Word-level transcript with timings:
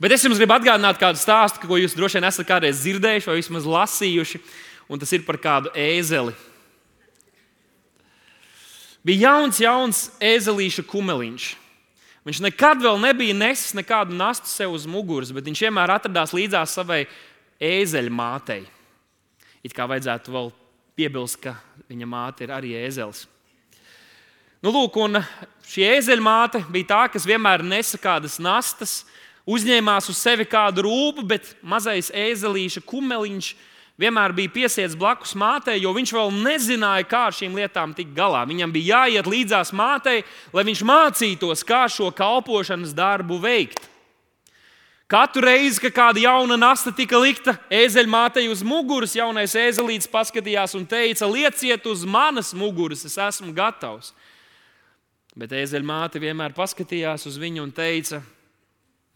Bet 0.00 0.12
es 0.12 0.24
jums 0.26 0.36
gribu 0.36 0.52
atgādināt 0.52 0.98
kādu 1.00 1.16
stāstu, 1.16 1.62
ko 1.64 1.78
jūs 1.80 1.94
droši 1.96 2.18
vien 2.18 2.28
esat 2.28 2.48
kādreiz 2.48 2.82
dzirdējuši 2.82 3.30
vai 3.30 3.38
vismaz 3.38 3.68
lasījuši, 3.72 4.40
un 4.92 5.00
tas 5.00 5.12
ir 5.16 5.24
par 5.24 5.38
kādu 5.40 5.72
ēzeli. 5.72 6.34
Bija 9.06 9.30
jauns, 9.30 9.60
jauns 9.62 10.02
ēzelīša 10.20 10.84
kumeliņš. 10.90 11.46
Viņš 12.26 12.42
nekad 12.42 12.80
vēl 12.82 12.98
nebija 12.98 13.36
nesis 13.38 13.72
nekādu 13.78 14.16
nastu 14.18 14.50
sev 14.50 14.74
uz 14.74 14.84
muguras, 14.90 15.30
bet 15.32 15.46
viņš 15.46 15.62
vienmēr 15.68 15.94
atradās 15.94 16.34
līdzās 16.34 16.74
savai 16.74 17.04
ēzeļa 17.62 18.12
mātei. 18.12 18.64
It 19.62 19.72
kā 19.72 19.86
vajadzētu 19.88 20.34
vēl 20.34 20.50
piebilst, 20.98 21.38
ka 21.40 21.54
viņa 21.88 22.08
māte 22.10 22.44
ir 22.44 22.52
arī 22.52 22.74
ēzelis. 22.82 23.24
Nu, 24.64 24.72
lūk, 24.74 24.98
šī 25.70 25.86
ēzeļmāte 25.86 26.64
bija 26.72 26.90
tā, 26.90 27.02
kas 27.14 27.28
vienmēr 27.28 27.62
nesa 27.62 28.00
kādas 28.02 28.40
nastas, 28.42 29.04
uzņēmās 29.46 30.10
uz 30.10 30.18
sevi 30.18 30.46
kādu 30.48 30.84
rūpu, 30.86 31.24
bet 31.26 31.54
mazais 31.62 32.10
ēzelīša 32.10 32.82
kumeliņš 32.86 33.54
vienmēr 34.00 34.34
bija 34.36 34.52
piesiets 34.52 34.96
blakus 34.98 35.34
mātei, 35.38 35.78
jo 35.80 35.92
viņš 35.96 36.12
vēl 36.18 36.32
nezināja, 36.44 37.06
kā 37.08 37.26
ar 37.30 37.36
šīm 37.36 37.56
lietām 37.56 37.94
tikt 37.96 38.14
galā. 38.16 38.44
Viņam 38.48 38.74
bija 38.74 39.02
jāiet 39.02 39.28
līdzās 39.30 39.72
mātei, 39.76 40.22
lai 40.52 40.66
viņš 40.68 40.82
mācītos, 40.86 41.64
kā 41.66 41.86
šo 41.90 42.10
kalpošanas 42.14 42.94
darbu 42.96 43.40
veikt. 43.42 43.88
Katru 45.06 45.44
reizi, 45.46 45.78
kad 45.84 45.94
kāda 45.94 46.18
jauna 46.24 46.56
nasta 46.58 46.90
tika 46.90 47.18
likta 47.22 47.54
ēzeļmātei 47.70 48.48
uz 48.50 48.64
muguras, 48.66 49.14
jaunais 49.14 49.54
ēzelīts 49.54 50.10
paskatījās 50.10 50.74
un 50.74 50.82
teica: 50.90 51.28
Lieciet 51.30 51.86
uz 51.86 52.02
manas 52.02 52.50
muguras, 52.50 53.04
es 53.06 53.14
esmu 53.14 53.54
gatavs. 53.54 54.10
Bet 55.38 55.54
ēzeļmāte 55.54 56.18
vienmēr 56.18 56.56
paskatījās 56.56 57.28
uz 57.30 57.38
viņu 57.38 57.62
un 57.62 57.70
teica: 57.76 58.18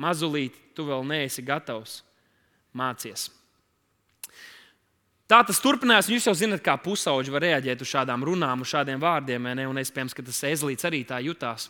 Mazulīt, 0.00 0.56
tu 0.72 0.86
vēl 0.88 1.04
neesi 1.04 1.44
gatavs, 1.44 2.00
mācies. 2.72 3.28
Tā 5.30 5.44
tas 5.46 5.60
turpinās. 5.62 6.08
Jūs 6.10 6.24
jau 6.26 6.32
zināt, 6.34 6.62
kā 6.64 6.74
pusauģi 6.80 7.30
var 7.30 7.44
reaģēt 7.44 7.84
uz 7.84 7.90
šādām 7.92 8.24
runām, 8.26 8.64
uz 8.64 8.72
šādiem 8.72 8.98
vārdiem. 8.98 9.44
Ne? 9.54 9.66
Un 9.70 9.78
iespējams, 9.78 10.16
ka 10.16 10.24
tas 10.26 10.40
ezlīts 10.48 10.86
arī 10.88 11.04
tā 11.06 11.20
jutās. 11.22 11.68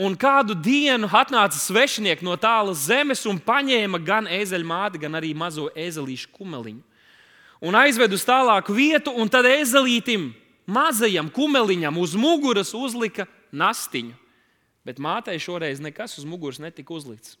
Un 0.00 0.16
kādu 0.20 0.56
dienu 0.56 1.08
atnāca 1.08 1.56
svešinieki 1.60 2.24
no 2.24 2.34
tālas 2.40 2.86
zemes 2.88 3.24
un 3.28 3.38
paņēma 3.40 4.00
gan 4.04 4.28
ezeļu 4.28 4.68
māti, 4.68 5.00
gan 5.00 5.16
arī 5.16 5.32
mazo 5.36 5.70
ezelīšu 5.72 6.32
kumeliņu. 6.36 6.82
Un 7.64 7.76
aizved 7.78 8.12
uz 8.12 8.24
tālāku 8.28 8.76
vietu, 8.76 9.14
un 9.16 9.30
tad 9.32 9.46
ezelītim, 9.48 10.32
mazajam 10.68 11.30
kumeliņam, 11.32 12.00
uz 12.00 12.16
muguras 12.18 12.74
uzlika 12.76 13.28
nastiņu. 13.52 14.12
Bet 14.84 15.00
mātei 15.00 15.38
šoreiz 15.40 15.80
nekas 15.80 16.18
uz 16.20 16.28
muguras 16.28 16.60
netika 16.60 16.92
uzlikts. 16.92 17.38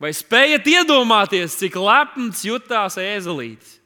Vai 0.00 0.14
spējat 0.16 0.64
iedomāties, 0.64 1.58
cik 1.60 1.76
lepns 1.76 2.40
jutās 2.46 2.96
ēzelītis? 2.96 3.76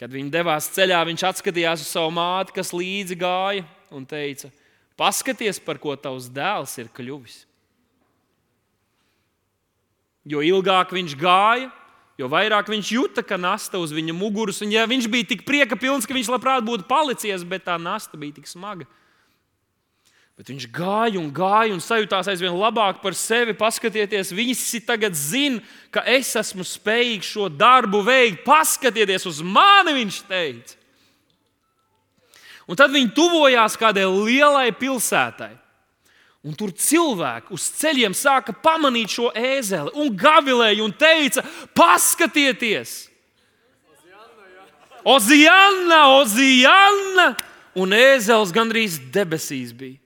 Kad 0.00 0.14
viņi 0.14 0.32
devās 0.32 0.70
ceļā, 0.72 1.02
viņš 1.04 1.26
atskatījās 1.28 1.82
uz 1.84 1.90
savu 1.92 2.14
māti, 2.16 2.54
kas 2.56 2.72
līdzi 2.72 3.18
gāja, 3.20 3.66
un 3.92 4.06
teica: 4.08 4.48
Paskaties, 4.96 5.60
par 5.60 5.76
ko 5.82 5.92
tavs 6.00 6.30
dēls 6.32 6.78
ir 6.80 6.88
kļuvis. 6.96 7.42
Jo 10.32 10.40
ilgāk 10.44 10.94
viņš 10.96 11.16
gāja, 11.20 11.68
jo 12.20 12.28
vairāk 12.32 12.72
viņš 12.72 12.94
jūta, 12.96 13.24
ka 13.24 13.36
nasta 13.40 13.80
uz 13.80 13.92
viņa 13.96 14.16
muguras. 14.16 14.60
Un 14.64 14.72
ja 14.72 14.86
viņš 14.88 15.08
bija 15.12 15.28
tik 15.28 15.44
prieka 15.48 15.76
pilns, 15.76 16.08
ka 16.08 16.16
viņš 16.16 16.32
labprāt 16.32 16.64
būtu 16.64 16.88
palicies, 16.88 17.44
bet 17.44 17.68
tā 17.68 17.76
nasta 17.80 18.20
bija 18.20 18.40
tik 18.40 18.48
smaga, 18.48 18.88
Bet 20.40 20.48
viņš 20.48 20.70
gāja 20.72 21.18
un 21.20 21.26
gāja 21.36 21.74
un 21.74 21.82
sajūtās 21.84 22.30
aizvien 22.32 22.54
labāk 22.56 23.02
par 23.02 23.12
sevi. 23.12 23.52
Paskatieties, 23.52 24.30
visi 24.32 24.80
tagad 24.80 25.12
zina, 25.12 25.60
ka 25.92 26.00
es 26.08 26.30
esmu 26.40 26.64
spējīgs 26.64 27.28
šo 27.34 27.50
darbu 27.52 28.00
veikt. 28.06 28.40
Paskatieties 28.46 29.28
uz 29.28 29.42
mani, 29.44 29.98
viņš 29.98 30.22
teica. 30.30 30.78
Un 32.64 32.80
tad 32.80 32.96
viņi 32.96 33.12
tuvojās 33.12 33.76
kādai 33.76 34.08
lielai 34.08 34.70
pilsētai. 34.80 35.52
Un 36.40 36.56
tur 36.56 36.72
cilvēki 36.72 37.52
uz 37.52 37.68
ceļiem 37.76 38.16
sāka 38.16 38.56
pamanīt 38.64 39.12
šo 39.12 39.28
ēzeli 39.36 39.92
un 39.92 40.08
gavilēja 40.16 40.86
un 40.88 40.96
teica: 40.96 41.44
Paskatieties! 41.76 43.10
Oziāna, 45.04 46.06
Oziāna! 46.16 47.34
Un 47.76 47.92
ēzelis 47.92 48.56
gandrīz 48.56 49.02
debesīs 49.12 49.76
bija. 49.76 49.99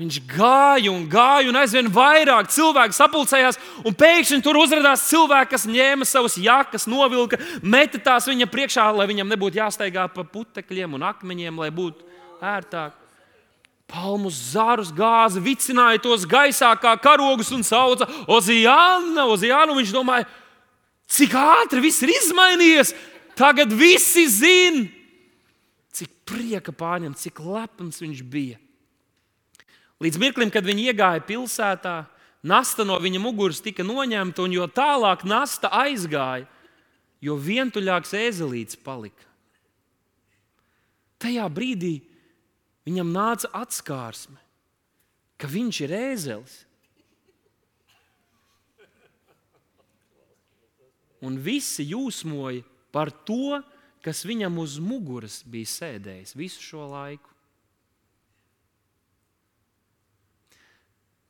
Viņš 0.00 0.16
gāja 0.24 0.88
un 0.88 1.02
gāja, 1.12 1.50
un 1.50 1.58
aizvien 1.60 1.90
vairāk 1.92 2.48
cilvēku 2.48 2.96
sapulcējās. 2.96 3.58
Un 3.84 3.92
pēkšņi 4.00 4.38
tur 4.46 4.56
uzrādījās 4.56 5.02
cilvēki, 5.10 5.50
kas 5.52 5.66
ņēma 5.68 6.06
savas 6.08 6.38
jakas, 6.40 6.86
novilka, 6.88 7.36
meta 7.60 8.00
tās 8.00 8.28
viņa 8.30 8.46
priekšā, 8.48 8.86
lai 8.96 9.04
viņam 9.10 9.28
nebūtu 9.28 9.60
jāsteigā 9.60 10.06
pa 10.14 10.24
putekļiem 10.24 10.96
un 10.96 11.04
akmeņiem, 11.10 11.60
lai 11.60 11.68
būtu 11.76 12.06
ērtāk. 12.40 12.96
Palmu 13.90 14.30
zārus 14.32 14.94
gāzi, 14.94 15.42
vicināja 15.44 16.00
tos 16.00 16.24
gaisā 16.30 16.70
kā 16.80 16.94
karogus 17.02 17.50
un 17.52 17.66
sauca 17.66 18.08
Ozijānu. 18.30 19.26
Ozijānu 19.34 19.76
viņš 19.82 19.92
domāja, 19.98 20.30
cik 21.12 21.36
ātri 21.36 21.84
viss 21.84 22.00
ir 22.06 22.14
izmainījies. 22.14 22.94
Tagad 23.36 23.76
visi 23.76 24.24
zina, 24.32 24.86
cik 25.92 26.22
prieka 26.24 26.72
pārņemt, 26.72 27.20
cik 27.20 27.44
lepns 27.44 28.00
viņš 28.00 28.24
bija. 28.24 28.60
Līdz 30.00 30.16
mirklim, 30.20 30.50
kad 30.52 30.64
viņi 30.64 30.86
iegāja 30.90 31.20
pilsētā, 31.28 32.06
nasta 32.40 32.86
no 32.88 32.96
viņa 33.02 33.20
muguras 33.20 33.60
tika 33.60 33.84
noņemta, 33.84 34.46
un 34.46 34.54
jo 34.56 34.64
tālāk 34.72 35.26
nasta 35.28 35.68
aizgāja, 35.82 36.46
jo 37.20 37.36
vientuļāks 37.36 38.14
ēzelīts 38.16 38.80
palika. 38.80 39.28
Tajā 41.20 41.44
brīdī 41.52 41.98
viņam 42.88 43.12
nāca 43.12 43.50
atskārsme, 43.60 44.38
ka 45.36 45.50
viņš 45.52 45.80
ir 45.84 45.92
ēzelis. 45.98 46.56
Un 51.20 51.36
visi 51.44 51.84
jūsmoja 51.90 52.64
par 52.88 53.12
to, 53.28 53.60
kas 54.00 54.24
viņam 54.24 54.56
uz 54.62 54.78
muguras 54.80 55.42
bija 55.44 55.68
sēdējis 55.68 56.32
visu 56.40 56.64
šo 56.64 56.86
laiku. 56.88 57.28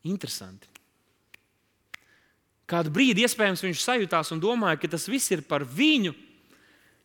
Interesanti. 0.06 0.68
Kādu 2.70 2.92
brīdi 2.94 3.24
iespējams 3.26 3.64
viņš 3.66 3.82
sajūtās 3.82 4.30
un 4.34 4.40
domāja, 4.42 4.78
ka 4.78 4.92
tas 4.92 5.08
viss 5.10 5.32
ir 5.34 5.42
par 5.46 5.64
viņu, 5.66 6.14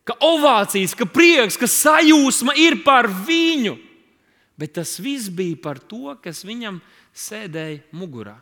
ka 0.06 0.14
ovācijas, 0.22 0.94
ka 0.94 1.08
prieks, 1.10 1.58
ka 1.58 1.66
sajūsma 1.66 2.54
ir 2.62 2.80
par 2.86 3.08
viņu. 3.10 3.74
Bet 4.56 4.76
tas 4.78 4.94
viss 5.02 5.28
bija 5.28 5.58
par 5.60 5.82
to, 5.82 6.14
kas 6.22 6.44
viņam 6.46 6.78
sēdēja 7.16 7.82
mugurā. 7.96 8.38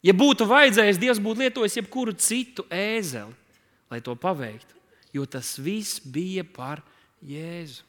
Ja 0.00 0.14
būtu 0.16 0.46
vajadzējis, 0.48 0.98
Dievs 0.98 1.20
būtu 1.20 1.44
lietojis 1.44 1.76
jebkuru 1.76 2.16
citu 2.16 2.64
ēzeli, 2.72 3.34
lai 3.92 4.00
to 4.00 4.14
paveiktu, 4.16 4.78
jo 5.12 5.26
tas 5.28 5.58
viss 5.60 6.00
bija 6.00 6.46
par 6.46 6.80
Jēzu. 7.20 7.84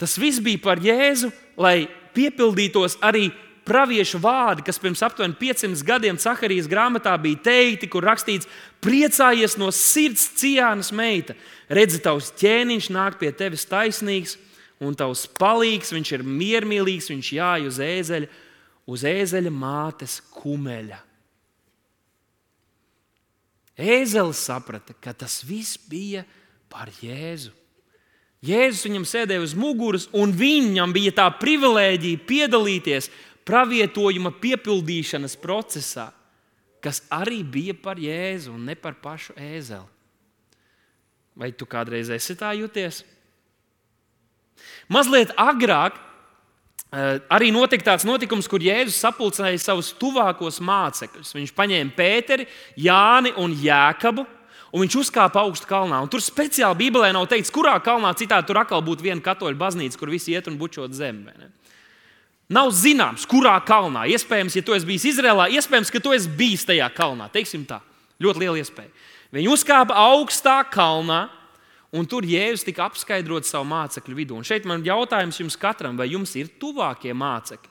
Tas 0.00 0.16
viss 0.18 0.40
bija 0.42 0.58
par 0.64 0.80
Jēzu, 0.82 1.28
lai 1.60 1.90
piepildītos 2.14 2.98
arī 3.04 3.30
praviešu 3.66 4.18
vārdi, 4.22 4.64
kas 4.66 4.80
pirms 4.82 5.02
aptuveni 5.06 5.36
500 5.38 5.84
gadiem 5.86 6.18
Cakarijas 6.20 6.68
grāmatā 6.70 7.14
bija 7.22 7.40
teikti, 7.50 7.88
kur 7.90 8.04
rakstīts: 8.06 8.48
Priecājies 8.82 9.56
no 9.60 9.70
sirds, 9.74 10.28
ciānas 10.40 10.92
meita, 10.94 11.36
redzi, 11.70 12.02
tavs 12.02 12.32
ķēniņš 12.40 12.90
nāk 12.94 13.20
pie 13.20 13.30
tevis 13.36 13.66
taisnīgs, 13.70 14.36
un 14.82 14.98
tavs 14.98 15.28
palīgs, 15.38 15.94
viņš 15.94 16.12
ir 16.18 16.26
miermīlīgs, 16.26 17.10
viņš 17.12 17.32
jāj 17.38 17.70
uz 17.70 17.80
ēzeļa, 17.86 18.30
uz 18.90 19.06
ēzeļa 19.06 19.54
mātes 19.54 20.18
kumeļa. 20.34 20.98
Ēzelis 23.82 24.42
saprata, 24.46 24.94
ka 25.00 25.14
tas 25.16 25.40
viss 25.46 25.78
bija 25.88 26.26
par 26.70 26.90
Jēzu. 27.00 27.61
Jēzus 28.42 28.88
viņam 28.88 29.04
sēdēja 29.06 29.44
uz 29.44 29.52
muguras, 29.54 30.08
un 30.18 30.32
viņam 30.34 30.90
bija 30.94 31.12
tā 31.14 31.28
privilēģija 31.38 32.24
piedalīties 32.26 33.06
pravietojuma 33.46 34.32
piepildīšanas 34.42 35.36
procesā, 35.38 36.08
kas 36.82 37.04
arī 37.14 37.42
bija 37.46 37.76
par 37.78 38.02
Jēzu 38.02 38.50
un 38.56 38.66
ne 38.66 38.74
par 38.74 38.98
pašu 38.98 39.36
ēzeli. 39.38 39.86
Vai 41.38 41.52
tu 41.54 41.68
kādreiz 41.70 42.10
esi 42.12 42.34
tā 42.36 42.50
jūties? 42.58 43.04
Mazliet 44.90 45.30
agrāk 45.38 45.94
eh, 45.94 47.22
arī 47.30 47.54
notika 47.54 47.92
tāds 47.92 48.04
notikums, 48.04 48.50
kur 48.50 48.62
Jēzus 48.62 48.98
sapulcēja 49.06 49.62
savus 49.62 49.94
tuvākos 50.02 50.58
mācekļus. 50.58 51.30
Viņš 51.38 51.54
paņēma 51.56 51.94
Pēteri, 51.94 52.50
Jāni 52.74 53.32
un 53.38 53.54
Jēkabu 53.54 54.26
un 54.72 54.82
viņš 54.82 54.98
uzkāpa 55.04 55.42
augstu 55.44 55.68
kalnā. 55.68 56.00
Un 56.02 56.10
tur 56.10 56.22
speciāli 56.24 56.78
Bībelē 56.80 57.12
nav 57.14 57.28
teikts, 57.30 57.52
kurā 57.52 57.74
kalnā 57.84 58.14
citādi 58.18 58.48
tur 58.48 58.60
atkal 58.62 58.82
būtu 58.84 59.04
viena 59.04 59.22
katoļu 59.24 59.60
baznīca, 59.60 59.98
kur 60.00 60.12
visi 60.12 60.32
iet 60.32 60.48
un 60.48 60.56
bučot 60.60 60.94
zemi. 60.96 61.28
Nav 62.52 62.72
zināms, 62.76 63.24
kurā 63.28 63.54
kalnā. 63.64 64.06
Iespējams, 64.12 64.56
ja 64.58 64.64
tu 64.64 64.74
esi 64.76 64.88
bijis 64.88 65.06
Izrēlā, 65.12 65.48
iespējams, 65.56 65.92
ka 65.92 66.00
tu 66.02 66.12
esi 66.16 66.28
bijis 66.36 66.66
tajā 66.68 66.88
kalnā. 66.96 67.28
Teiksim 67.32 67.64
tā, 67.68 67.78
ļoti 68.20 68.42
liela 68.42 68.60
iespēja. 68.60 68.90
Viņi 69.32 69.48
uzkāpa 69.48 69.96
augstā 69.96 70.58
kalnā, 70.68 71.22
un 71.96 72.08
tur 72.08 72.26
Jēzus 72.28 72.66
tika 72.66 72.84
apskaidrots 72.88 73.52
savu 73.52 73.68
mācekļu 73.70 74.16
vidū. 74.18 74.36
Un 74.36 74.44
šeit 74.44 74.68
man 74.68 74.84
jautājums 74.84 75.40
jums 75.40 75.56
katram, 75.60 75.96
vai 75.96 76.10
jums 76.12 76.34
ir 76.36 76.50
tuvākie 76.60 77.14
mācekļi? 77.16 77.70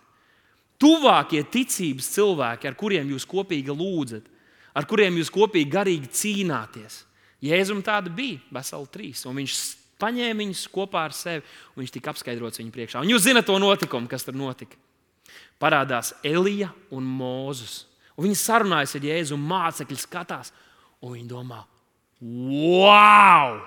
Tuvākie 0.82 1.44
ticības 1.46 2.08
cilvēki, 2.16 2.72
ar 2.72 2.78
kuriem 2.78 3.12
jūs 3.14 3.28
kopīgi 3.30 3.70
lūdzat, 3.70 4.31
ar 4.78 4.88
kuriem 4.90 5.20
jūs 5.20 5.32
kopīgi 5.34 5.72
garīgi 5.72 6.12
cīnāties. 6.22 7.04
Jēzum 7.42 7.82
tāda 7.86 8.12
bija 8.14 8.40
veseli 8.54 8.92
trīs, 8.94 9.26
viņš 9.26 9.60
paņēma 10.02 10.44
viņus 10.44 10.68
kopā 10.74 11.06
ar 11.08 11.16
sevi, 11.16 11.44
un 11.74 11.84
viņš 11.84 11.94
tika 11.96 12.14
apskaidrots 12.14 12.62
viņu 12.62 12.74
priekšā. 12.74 13.02
Un 13.02 13.12
jūs 13.12 13.26
zinat 13.26 13.48
to 13.50 13.58
notikumu, 13.62 14.10
kas 14.10 14.26
tur 14.26 14.38
notika. 14.38 14.78
Parādās 15.62 16.14
Elija 16.26 16.72
un 16.94 17.06
Mūzus. 17.06 17.86
Un 18.18 18.28
viņi 18.28 18.38
sarunājas 18.38 18.96
ar 18.98 19.06
Jēzu, 19.08 19.38
un 19.38 19.46
mācekļi 19.50 19.98
skatās, 20.02 20.52
un 21.02 21.16
viņi 21.16 21.30
domā, 21.30 21.62
wow! 22.22 23.62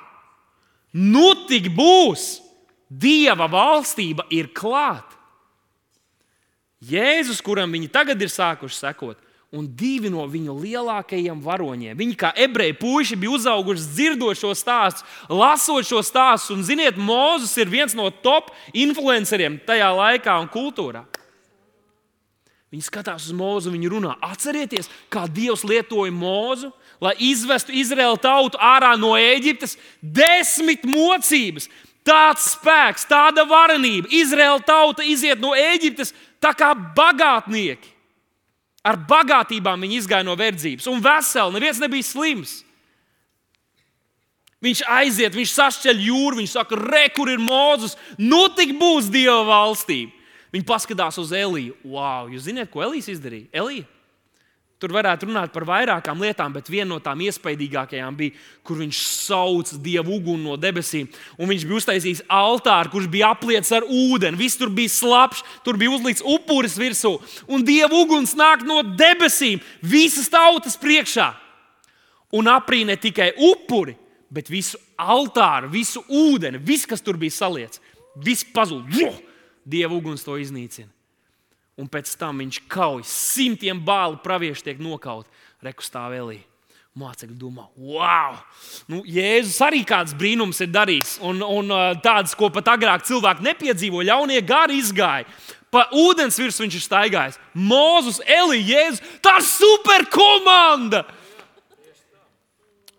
Nu 0.94 1.30
tik 1.48 1.70
būs! 1.74 2.44
Dieva 2.94 3.48
valstība 3.50 4.26
ir 4.30 4.52
klāta. 4.54 5.16
Jēzus, 6.84 7.40
kuram 7.42 7.72
viņi 7.72 7.88
tagad 7.90 8.20
ir 8.20 8.30
sākuši 8.30 8.76
sekot, 8.76 9.18
un 9.54 9.66
divi 9.78 10.10
no 10.10 10.24
viņu 10.30 10.56
lielākajiem 10.58 11.40
varoņiem. 11.44 11.96
Viņi 11.98 12.16
kā 12.18 12.32
ebreji 12.44 12.74
puiši 12.80 13.18
bija 13.20 13.36
uzauguši 13.36 13.86
dzirdot 13.94 14.38
šo 14.38 14.50
stāstu, 14.58 15.06
lasot 15.30 15.86
šo 15.86 16.02
stāstu. 16.04 16.56
Un, 16.56 16.64
ziniet, 16.66 16.98
Mozus 16.98 17.54
ir 17.60 17.70
viens 17.70 17.94
no 17.94 18.10
top 18.10 18.50
influenceriem 18.74 19.60
tajā 19.66 19.92
laikā 19.94 20.40
un 20.42 20.50
kultūrā. 20.50 21.04
Viņi 22.74 22.88
skatās 22.88 23.28
uz 23.28 23.34
mūzu, 23.38 23.70
viņi 23.70 23.90
runā. 23.92 24.16
Atcerieties, 24.26 24.90
kā 25.06 25.28
Dievs 25.30 25.62
lietoja 25.62 26.10
mūzu, 26.10 26.72
lai 26.98 27.14
izvestu 27.22 27.70
Izraēlu 27.70 28.18
tautu 28.18 28.58
ārā 28.58 28.96
no 28.98 29.12
Eģiptes. 29.14 29.76
Desmit 30.02 30.82
mocības, 30.82 31.68
tāds 32.02 32.50
spēks, 32.56 33.06
tāda 33.06 33.46
varenība. 33.46 34.10
Izraēla 34.10 34.66
tauta 34.66 35.06
iziet 35.06 35.38
no 35.38 35.54
Eģiptes 35.54 36.10
tā 36.42 36.50
kā 36.58 36.74
bagātnieki. 36.74 37.93
Ar 38.84 38.98
bagātībām 39.08 39.80
viņi 39.86 40.02
izgāja 40.02 40.26
no 40.26 40.34
verdzības, 40.36 40.86
un 40.92 41.00
veseli, 41.04 41.56
neviens 41.56 41.80
nebija 41.80 42.04
slims. 42.04 42.58
Viņš 44.64 44.82
aiziet, 44.88 45.36
viņš 45.36 45.54
sašķeļ 45.56 46.04
jūru, 46.06 46.38
viņš 46.40 46.52
saka, 46.56 46.76
re, 46.80 47.06
kur 47.12 47.28
ir 47.32 47.40
Mozus, 47.40 47.98
nu 48.20 48.46
tik 48.56 48.76
būs 48.80 49.10
Dieva 49.12 49.42
valstība. 49.48 50.12
Viņi 50.54 50.68
paskatās 50.68 51.18
uz 51.20 51.32
Eliju. 51.34 51.74
Wow, 51.82 52.30
jūs 52.32 52.46
zināt, 52.46 52.70
ko 52.72 52.84
Elijas 52.84 53.10
izdarīja? 53.12 53.50
Elija 53.52 53.88
Tur 54.84 54.92
varētu 54.92 55.24
runāt 55.30 55.48
par 55.48 55.64
vairākām 55.64 56.18
lietām, 56.20 56.52
bet 56.52 56.66
viena 56.68 56.90
no 56.90 56.98
tām 57.00 57.22
iespaidīgākajām 57.24 58.16
bija, 58.18 58.34
kur 58.68 58.76
viņš 58.82 58.98
sauca 59.00 59.78
dievu 59.80 60.18
uguni 60.18 60.44
no 60.44 60.58
debesīm. 60.60 61.06
Un 61.40 61.48
viņš 61.48 61.62
bija 61.64 61.78
uztaisījis 61.78 62.20
altāru, 62.28 62.90
kurš 62.92 63.06
bija 63.08 63.30
apliets 63.32 63.72
ar 63.72 63.86
ūdeni. 63.88 64.36
Viss 64.36 64.60
tur 64.60 64.68
bija 64.68 64.92
slapjš, 64.92 65.40
tur 65.64 65.78
bija 65.80 65.94
uzlikts 65.96 66.20
upuris 66.20 66.76
virsū. 66.76 67.14
Un 67.48 67.64
dievu 67.64 68.02
uguns 68.04 68.36
nāk 68.36 68.66
no 68.68 68.82
debesīm, 68.84 69.62
visas 69.80 70.28
tautas 70.28 70.76
priekšā. 70.82 71.30
Un 72.36 72.52
aprī 72.52 72.82
ne 72.84 72.98
tikai 73.00 73.30
upuri, 73.40 73.96
bet 74.28 74.52
visu 74.52 74.76
altāru, 75.00 75.72
visu 75.72 76.04
ūdeni, 76.12 76.60
viss, 76.60 76.84
kas 76.84 77.00
tur 77.00 77.16
bija 77.16 77.32
saliets, 77.40 77.80
viss 78.20 78.44
pazūd. 78.52 78.92
Dieva 79.64 79.96
uguns 79.96 80.20
to 80.28 80.36
iznīcina 80.36 80.92
un 81.80 81.90
pēc 81.90 82.14
tam 82.18 82.42
viņš 82.42 82.64
kauj. 82.70 83.04
Simtiem 83.08 83.80
bālu 83.84 84.20
praviešu 84.22 84.66
tiek 84.66 84.82
nokauti. 84.82 85.30
Rekustāv 85.64 86.14
Elī. 86.16 86.40
Mācekļi 86.94 87.34
domā, 87.34 87.64
wow! 87.74 88.36
Nu, 88.86 89.00
Jēzus 89.02 89.56
arī 89.66 89.80
kāds 89.82 90.12
brīnums 90.14 90.60
ir 90.62 90.68
darījis. 90.70 91.16
Un, 91.26 91.42
un 91.42 91.72
tāds, 92.04 92.36
ko 92.38 92.52
pat 92.54 92.70
agrāk 92.76 93.02
cilvēki 93.08 93.42
nepiedzīvo, 93.42 94.04
ļaunie 94.06 94.38
gari 94.46 94.78
izgāja. 94.78 95.26
Pa 95.74 95.88
ūdens 95.90 96.38
virsmu 96.38 96.68
viņš 96.68 96.76
ir 96.78 96.84
staigājis. 96.84 97.40
Mūzus, 97.58 98.20
Elīze, 98.22 98.68
Jēzus. 98.70 99.02
Tā 99.24 99.40
ir 99.40 99.46
super 99.48 100.06
komanda! 100.14 101.02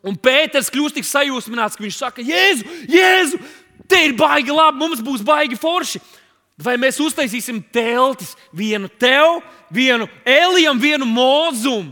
Un 0.05 0.19
Pēters 0.19 0.67
kļūst 0.69 0.99
tik 0.99 1.07
sajūsmināts, 1.07 1.79
ka 1.79 1.85
viņš 1.85 1.95
saka, 1.97 2.25
Jēzu, 2.25 2.67
Jēzu, 2.91 3.39
te 3.89 4.03
ir 4.05 4.13
baigi 4.19 4.53
labi, 4.53 4.77
mums 4.83 4.99
būs 5.01 5.23
baigi 5.25 5.57
forši. 5.57 6.03
Vai 6.55 6.77
mēs 6.79 7.01
uztaisīsim 7.03 7.59
teltis, 7.73 8.35
vienu 8.55 8.87
tev, 8.87 9.41
vienu 9.73 10.07
Elijam, 10.23 10.79
vienu 10.79 11.07
mūzumu? 11.07 11.91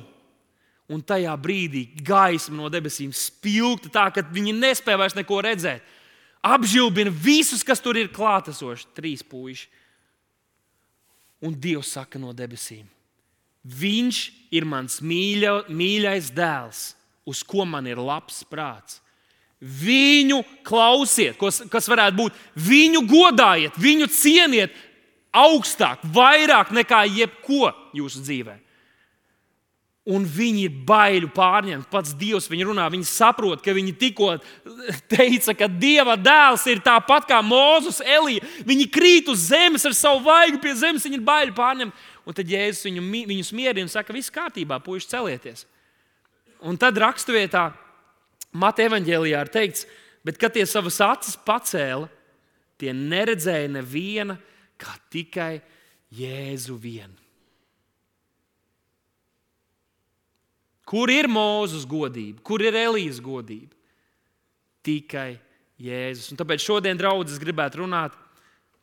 Un 0.93 1.01
tajā 1.03 1.33
brīdī 1.39 1.85
gaisma 2.05 2.57
no 2.59 2.69
debesīm 2.71 3.11
spilgta 3.15 3.91
tā, 3.91 4.07
ka 4.13 4.23
viņi 4.35 4.53
nespēja 4.55 4.99
vairs 4.99 5.15
neko 5.17 5.39
redzēt. 5.43 5.83
Apžilbina 6.43 7.11
visus, 7.11 7.63
kas 7.63 7.79
tur 7.79 7.97
ir 7.97 8.11
klātesoši, 8.11 8.89
trīs 8.95 9.23
puiši. 9.23 9.69
Un 11.43 11.55
Dievs 11.59 11.93
saka 11.95 12.19
no 12.19 12.31
debesīm: 12.35 12.83
Viņš 13.63 14.19
ir 14.55 14.67
mans 14.67 14.99
mīļa, 15.03 15.69
mīļais 15.71 16.29
dēls, 16.35 16.83
uz 17.27 17.43
ko 17.47 17.63
man 17.67 17.87
ir 17.87 17.99
labs 17.99 18.43
prāts. 18.47 18.99
Viņu 19.63 20.41
klausiet, 20.67 21.37
kas 21.71 21.87
varētu 21.87 22.17
būt. 22.17 22.41
Viņu 22.59 23.05
godājiet, 23.07 23.77
viņu 23.79 24.09
cieniet 24.11 24.75
augstāk, 25.33 26.03
vairāk 26.13 26.73
nekā 26.75 27.05
jebko 27.07 27.71
jūsu 27.95 28.21
dzīvē. 28.25 28.57
Un 30.03 30.25
viņi 30.27 30.65
ir 30.67 30.79
baiļu 30.83 31.29
pārņemti. 31.31 31.87
Pats 31.87 32.11
Dievs 32.19 32.49
viņu 32.51 32.65
runā, 32.67 32.89
viņi 32.91 33.05
saprot, 33.07 33.61
ka 33.63 33.71
viņi 33.71 33.93
tikko 34.01 34.33
teica, 35.13 35.55
ka 35.55 35.69
Dieva 35.71 36.17
dēls 36.19 36.65
ir 36.67 36.81
tāpat 36.83 37.29
kā 37.29 37.37
Mozus, 37.39 38.01
Elija. 38.03 38.43
Viņi 38.67 38.89
krīt 38.91 39.31
uz 39.31 39.45
zemes 39.47 39.87
ar 39.87 39.95
savu 39.95 40.25
vaigu 40.25 40.59
pie 40.59 40.73
zemes, 40.75 41.07
viņi 41.07 41.21
ir 41.21 41.23
baiļu 41.23 41.55
pārņemti. 41.55 42.03
Un 42.27 42.35
tad 42.35 42.51
Jēzus 42.51 42.83
viņu, 42.89 43.05
viņus 43.31 43.53
mierina 43.55 43.87
un 43.87 43.93
saka, 43.93 44.15
viss 44.15 44.31
kārtībā, 44.31 44.81
puiši 44.83 45.13
celieties. 45.15 45.63
Un 46.67 46.75
tad 46.79 46.99
raksturvietā 46.99 47.69
Mata 48.53 48.85
evanģēlijā 48.85 49.39
ir 49.41 49.51
teikts, 49.53 49.87
bet 50.25 50.37
kad 50.41 50.53
tie 50.53 50.65
savas 50.69 50.99
acis 51.01 51.37
pacēla, 51.45 52.07
tie 52.77 52.93
neredzēja 52.93 53.71
neviena, 53.73 54.37
kā 54.77 54.93
tikai 55.13 55.57
Jēzu 56.13 56.77
vienu. 56.77 57.17
Kur 60.93 61.09
ir 61.09 61.29
Mūzes 61.31 61.87
godība, 61.89 62.43
kur 62.45 62.61
ir 62.61 62.75
Elīzes 62.77 63.21
godība? 63.23 63.73
Tikai 64.85 65.39
Jēzus. 65.81 66.29
Un 66.33 66.37
tāpēc 66.37 66.61
šodien, 66.61 66.99
draugs, 66.99 67.39
gribētu 67.41 67.81
runāt 67.81 68.13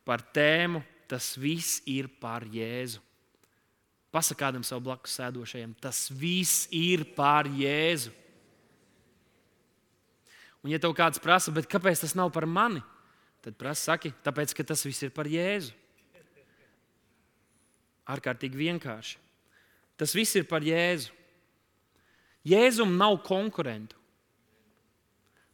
par 0.09 0.25
tēmu, 0.35 0.81
tas 1.11 1.35
viss 1.39 1.79
ir 1.87 2.09
par 2.21 2.47
Jēzu. 2.51 3.03
Pasakādam 4.11 4.65
savu 4.67 4.89
blakus 4.89 5.15
sēdošajam, 5.21 5.77
tas 5.79 6.09
viss 6.11 6.67
ir 6.75 7.05
par 7.15 7.47
Jēzu. 7.47 8.11
Un, 10.61 10.73
ja 10.73 10.81
tev 10.81 10.93
kāds 10.97 11.21
prasa, 11.23 11.53
kāpēc 11.53 12.03
tas 12.03 12.17
nav 12.19 12.33
par 12.35 12.45
mani, 12.49 12.83
tad 13.45 13.57
prasa, 13.61 13.93
saki, 13.93 14.13
tāpēc, 14.25 14.53
ka 14.57 14.67
tas 14.73 14.85
viss 14.85 15.07
ir 15.07 15.13
par 15.15 15.29
Jēzu. 15.31 15.73
Ārkārtīgi 18.11 18.59
vienkārši. 18.59 19.17
Tas 20.01 20.13
viss 20.17 20.37
ir 20.37 20.47
par 20.51 20.65
Jēzu. 20.67 21.15
Jēzum 22.49 22.97
nav 22.97 23.19
konkurentu. 23.25 23.97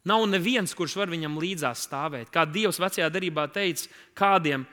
Nav 0.07 0.23
neviens, 0.31 0.71
kurš 0.75 0.95
var 1.01 1.11
viņam 1.11 1.35
līdzās 1.39 1.83
stāvēt. 1.87 2.31
Kā 2.31 2.45
Dievs 2.47 2.79
vecajā 2.79 3.09
darbā 3.11 3.43
teica 3.51 3.89
kādiem, 4.15 4.63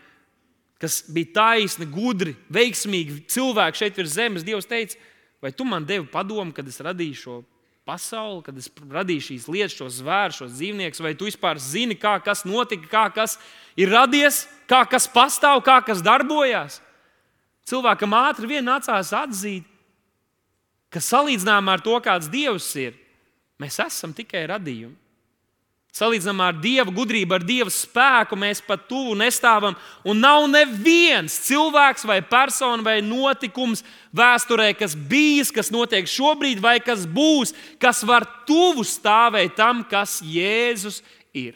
kas 0.78 1.00
bija 1.10 1.32
taisni, 1.34 1.88
gudri, 1.90 2.36
veiksmīgi 2.54 3.24
cilvēki 3.34 3.80
šeit 3.80 3.98
virs 3.98 4.14
zemes, 4.14 4.46
Dievs 4.46 4.70
teica, 4.70 4.98
vai 5.42 5.50
tu 5.50 5.66
man 5.66 5.86
devi 5.86 6.06
padomu, 6.10 6.54
kad 6.54 6.68
es 6.70 6.78
radīju 6.82 7.18
šo 7.18 7.40
pasauli, 7.84 8.42
kad 8.46 8.56
es 8.58 8.70
radīju 8.72 9.26
šīs 9.28 9.46
lietas, 9.52 9.76
šos 9.76 9.98
zvērus, 10.00 10.40
šos 10.40 10.56
dzīvniekus, 10.56 11.02
vai 11.04 11.12
tu 11.18 11.28
vispār 11.28 11.60
zini, 11.60 11.96
kā 12.00 12.16
kas 12.24 12.44
notika, 12.48 12.88
kā 12.88 13.04
kas 13.12 13.36
ir 13.76 13.92
radies, 13.92 14.44
kā 14.70 14.82
kas 14.88 15.06
pastāv, 15.10 15.60
kā 15.66 15.78
kas 15.84 16.02
darbojas. 16.04 16.80
Cilvēkam 17.68 18.16
ātri 18.16 18.48
vien 18.56 18.66
nācās 18.66 19.12
atzīt, 19.16 19.68
ka 20.92 21.00
salīdzinājumā 21.02 21.76
ar 21.76 21.84
to, 21.84 21.96
kāds 22.04 22.28
Dievs 22.32 22.68
ir, 22.80 22.96
mēs 23.60 23.80
esam 23.82 24.12
tikai 24.16 24.44
radījumi. 24.52 25.03
Salīdzinām 25.94 26.40
ar 26.42 26.56
Dieva 26.58 26.90
gudrību, 26.90 27.36
ar 27.36 27.44
Dieva 27.46 27.70
spēku, 27.70 28.34
mēs 28.34 28.58
pat 28.66 28.88
tuvu 28.90 29.12
nestāvam. 29.14 29.76
Un 30.02 30.18
nav 30.18 30.48
neviens 30.50 31.36
cilvēks, 31.46 32.02
vai 32.10 32.16
persona, 32.26 32.82
vai 32.82 32.96
notikums 32.98 33.84
vēsturē, 34.10 34.72
kas 34.74 34.96
bijis, 34.98 35.52
kas 35.54 35.70
notiek 35.70 36.10
šobrīd, 36.10 36.58
vai 36.58 36.80
kas 36.82 37.04
būs, 37.06 37.54
kas 37.78 38.02
var 38.02 38.26
tuvu 38.48 38.82
stāvēt 38.82 39.54
tam, 39.54 39.84
kas 39.86 40.16
Jēzus 40.26 40.98
ir. 41.30 41.54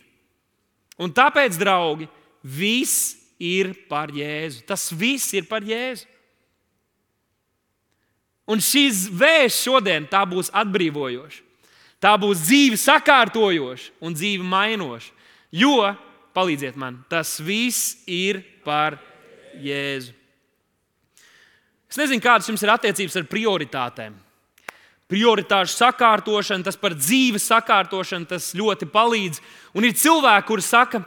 Un 1.03 1.11
tāpēc, 1.15 1.59
draugi, 1.59 2.07
viss 2.43 3.17
ir 3.43 3.73
par 3.91 4.15
Jēzu. 4.15 4.63
Tas 4.71 4.87
viss 4.95 5.35
ir 5.35 5.51
par 5.51 5.67
Jēzu. 5.67 6.07
Un 8.49 8.63
šīs 8.63 9.09
vēsts 9.11 9.67
šodien 9.67 10.07
būs 10.07 10.55
atbrīvojoša. 10.55 11.48
Tā 12.03 12.15
būs 12.21 12.45
dzīve 12.47 12.79
sakārtojoša 12.79 13.99
un 14.05 14.15
dzīve 14.15 14.47
mainoša. 14.47 15.11
Jo, 15.51 15.95
palīdziet 16.37 16.77
man, 16.79 17.01
tas 17.11 17.39
viss 17.43 17.97
ir 18.07 18.43
par 18.67 18.99
Jēzu. 19.59 20.15
Es 21.89 21.97
nezinu, 21.97 22.21
kādas 22.23 22.49
jums 22.51 22.63
ir 22.63 22.71
attiecības 22.71 23.17
ar 23.17 23.29
prioritātēm. 23.31 24.17
Prioritāšu 25.09 25.73
sakārtošana, 25.73 26.67
tas 26.67 26.77
par 26.77 26.93
dzīves 26.93 27.47
sakārtošanu, 27.49 28.29
tas 28.29 28.51
ļoti 28.53 28.91
palīdz. 28.93 29.41
Un 29.73 29.87
ir 29.89 29.97
cilvēki, 29.97 30.47
kuri 30.51 30.65
saka, 30.67 31.01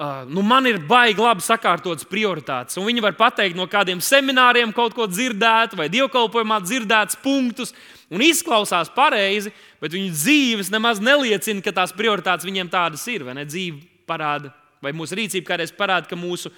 Uh, 0.00 0.22
nu 0.32 0.40
man 0.40 0.64
ir 0.64 0.78
baigi 0.88 1.20
labi 1.20 1.44
sakārtotas 1.44 2.06
prioritātes. 2.08 2.78
Un 2.80 2.86
viņi 2.88 3.02
var 3.04 3.18
pateikt 3.18 3.58
no 3.58 3.66
kādiem 3.68 3.98
semināriem 4.00 4.72
kaut 4.72 4.94
ko 4.96 5.04
dzirdēt, 5.04 5.74
vai 5.76 5.90
dievkalpojumā 5.92 6.56
dzirdētus 6.64 7.18
punktus, 7.20 7.74
un 8.08 8.24
izklausās 8.24 8.88
pareizi, 8.94 9.52
bet 9.76 9.92
viņu 9.92 10.14
dzīves 10.14 10.72
nemaz 10.72 11.02
neliecina, 11.04 11.60
ka 11.60 11.76
tās 11.82 11.92
prioritātes 11.92 12.48
viņiem 12.48 12.72
tādas 12.72 13.04
ir. 13.12 13.26
Vai 13.28 13.36
ne? 13.36 13.44
Dzīve 13.44 13.84
parāda, 14.08 14.54
vai 14.80 14.94
mūsu 14.96 15.20
rīcība 15.20 15.52
kādreiz 15.52 15.76
parāda, 15.76 16.08
ka 16.08 16.16
mūsu 16.16 16.48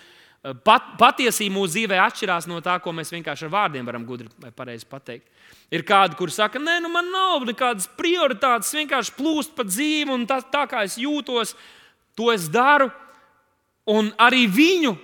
pat, 0.63 0.95
patiesība 1.03 1.57
mūsu 1.59 1.75
dzīvē 1.81 1.99
atšķirās 2.07 2.47
no 2.47 2.63
tā, 2.63 2.79
ko 2.79 2.95
mēs 2.95 3.11
vienkārši 3.11 3.51
ar 3.51 3.55
vārdiem 3.59 3.91
varam 3.91 4.07
gudri 4.07 4.31
vai 4.39 4.55
pareizi 4.55 4.87
pateikt. 4.87 5.27
Ir 5.75 5.83
kādi, 5.89 6.15
kuriem 6.15 6.39
saka, 6.39 6.63
nē, 6.63 6.79
nu 6.87 6.95
man 6.95 7.11
nav 7.11 7.51
nekādas 7.51 7.91
prioritātes, 7.99 8.71
vienkārši 8.79 9.19
plūst 9.19 9.59
pa 9.59 9.67
dzīvi, 9.67 10.15
un 10.15 10.31
tā, 10.31 10.39
tā 10.47 10.69
kā 10.71 10.87
es 10.87 10.95
jūtos, 11.01 11.57
to 12.15 12.31
es 12.31 12.47
daru. 12.47 12.93
Un 13.91 14.13
arī 14.21 14.45
viņu 14.47 14.95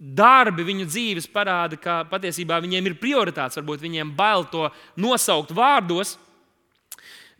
darbi, 0.00 0.64
viņu 0.64 0.86
dzīves 0.88 1.26
parāda, 1.30 1.76
ka 1.80 2.00
patiesībā 2.08 2.60
viņiem 2.62 2.88
ir 2.88 2.98
prioritātes. 3.00 3.58
Varbūt 3.58 3.82
viņiem 3.84 4.12
bail 4.16 4.46
to 4.48 4.68
nosaukt 4.96 5.52
vārdos. 5.56 6.16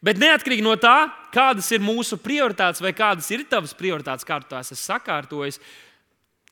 Bet 0.04 0.20
neatkarīgi 0.20 0.64
no 0.64 0.74
tā, 0.80 1.10
kādas 1.32 1.68
ir 1.72 1.82
mūsu 1.84 2.16
prioritātes 2.20 2.80
vai 2.80 2.92
kādas 2.96 3.28
ir 3.32 3.44
tavas 3.48 3.74
prioritātes, 3.76 4.24
kā 4.24 4.38
tu 4.40 4.48
tās 4.48 4.72
esi 4.72 4.80
sakārtojis, 4.80 5.60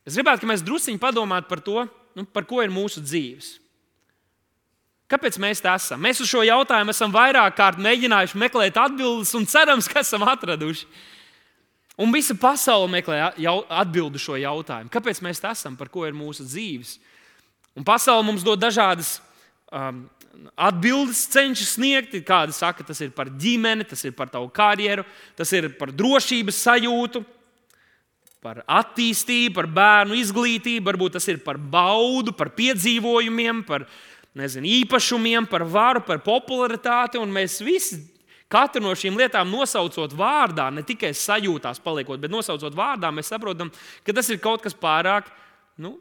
es 0.04 0.18
gribētu, 0.18 0.44
lai 0.44 0.52
mēs 0.52 0.64
druskuļi 0.66 1.00
padomātu 1.00 1.48
par 1.48 1.62
to, 1.64 1.86
nu, 2.16 2.26
par 2.28 2.44
ko 2.48 2.60
ir 2.60 2.72
mūsu 2.72 3.00
dzīves. 3.00 3.54
Kāpēc 5.08 5.38
mēs 5.40 5.64
tā 5.64 5.78
esam? 5.80 6.02
Mēs 6.04 6.20
uz 6.20 6.28
šo 6.28 6.42
jautājumu 6.44 6.92
esam 6.92 7.12
vairāk 7.14 7.56
kārt 7.56 7.80
mēģinājuši 7.80 8.40
meklēt 8.42 8.76
atbildes 8.76 9.32
un 9.38 9.48
cerams, 9.48 9.88
ka 9.88 10.02
esam 10.04 10.26
atraduši. 10.28 10.84
Un 11.98 12.12
visa 12.14 12.36
pasaule 12.38 12.86
meklē 12.92 13.16
atbildi 13.26 14.20
šo 14.22 14.36
jautājumu. 14.38 14.90
Kāpēc 14.92 15.18
mēs 15.24 15.42
esam, 15.42 15.74
par 15.76 15.90
ko 15.90 16.04
ir 16.06 16.14
mūsu 16.14 16.46
dzīves? 16.46 16.98
Un 17.74 17.86
pasaule 17.86 18.22
mums 18.26 18.44
dod 18.46 18.60
dažādas 18.62 19.16
um, 19.74 20.04
atbildes, 20.54 21.24
cenšas 21.32 21.74
sniegt. 21.74 22.14
Kāda 22.26 22.54
saka, 22.54 22.86
tas 22.86 23.00
ir 23.02 23.10
par 23.14 23.30
ģimeni, 23.30 23.86
tas 23.88 24.04
ir 24.06 24.14
par 24.14 24.30
tavu 24.30 24.46
karjeru, 24.54 25.02
tas 25.38 25.50
ir 25.58 25.72
par 25.78 25.90
drošības 25.94 26.60
sajūtu, 26.68 27.24
par 28.44 28.62
attīstību, 28.62 29.56
par 29.56 29.66
bērnu 29.66 30.18
izglītību, 30.20 30.86
varbūt 30.86 31.16
tas 31.18 31.26
ir 31.30 31.42
par 31.42 31.58
baudu, 31.58 32.30
par 32.38 32.52
piedzīvojumiem, 32.54 33.64
par 33.66 33.88
nezinu, 34.38 34.70
īpašumiem, 34.84 35.50
par 35.50 35.66
varu, 35.66 36.04
par 36.06 36.22
popularitāti. 36.22 37.18
Un 37.18 37.34
mēs 37.34 37.58
visi 37.66 38.04
Katru 38.48 38.80
no 38.80 38.94
šīm 38.96 39.18
lietām 39.20 39.50
nosaucot 39.52 40.14
vārdā, 40.16 40.70
ne 40.72 40.84
tikai 40.86 41.10
sajūtās 41.12 41.82
paliekot, 41.84 42.20
bet 42.22 42.32
nosaucot 42.32 42.76
vārdā, 42.76 43.10
mēs 43.12 43.28
saprotam, 43.28 43.68
ka 44.04 44.14
tas 44.16 44.30
ir 44.32 44.40
kaut 44.40 44.64
kas 44.64 44.76
pārāk 44.76 45.28
nu, 45.84 45.98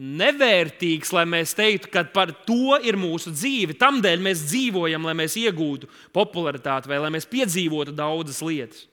nevērtīgs, 0.00 1.12
lai 1.16 1.24
mēs 1.28 1.54
teiktu, 1.56 1.90
ka 1.92 2.04
par 2.12 2.32
to 2.46 2.76
ir 2.84 2.96
mūsu 3.00 3.32
dzīve. 3.34 3.76
Tādēļ 3.80 4.22
mēs 4.24 4.44
dzīvojam, 4.50 5.08
lai 5.08 5.16
mēs 5.16 5.36
iegūtu 5.40 5.90
popularitāti 6.16 6.92
vai 6.92 7.00
lai 7.02 7.12
mēs 7.16 7.28
piedzīvotu 7.28 7.96
daudzas 7.96 8.40
lietas. 8.44 8.86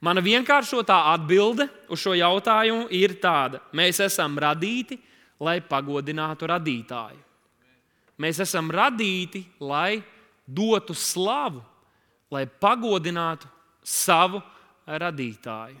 Mana 0.00 0.22
vienkāršotā 0.24 0.96
atbilde 1.12 1.66
uz 1.92 2.00
šo 2.00 2.14
jautājumu 2.16 2.86
ir 2.96 3.18
tāda: 3.20 3.60
mēs 3.76 4.00
esam 4.00 4.38
radīti, 4.40 4.96
lai 5.40 5.58
pagodinātu 5.60 6.48
radītāju. 6.48 7.20
Mēs 8.20 8.40
esam 8.44 8.70
radīti, 8.72 9.42
lai 9.60 10.00
dotu 10.54 10.94
slavu, 10.94 11.62
lai 12.30 12.46
pagodinātu 12.46 13.48
savu 13.86 14.42
radītāju. 14.86 15.78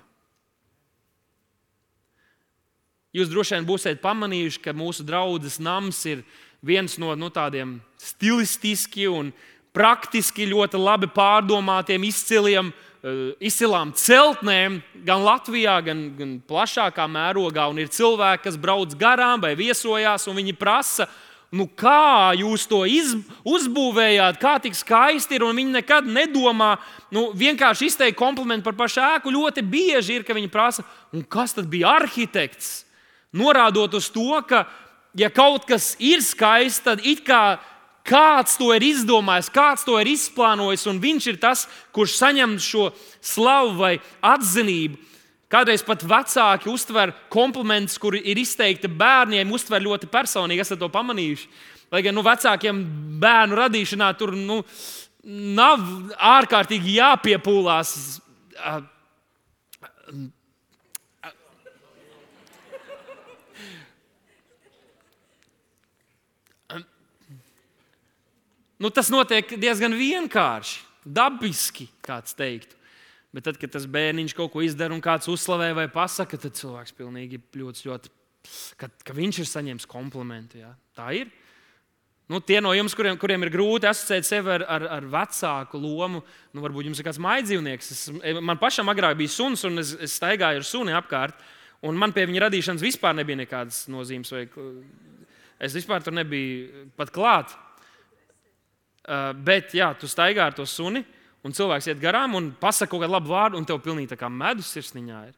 Jūs 3.10 3.30
droši 3.30 3.56
vien 3.56 3.66
būsiet 3.66 4.02
pamanījuši, 4.02 4.60
ka 4.62 4.74
mūsu 4.76 5.02
draugs 5.02 5.58
nams 5.58 5.98
ir 6.06 6.22
viens 6.62 6.94
no 7.00 7.10
nu, 7.18 7.30
tādiem 7.34 7.80
stilistiski 7.98 9.08
un 9.10 9.32
praktiski 9.74 10.46
ļoti 10.50 10.78
labi 10.78 11.08
pārdomātiem, 11.10 12.06
izciliem, 12.06 12.70
eh, 12.70 13.34
izcilām 13.42 13.90
celtnēm 13.94 14.80
gan 15.06 15.24
Latvijā, 15.26 15.80
gan, 15.84 16.04
gan 16.16 16.36
plašākā 16.46 17.08
mērogā. 17.10 17.66
Un 17.70 17.78
ir 17.78 17.88
cilvēki, 17.88 18.44
kas 18.44 18.56
brauc 18.56 18.94
garām 18.94 19.42
vai 19.42 19.56
viesojās, 19.56 20.28
un 20.28 20.36
viņi 20.36 20.54
prasa, 20.58 21.08
nu, 21.50 21.66
kā 21.66 22.30
jūs 22.38 22.66
to 22.70 22.84
iz, 22.86 23.14
uzbūvējāt, 23.46 24.38
kā 24.42 24.54
tik 24.62 24.76
skaisti 24.78 25.36
ir. 25.36 25.46
Viņi 25.46 25.80
nekad 25.80 26.06
nedomā, 26.06 26.76
nu, 27.14 27.30
vienkārši 27.34 27.90
izteikt 27.90 28.18
komplimentu 28.18 28.68
par 28.68 28.78
pašu 28.78 29.02
ēku. 29.02 29.34
Ļoti 29.34 29.64
bieži 29.66 30.20
ir, 30.20 30.26
ka 30.26 30.36
viņi 30.36 30.52
prasa, 30.52 30.86
kas 31.28 31.56
tad 31.56 31.70
bija 31.70 31.96
arhitekts. 31.98 32.84
Norādot 33.34 33.94
uz 33.98 34.08
to, 34.10 34.30
ka, 34.46 34.64
ja 35.18 35.30
kaut 35.30 35.66
kas 35.66 35.92
ir 36.02 36.22
skaists, 36.22 36.84
tad 36.86 37.02
it 37.06 37.22
kā 37.26 37.58
kāds 38.06 38.56
to 38.58 38.70
ir 38.74 38.84
izdomājis, 38.86 39.52
kāds 39.54 39.84
to 39.86 39.98
ir 40.00 40.08
izplānojis, 40.10 40.86
un 40.90 40.98
viņš 41.02 41.28
ir 41.30 41.38
tas, 41.42 41.66
kurš 41.94 42.16
saņem 42.18 42.56
šo 42.62 42.90
slavu 43.22 43.76
vai 43.78 43.94
atzinību. 44.22 44.98
Kādreiz 45.50 45.82
pat 45.82 46.04
vecāki 46.06 46.70
uztver 46.70 47.10
komplimentus, 47.32 47.98
kuri 47.98 48.20
ir 48.30 48.38
izteikti 48.38 48.86
bērniem, 48.86 49.50
uztver 49.50 49.82
ļoti 49.82 50.06
personīgi. 50.10 50.62
Esat 50.62 50.78
to 50.78 50.86
pamanījuši. 50.94 51.48
Lai 51.90 52.04
gan 52.06 52.14
nu, 52.14 52.22
vecākiem 52.22 52.84
bērnu 53.18 53.58
radīšanā 53.58 54.12
tur 54.18 54.36
nu, 54.38 54.60
nav 55.58 55.82
ārkārtīgi 56.38 56.94
jāpiepūlās. 57.00 57.96
Nu, 68.80 68.88
tas 68.94 69.10
notiek 69.12 69.58
diezgan 69.60 69.92
vienkārši, 69.98 70.78
dabiski, 71.04 71.90
kāds 72.06 72.38
teiktu. 72.38 72.78
Bet 73.30 73.46
tad, 73.46 73.60
kad 73.62 73.70
tas 73.70 73.86
bērniņš 73.86 74.34
kaut 74.34 74.50
ko 74.50 74.62
izdara 74.66 74.94
un 74.94 75.02
kāds 75.02 75.30
uzslavē 75.30 75.70
vai 75.76 75.86
pasakā, 75.92 76.38
tad 76.40 76.56
cilvēks 76.58 76.96
pilnīgi 76.98 77.38
ļoti, 77.54 77.84
ļoti 77.86 78.10
ka, 78.80 78.88
ka 79.06 79.14
viņš 79.14 79.38
ir 79.42 79.46
saņēmis 79.46 79.86
komplimentu. 79.90 80.58
Jā. 80.64 80.72
Tā 80.98 81.12
ir. 81.14 81.30
Nu, 82.30 82.40
tie 82.42 82.58
no 82.62 82.72
jums, 82.74 82.94
kuriem, 82.94 83.16
kuriem 83.18 83.46
ir 83.46 83.52
grūti 83.54 83.86
asociēt 83.90 84.26
sevi 84.26 84.50
ar, 84.54 84.64
ar, 84.70 84.86
ar 84.98 85.06
vecāku 85.10 85.78
lomu, 85.82 86.24
nu, 86.54 86.62
varbūt 86.62 86.88
jums 86.88 87.02
ir 87.02 87.06
kāds 87.06 87.22
maidzīvnieks. 87.22 87.92
Es, 87.94 88.02
man 88.42 88.58
pašam 88.58 88.90
agrāk 88.90 89.16
bija 89.18 89.34
suns, 89.34 89.62
un 89.66 89.82
es, 89.82 89.94
es 89.98 90.18
staigāju 90.18 90.62
ar 90.62 90.66
suni 90.66 90.94
apkārt. 90.98 91.38
Un 91.86 91.96
man 91.98 92.12
pie 92.14 92.26
viņa 92.28 92.44
radīšanas 92.44 92.84
vispār 92.84 93.14
nebija 93.18 93.38
nekādas 93.40 93.84
nozīmes. 93.90 94.30
Vai, 94.34 94.44
es 95.62 95.74
vispār 95.78 96.02
tur 96.06 96.18
nebiju 96.18 96.88
pat 96.98 97.14
klāt. 97.14 97.54
Uh, 99.00 99.30
bet, 99.38 99.72
jā, 99.74 99.92
tu 99.98 100.10
staigā 100.10 100.50
ar 100.50 100.58
to 100.58 100.66
suni. 100.68 101.02
Uh, 101.06 101.19
un 101.44 101.54
cilvēks 101.56 101.90
iet 101.90 102.00
garām 102.02 102.36
un 102.38 102.50
pasakā 102.60 102.90
kaut 102.92 103.04
kādu 103.04 103.14
labu 103.14 103.32
vārdu, 103.32 103.60
un 103.60 103.68
tev 103.68 103.80
pilnīgi 103.84 104.12
tā 104.12 104.20
kā 104.20 104.30
medus 104.32 104.72
sirsniņā 104.74 105.20
ir 105.28 105.36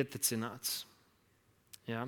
ietecināts. 0.00 0.82
Ja? 1.90 2.06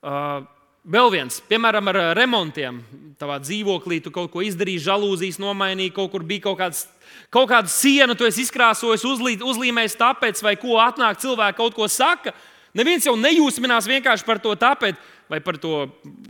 Uh, 0.00 0.48
Vēl 0.80 1.10
viens, 1.12 1.42
piemēram, 1.44 1.90
ar 1.92 1.96
remontiem. 2.16 2.78
Tavā 3.20 3.36
dzīvoklī 3.42 3.98
tu 4.00 4.08
kaut 4.14 4.30
ko 4.32 4.40
izdarīji, 4.40 4.80
žalūzijas 4.86 5.36
nomainīji, 5.42 5.92
kaut 5.92 6.08
kur 6.14 6.24
bija 6.24 6.46
kaut, 6.46 6.56
kāds, 6.56 6.86
kaut 7.28 7.50
kāda 7.50 7.68
siena, 7.68 8.16
tu 8.16 8.24
esi 8.24 8.46
izkrāsojis, 8.46 9.04
uzlī, 9.04 9.34
uzlīmējis 9.44 9.98
tāpēc, 10.00 10.40
vai 10.40 10.54
ko 10.56 10.78
atnāk 10.80 11.20
cilvēki 11.20 11.58
kaut 11.58 11.76
ko 11.76 11.84
saka. 11.84 12.32
Neviens 12.72 13.04
jau 13.04 13.12
nejūsminās 13.20 13.90
vienkārši 13.90 14.24
par 14.24 14.40
to 14.40 14.54
tāpēc, 14.56 14.96
vai 15.30 15.38
par 15.40 15.58
to, 15.62 15.84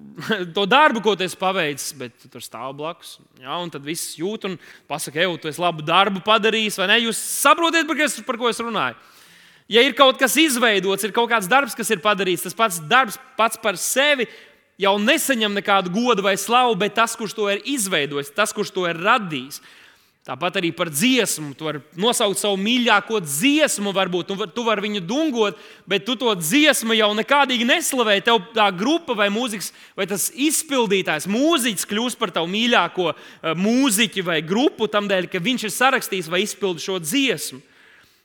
to 0.56 0.66
darbu, 0.68 1.00
ko 1.04 1.14
tu 1.16 1.24
esi 1.24 1.38
paveicis, 1.40 1.94
bet 1.96 2.18
tu 2.20 2.28
tur 2.28 2.44
stāv 2.44 2.74
blakus. 2.76 3.16
Ja, 3.40 3.56
un 3.56 3.72
tad 3.72 3.86
viss 3.86 4.18
jūt 4.20 4.44
un 4.50 4.58
pasakā, 4.90 5.24
ej, 5.24 5.38
tu 5.40 5.48
esi 5.48 5.62
labu 5.62 5.84
darbu 5.86 6.20
padarījis, 6.26 6.76
vai 6.82 6.90
ne? 6.92 7.00
Jūs 7.06 7.22
saprotat, 7.40 7.88
par, 7.88 8.04
es, 8.04 8.18
par 8.26 8.38
ko 8.40 8.52
es 8.52 8.60
runāju. 8.60 8.98
Ja 9.70 9.82
ir 9.86 9.94
kaut 9.94 10.18
kas 10.18 10.34
izveidots, 10.40 11.06
ir 11.06 11.14
kaut 11.14 11.30
kāds 11.30 11.48
darbs, 11.48 11.76
kas 11.78 11.92
ir 11.94 12.02
padarīts, 12.02 12.42
tas 12.42 12.56
pats 12.58 12.80
darbs 12.90 13.16
pats 13.38 13.58
par 13.62 13.78
sevi 13.78 14.26
jau 14.80 14.96
nesaņem 14.98 15.54
nekādu 15.60 15.92
godu 15.94 16.24
vai 16.24 16.34
slavu, 16.40 16.74
bet 16.80 16.96
tas, 16.98 17.14
kurš 17.16 17.36
to 17.36 17.46
ir 17.52 17.62
izveidojis, 17.68 18.32
tas, 18.34 18.52
kurš 18.56 18.72
to 18.74 18.88
ir 18.90 18.98
radījis. 18.98 19.60
Tāpat 20.30 20.60
arī 20.60 20.68
par 20.70 20.86
dziesmu. 20.86 21.56
Tu 21.58 21.66
vari 21.66 21.80
nosaukt 21.98 22.38
savu 22.38 22.54
mīļāko 22.62 23.18
dziesmu, 23.24 23.90
varbūt 23.90 24.28
tu, 24.28 24.36
var, 24.38 24.50
tu 24.54 24.62
vari 24.62 24.84
viņu 24.84 25.00
dungot, 25.02 25.56
bet 25.90 26.04
tu 26.06 26.14
to 26.14 26.30
dziesmu 26.38 26.94
jau 26.94 27.08
nekādīgi 27.18 27.66
neslavēji. 27.66 28.22
Tev 28.28 28.38
tā 28.54 28.68
grupa 28.70 29.16
vai 29.18 29.26
mūzikas, 29.34 29.72
vai 29.98 30.06
tas 30.06 30.28
izpildītājs, 30.30 31.26
mūziķis 31.26 31.88
kļūst 31.90 32.20
par 32.20 32.30
tavu 32.36 32.46
mīļāko 32.52 33.08
uh, 33.10 33.16
mūziķi 33.58 34.22
vai 34.28 34.38
grupu, 34.46 34.86
tam 34.92 35.08
dēļ, 35.10 35.26
ka 35.32 35.40
viņš 35.42 35.64
ir 35.66 35.74
sarakstījis 35.74 36.30
vai 36.30 36.44
izpildījis 36.44 36.86
šo 36.86 37.00
dziesmu. 37.02 37.58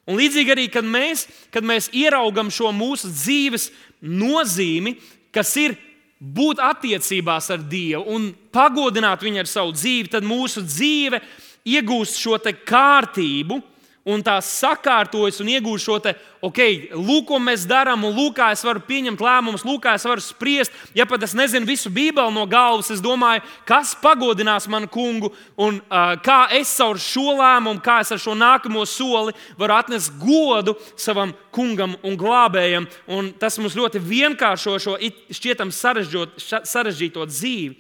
Un 0.06 0.22
līdzīgi 0.22 0.54
arī, 0.54 0.68
kad 0.70 0.86
mēs, 0.86 1.26
kad 1.50 1.66
mēs 1.66 1.90
ieraugam 1.90 2.54
šo 2.54 2.70
mūsu 2.70 3.10
dzīves 3.10 3.72
nozīmi, 4.06 4.94
kas 5.34 5.56
ir 5.58 5.74
būt 6.22 6.62
attiecībās 6.62 7.50
ar 7.50 7.66
Dievu 7.66 8.06
un 8.14 8.30
pagodināt 8.54 9.26
viņu 9.26 9.42
ar 9.42 9.50
savu 9.50 9.74
dzīvi, 9.74 10.14
tad 10.14 10.30
mūsu 10.30 10.62
dzīve 10.70 11.24
iegūst 11.66 12.20
šo 12.22 12.38
kārtību, 12.66 13.62
un 14.06 14.22
tās 14.22 14.46
sakārtojas 14.62 15.40
un 15.42 15.48
iegūst 15.50 15.88
šo 15.88 15.96
te, 16.04 16.12
ok, 16.46 16.60
lūk, 16.94 17.26
ko 17.32 17.40
mēs 17.42 17.64
darām, 17.66 18.04
un 18.06 18.14
lūk, 18.14 18.36
kā 18.38 18.52
es 18.54 18.62
varu 18.66 18.84
pieņemt 18.86 19.22
lēmumus, 19.26 19.64
lūk, 19.66 19.82
kā 19.82 19.96
es 19.98 20.06
varu 20.06 20.22
spriest. 20.22 20.76
Ja 20.94 21.08
pat 21.10 21.26
es 21.26 21.34
nezinu 21.38 21.66
visu 21.66 21.90
Bībeli 21.94 22.36
no 22.36 22.44
galvas, 22.50 22.92
es 22.94 23.02
domāju, 23.02 23.42
kas 23.66 23.96
pagodinās 24.02 24.70
manu 24.70 24.92
kungu, 24.94 25.32
un 25.58 25.80
uh, 25.82 26.14
kā 26.22 26.44
es 26.54 26.76
caur 26.78 27.02
šo 27.02 27.34
lēmumu, 27.40 27.82
kā 27.86 27.98
es 28.06 28.14
ar 28.14 28.22
šo 28.22 28.38
nākamo 28.38 28.86
soli 28.86 29.34
varu 29.58 29.78
atnest 29.80 30.14
godu 30.22 30.78
savam 30.94 31.34
kungam 31.56 31.98
un 32.06 32.20
glābējam. 32.20 32.86
Un 33.10 33.34
tas 33.42 33.58
mums 33.58 33.78
ļoti 33.78 34.04
vienkāršo 34.06 34.78
šo 34.86 35.00
šķietam 35.34 35.74
sarežģīto 35.74 37.26
dzīvi. 37.34 37.74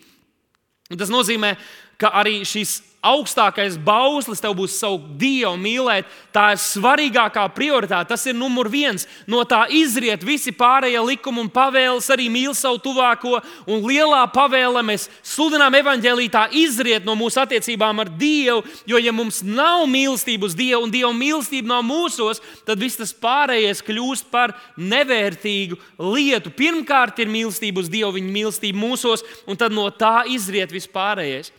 Un 0.89 0.97
tas 1.01 1.13
nozīmē, 1.13 1.53
ka 2.01 2.11
arī 2.17 2.39
šīs 2.45 2.79
augstākais 3.05 3.77
bauslis 3.81 4.41
tev 4.41 4.55
būs 4.57 4.75
savu 4.79 5.00
dievu 5.19 5.53
mīlēt. 5.62 6.09
Tā 6.35 6.51
ir 6.55 6.62
svarīgākā 6.62 7.45
prioritāte. 7.55 8.09
Tas 8.12 8.25
ir 8.27 8.35
numur 8.38 8.67
viens. 8.71 9.05
No 9.29 9.43
tā 9.47 9.63
izriet 9.71 10.25
visi 10.25 10.53
pārējie 10.55 11.01
likumi 11.05 11.43
un 11.45 11.51
pavēles, 11.53 12.09
arī 12.12 12.27
mīl 12.33 12.55
savu 12.57 12.81
tuvāko. 12.83 13.39
Un 13.69 13.85
lielā 13.85 14.24
pavēle 14.33 14.83
mēs 14.85 15.07
sludinām 15.24 15.77
evaņģēlī, 15.79 16.27
tā 16.33 16.45
izriet 16.55 17.07
no 17.07 17.15
mūsu 17.19 17.41
attiecībām 17.43 18.03
ar 18.03 18.12
Dievu. 18.19 18.63
Jo, 18.89 19.01
ja 19.01 19.13
mums 19.15 19.41
nav 19.45 19.85
mīlestības 19.91 20.57
Dievu 20.57 20.85
un 20.88 20.93
Dieva 20.93 21.13
mīlestība 21.15 21.75
nav 21.75 21.85
mūsos, 21.88 22.41
tad 22.67 22.81
viss 22.81 23.00
tas 23.00 23.13
pārējais 23.13 23.83
kļūst 23.85 24.31
par 24.33 24.55
nevērtīgu 24.77 25.79
lietu. 26.01 26.53
Pirmkārt, 26.55 27.21
ir 27.24 27.31
mīlestība 27.31 27.83
uz 27.83 27.91
Dievu, 27.91 28.15
viņa 28.17 28.33
mīlestība 28.39 28.81
mūsos, 28.81 29.25
un 29.47 29.59
tad 29.59 29.75
no 29.75 29.88
tā 29.93 30.24
izriet 30.31 30.74
viss 30.74 30.91
pārējais. 30.91 31.53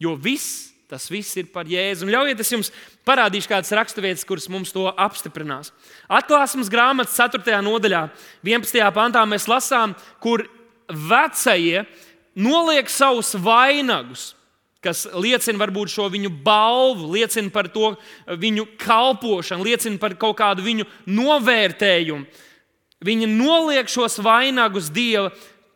Jo 0.00 0.16
viss, 0.16 0.70
tas 0.90 1.06
viss 1.12 1.36
ir 1.38 1.50
par 1.52 1.68
Jēzu. 1.70 2.06
Un 2.06 2.14
ļaujiet, 2.14 2.40
es 2.40 2.52
jums 2.54 2.72
parādīšu 3.06 3.50
kādas 3.52 3.72
raksturvietas, 3.76 4.26
kuras 4.26 4.48
mums 4.50 4.72
to 4.74 4.88
apstiprinās. 4.90 5.70
Atklāsmes 6.10 6.72
grāmatas 6.72 7.18
4. 7.20 7.60
nodaļā, 7.66 8.06
11. 8.46 8.82
pantā 8.96 9.22
mēs 9.28 9.46
lasām, 9.50 9.94
kur 10.24 10.46
vecie 10.88 11.84
noliek 12.34 12.90
savus 12.90 13.36
vainagus 13.38 14.30
kas 14.84 15.04
liecina 15.12 15.60
varbūt 15.60 15.92
šo 15.92 16.08
viņu 16.12 16.30
balvu, 16.44 17.10
liecina 17.12 17.52
par 17.52 17.68
to 17.72 17.92
viņu 18.40 18.64
kalpošanu, 18.80 19.66
liecina 19.68 20.00
par 20.00 20.16
kaut 20.20 20.38
kādu 20.40 20.64
viņu 20.64 20.86
novērtējumu. 21.10 22.24
Viņi 23.04 23.28
noliek 23.32 23.88
šos 23.88 24.18
vainagus 24.24 24.90
Dieva 24.92 25.30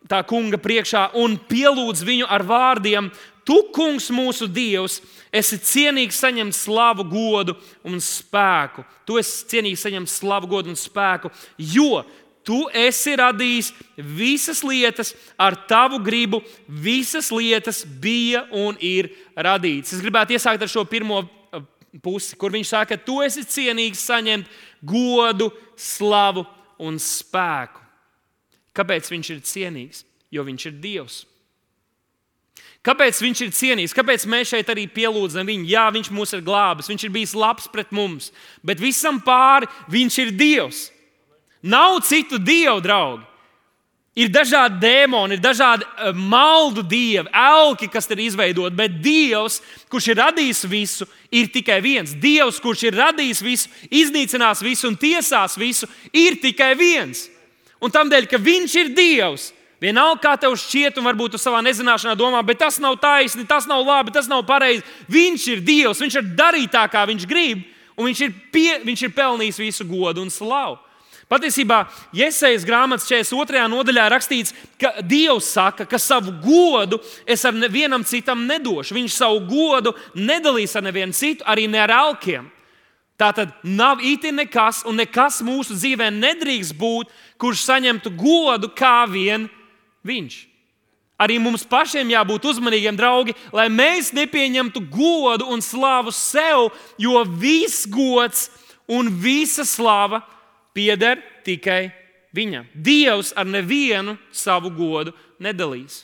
tā 0.09 0.21
kunga 0.29 0.59
priekšā 0.61 1.11
un 1.21 1.39
pielūdz 1.49 2.05
viņu 2.05 2.29
ar 2.29 2.45
vārdiem: 2.49 3.09
Tu, 3.45 3.57
kungs, 3.77 4.09
mūsu 4.15 4.49
dievs, 4.49 5.03
esi 5.35 5.59
cienīgs 5.61 6.17
saņemt 6.23 6.57
slavu, 6.57 7.05
godu 7.05 7.55
un 7.85 8.01
spēku. 8.01 8.85
Tu 9.05 9.19
esi 9.21 9.49
cienīgs 9.53 9.85
saņemt 9.85 10.09
slavu, 10.09 10.49
godu 10.49 10.73
un 10.73 10.79
spēku, 10.81 11.29
jo 11.61 12.01
tu 12.45 12.63
esi 12.77 13.17
radījis 13.21 13.71
visas 13.97 14.63
lietas 14.65 15.13
ar 15.41 15.57
tavu 15.69 16.01
gribu. 16.05 16.41
Visas 16.69 17.29
lietas 17.33 17.83
bija 17.85 18.47
un 18.53 18.81
ir 18.81 19.11
radītas. 19.37 19.97
Es 19.97 20.05
gribētu 20.05 20.37
iesākt 20.37 20.65
ar 20.65 20.73
šo 20.73 20.87
pirmo 20.89 21.21
uh, 21.25 21.65
pusi, 22.05 22.37
kur 22.41 22.55
viņš 22.55 22.73
saka, 22.73 23.01
tu 23.01 23.21
esi 23.25 23.45
cienīgs 23.45 24.05
saņemt 24.09 24.49
godu, 24.85 25.51
slavu 25.77 26.47
un 26.81 26.97
spēku. 27.01 27.85
Kāpēc 28.75 29.13
viņš 29.13 29.31
ir 29.37 29.47
cienīgs? 29.47 30.05
Jo 30.35 30.43
viņš 30.49 30.69
ir 30.71 30.81
Dievs. 30.83 31.23
Kāpēc 32.85 33.21
viņš 33.25 33.41
ir 33.47 33.53
cienīgs? 33.57 33.95
Kāpēc 33.97 34.27
mēs 34.29 34.51
šeit 34.53 34.69
arī 34.69 34.85
pielūdzam 34.93 35.47
viņu? 35.49 35.69
Jā, 35.71 35.87
viņš 35.95 36.11
mūs 36.13 36.35
ir 36.37 36.43
glābis, 36.45 36.91
viņš 36.91 37.07
ir 37.07 37.13
bijis 37.15 37.37
labs 37.37 37.69
pret 37.73 37.95
mums, 37.97 38.29
bet 38.61 38.83
visam 38.83 39.23
pāri 39.25 39.71
viņš 39.93 40.19
ir 40.21 40.35
Dievs. 40.37 40.83
Nav 41.65 42.03
citu 42.05 42.37
dievu, 42.37 42.83
draugi. 42.85 43.25
Ir 44.15 44.29
dažādi 44.31 44.77
dēmoni, 44.79 45.35
ir 45.35 45.41
dažādi 45.43 45.87
uh, 45.89 46.13
maldu 46.15 46.85
dievi, 46.87 47.27
elki, 47.35 47.89
kas 47.91 48.07
ir 48.15 48.21
izveidoti, 48.23 48.77
bet 48.79 49.01
Dievs, 49.03 49.57
kurš 49.91 50.13
ir 50.13 50.21
radījis 50.21 50.61
visu, 50.71 51.09
ir 51.35 51.49
tikai 51.51 51.81
viens. 51.83 52.13
Dievs, 52.23 52.61
kurš 52.63 52.85
ir 52.87 52.99
radījis 53.01 53.41
visu, 53.43 53.73
iznīcinās 53.91 54.63
visu 54.63 54.87
un 54.93 54.95
tiesās 55.01 55.57
visu, 55.59 55.89
ir 56.15 56.39
tikai 56.45 56.77
viens. 56.79 57.25
Un 57.83 57.91
tam 57.91 58.13
dēļ, 58.13 58.29
ka 58.31 58.39
Viņš 58.39 58.77
ir 58.85 58.93
Dievs, 58.95 59.49
Vienalga, 59.85 60.21
kā 60.23 60.33
tev 60.41 60.55
šķiet, 60.57 60.97
un 60.97 61.05
varbūt 61.05 61.35
tu 61.35 61.41
savā 61.41 61.61
nezināšanā 61.65 62.15
domā, 62.17 62.41
bet 62.47 62.63
tas 62.63 62.79
nav 62.81 62.97
taisni, 63.03 63.45
tas 63.49 63.67
nav 63.69 63.83
labi, 63.85 64.15
tas 64.15 64.31
nav 64.31 64.45
pareizi. 64.49 64.85
Viņš 65.13 65.47
ir 65.53 65.61
Dievs, 65.67 66.01
viņš 66.01 66.17
var 66.21 66.31
darīt 66.39 66.73
tā, 66.73 66.87
kā 66.89 67.03
viņš 67.11 67.27
grib, 67.29 67.67
un 67.99 68.09
viņš 68.09 68.23
ir, 68.25 68.33
pie, 68.55 68.79
viņš 68.87 69.05
ir 69.05 69.15
pelnījis 69.17 69.61
visu 69.61 69.87
godu 69.89 70.25
un 70.25 70.33
slavu. 70.33 70.79
Patiesībā, 71.29 71.83
Iesaijas 72.17 72.65
grāmatas 72.69 73.09
42. 73.09 73.65
nodaļā 73.73 74.07
rakstīts, 74.13 74.53
ka 74.81 74.93
Dievs 75.05 75.49
saka, 75.53 75.87
ka 75.89 76.01
savu 76.01 76.35
godu 76.45 77.01
es 77.27 77.45
ar 77.49 77.57
nevienam 77.57 78.05
citam 78.05 78.45
nedošu. 78.49 78.97
Viņš 78.97 79.17
savu 79.17 79.41
godu 79.49 79.95
nedalīs 80.15 80.77
ar 80.77 80.85
nevienu 80.85 81.17
citu, 81.17 81.45
arī 81.49 81.65
ne 81.69 81.81
ar 81.81 81.93
alkiem. 81.97 82.51
Tā 83.21 83.31
tad 83.37 83.53
nav 83.63 84.03
īsti 84.05 84.33
nekas, 84.35 84.83
un 84.89 84.99
nekas 84.99 85.41
mūsu 85.47 85.77
dzīvē 85.77 86.11
nedrīkst 86.13 86.77
būt, 86.77 87.13
kurš 87.41 87.67
saņemtu 87.69 88.13
godu 88.19 88.73
kā 88.77 89.05
vien 89.09 89.49
viņš. 90.07 90.55
Arī 91.15 91.37
mums 91.39 91.63
pašiem 91.71 92.11
jābūt 92.11 92.49
uzmanīgiem, 92.51 92.97
draugi, 92.99 93.37
lai 93.55 93.69
mēs 93.71 94.11
nepieņemtu 94.17 94.83
godu 94.91 95.47
un 95.47 95.63
slavu 95.63 96.11
sev, 96.15 96.73
jo 96.99 97.23
viss 97.39 97.87
gods 97.87 98.49
un 98.91 99.13
visa 99.23 99.63
slava 99.65 100.25
pieder 100.75 101.23
tikai 101.47 101.93
viņam. 102.35 102.67
Dievs 102.75 103.31
ar 103.39 103.47
nevienu 103.47 104.19
savu 104.35 104.75
godu 104.75 105.15
nedalīs. 105.39 106.03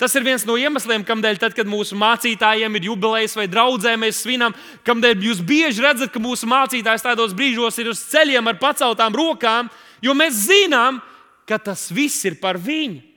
Tas 0.00 0.14
ir 0.16 0.24
viens 0.24 0.46
no 0.48 0.56
iemesliem, 0.56 1.02
kādēļ, 1.04 1.40
tad, 1.40 1.56
kad 1.56 1.68
mūsu 1.68 1.96
mācītājiem 2.00 2.76
ir 2.76 2.88
jubilejas 2.88 3.36
vai 3.36 3.48
draudzē, 3.52 3.96
mēs 4.00 4.22
svinam, 4.24 4.54
kādēļ 4.84 5.26
jūs 5.28 5.42
bieži 5.44 5.84
redzat, 5.84 6.12
ka 6.12 6.20
mūsu 6.20 6.48
mācītājs 6.48 7.04
tādos 7.04 7.36
brīžos 7.36 7.80
ir 7.80 7.92
uz 7.92 8.00
ceļiem 8.12 8.48
ar 8.48 8.60
paceltām 8.60 9.16
rokām, 9.16 9.68
jo 10.04 10.16
mēs 10.16 10.46
zinām, 10.48 11.02
ka 11.48 11.60
tas 11.60 11.88
viss 11.92 12.24
ir 12.28 12.38
par 12.40 12.60
viņu 12.60 13.09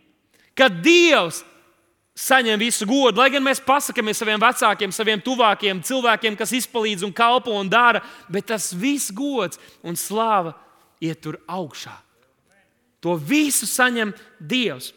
ka 0.58 0.70
Dievs 0.70 1.44
saņem 2.14 2.62
visu 2.62 2.86
godu. 2.90 3.20
Lai 3.22 3.30
gan 3.34 3.44
mēs 3.46 3.62
pasakāmies 3.64 4.20
saviem 4.22 4.42
vecākiem, 4.42 4.94
saviem 4.94 5.22
tuvākiem 5.24 5.82
cilvēkiem, 5.86 6.38
kas 6.38 6.54
izpalīdz 6.60 7.06
un 7.08 7.14
kalpo 7.16 7.56
un 7.58 7.70
dara, 7.70 8.04
bet 8.30 8.52
tas 8.54 8.72
viss 8.74 9.14
gods 9.14 9.62
un 9.84 9.98
slāva 9.98 10.54
iet 11.04 11.22
tur 11.24 11.40
augšā. 11.50 11.96
To 13.04 13.18
visu 13.20 13.68
saņem 13.68 14.14
Dievs. 14.40 14.94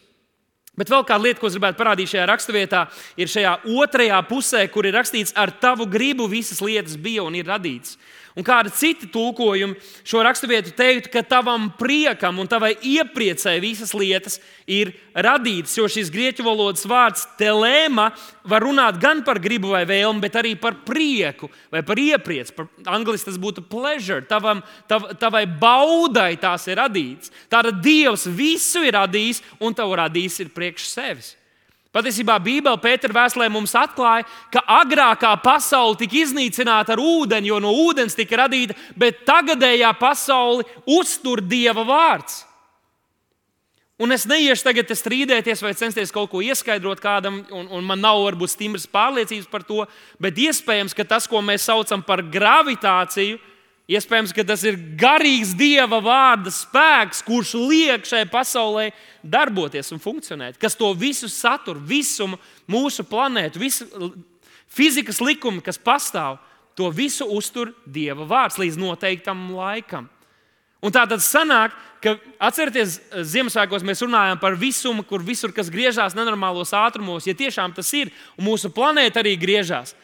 Bet 0.77 0.91
vēl 0.93 1.01
kāda 1.09 1.25
lieta, 1.25 1.41
ko 1.41 1.49
es 1.49 1.55
gribētu 1.57 1.79
parādīt 1.79 2.11
šajā 2.11 2.25
raksturvietā, 2.29 2.83
ir 3.17 3.31
šajā 3.33 3.53
otrajā 3.81 4.19
pusē, 4.29 4.61
kur 4.69 4.85
ir 4.85 4.93
rakstīts, 4.93 5.33
ar 5.33 5.49
tavu 5.57 5.87
gribu 5.89 6.27
visas 6.29 6.61
lietas 6.61 6.93
bija 7.01 7.25
un 7.25 7.35
ir 7.35 7.49
radītas. 7.49 7.95
Un 8.37 8.45
kādi 8.45 8.69
citi 8.77 9.07
tulkojumi 9.09 9.79
šo 10.05 10.21
raksturvietu 10.21 10.75
teiktu, 10.77 11.09
ka 11.09 11.23
tavam 11.25 11.71
priekam 11.79 12.37
un 12.37 12.49
tavai 12.49 12.75
iepriecai 12.85 13.55
visas 13.63 13.95
lietas 13.97 14.37
ir 14.69 14.91
radītas. 15.17 15.73
Jo 15.79 15.87
šis 15.89 16.11
grieķu 16.13 16.45
valodas 16.45 16.85
vārds 16.85 17.25
telēma 17.39 18.11
var 18.45 18.61
runāt 18.61 18.99
gan 19.01 19.23
par 19.25 19.41
gribu 19.41 19.73
vai 19.73 19.81
vēlmu, 19.89 20.21
bet 20.21 20.37
arī 20.37 20.53
par 20.61 20.77
prieku 20.85 21.49
vai 21.73 21.81
par 21.81 21.97
ieprieci. 21.97 22.53
Par 22.53 22.69
angliski 22.93 23.31
tas 23.31 23.41
būtu 23.41 23.65
pleasure. 23.71 24.21
Tavam, 24.29 24.61
tav, 24.85 25.09
tavai 25.17 25.47
baudai 25.49 26.35
tās 26.37 26.69
ir 26.69 26.77
radītas. 26.77 27.33
Tātad 27.49 27.81
Dievs 27.81 28.29
visu 28.37 28.85
ir 28.85 28.99
radījis 28.99 29.41
un 29.65 29.73
tev 29.73 29.97
radījis 29.97 30.41
ir 30.45 30.53
priekš 30.53 30.91
sevis. 30.93 31.33
Patiesībā 31.95 32.35
Bībele 32.43 32.77
Pētera 32.83 33.15
vēstulē 33.15 33.47
mums 33.51 33.73
atklāja, 33.77 34.25
ka 34.53 34.61
agrākā 34.81 35.31
pasaule 35.43 35.97
tika 35.99 36.19
iznīcināta 36.19 36.93
ar 36.93 37.01
ūdeni, 37.01 37.49
jo 37.49 37.61
no 37.63 37.71
ūdens 37.87 38.17
tika 38.17 38.43
radīta, 38.43 38.75
bet 38.99 39.23
tagadējā 39.27 39.93
pasaule 39.99 40.67
uztur 40.97 41.41
Dieva 41.41 41.85
vārds. 41.87 42.43
Un 43.97 44.13
es 44.13 44.27
neiešu 44.29 44.67
tagad 44.67 44.91
strīdēties 44.93 45.63
vai 45.65 45.71
censties 45.73 46.11
kaut 46.13 46.29
ko 46.29 46.43
ieskaidrot 46.45 46.99
kādam, 47.01 47.39
un, 47.49 47.65
un 47.79 47.85
man 47.85 48.03
nav 48.03 48.19
varbūt 48.27 48.53
stingras 48.53 48.85
pārliecības 48.93 49.47
par 49.49 49.65
to, 49.65 49.87
bet 50.21 50.37
iespējams, 50.37 50.93
ka 50.93 51.07
tas, 51.15 51.25
ko 51.25 51.41
mēs 51.41 51.65
saucam 51.65 52.03
par 52.05 52.21
gravitāciju, 52.21 53.39
iespējams, 53.87 54.33
ka 54.35 54.43
tas 54.47 54.63
ir 54.67 54.77
garīgs 54.99 55.53
dieva 55.57 55.99
vārda 56.03 56.51
spēks, 56.51 57.23
kurš 57.25 57.53
liek 57.59 58.07
šai 58.07 58.25
pasaulē 58.31 58.89
darboties 59.23 59.93
un 59.95 60.03
funkcionēt, 60.03 60.59
kas 60.59 60.75
to 60.75 60.91
visu 60.97 61.29
satur, 61.31 61.79
visumu 61.79 62.39
mūsu 62.67 63.05
planētu, 63.07 63.61
visu 63.61 63.87
fizikas 64.67 65.21
likumu, 65.23 65.63
kas 65.63 65.79
pastāv, 65.79 66.41
to 66.77 66.91
visu 66.93 67.25
uztur 67.33 67.71
dieva 67.87 68.27
vārds 68.27 68.59
līdz 68.61 68.77
noteiktam 68.77 69.49
laikam. 69.55 70.11
Un 70.83 70.93
tā 70.93 71.07
tad 71.09 71.23
sanāk, 71.25 71.73
ka 72.03 72.13
atcerieties, 72.43 72.99
Ziemassvētkos 73.31 73.85
mēs 73.87 74.03
runājam 74.05 74.37
par 74.37 74.53
visumu, 74.59 75.01
kur 75.07 75.23
visur 75.25 75.49
kas 75.55 75.71
griežās 75.73 76.13
nenormālos 76.13 76.75
ātrumos. 76.77 77.25
Ja 77.25 77.33
tiešām 77.33 77.73
tas 77.73 77.89
ir, 77.97 78.11
un 78.37 78.45
mūsu 78.45 78.69
planēta 78.75 79.23
arī 79.23 79.33
griežās, 79.41 79.95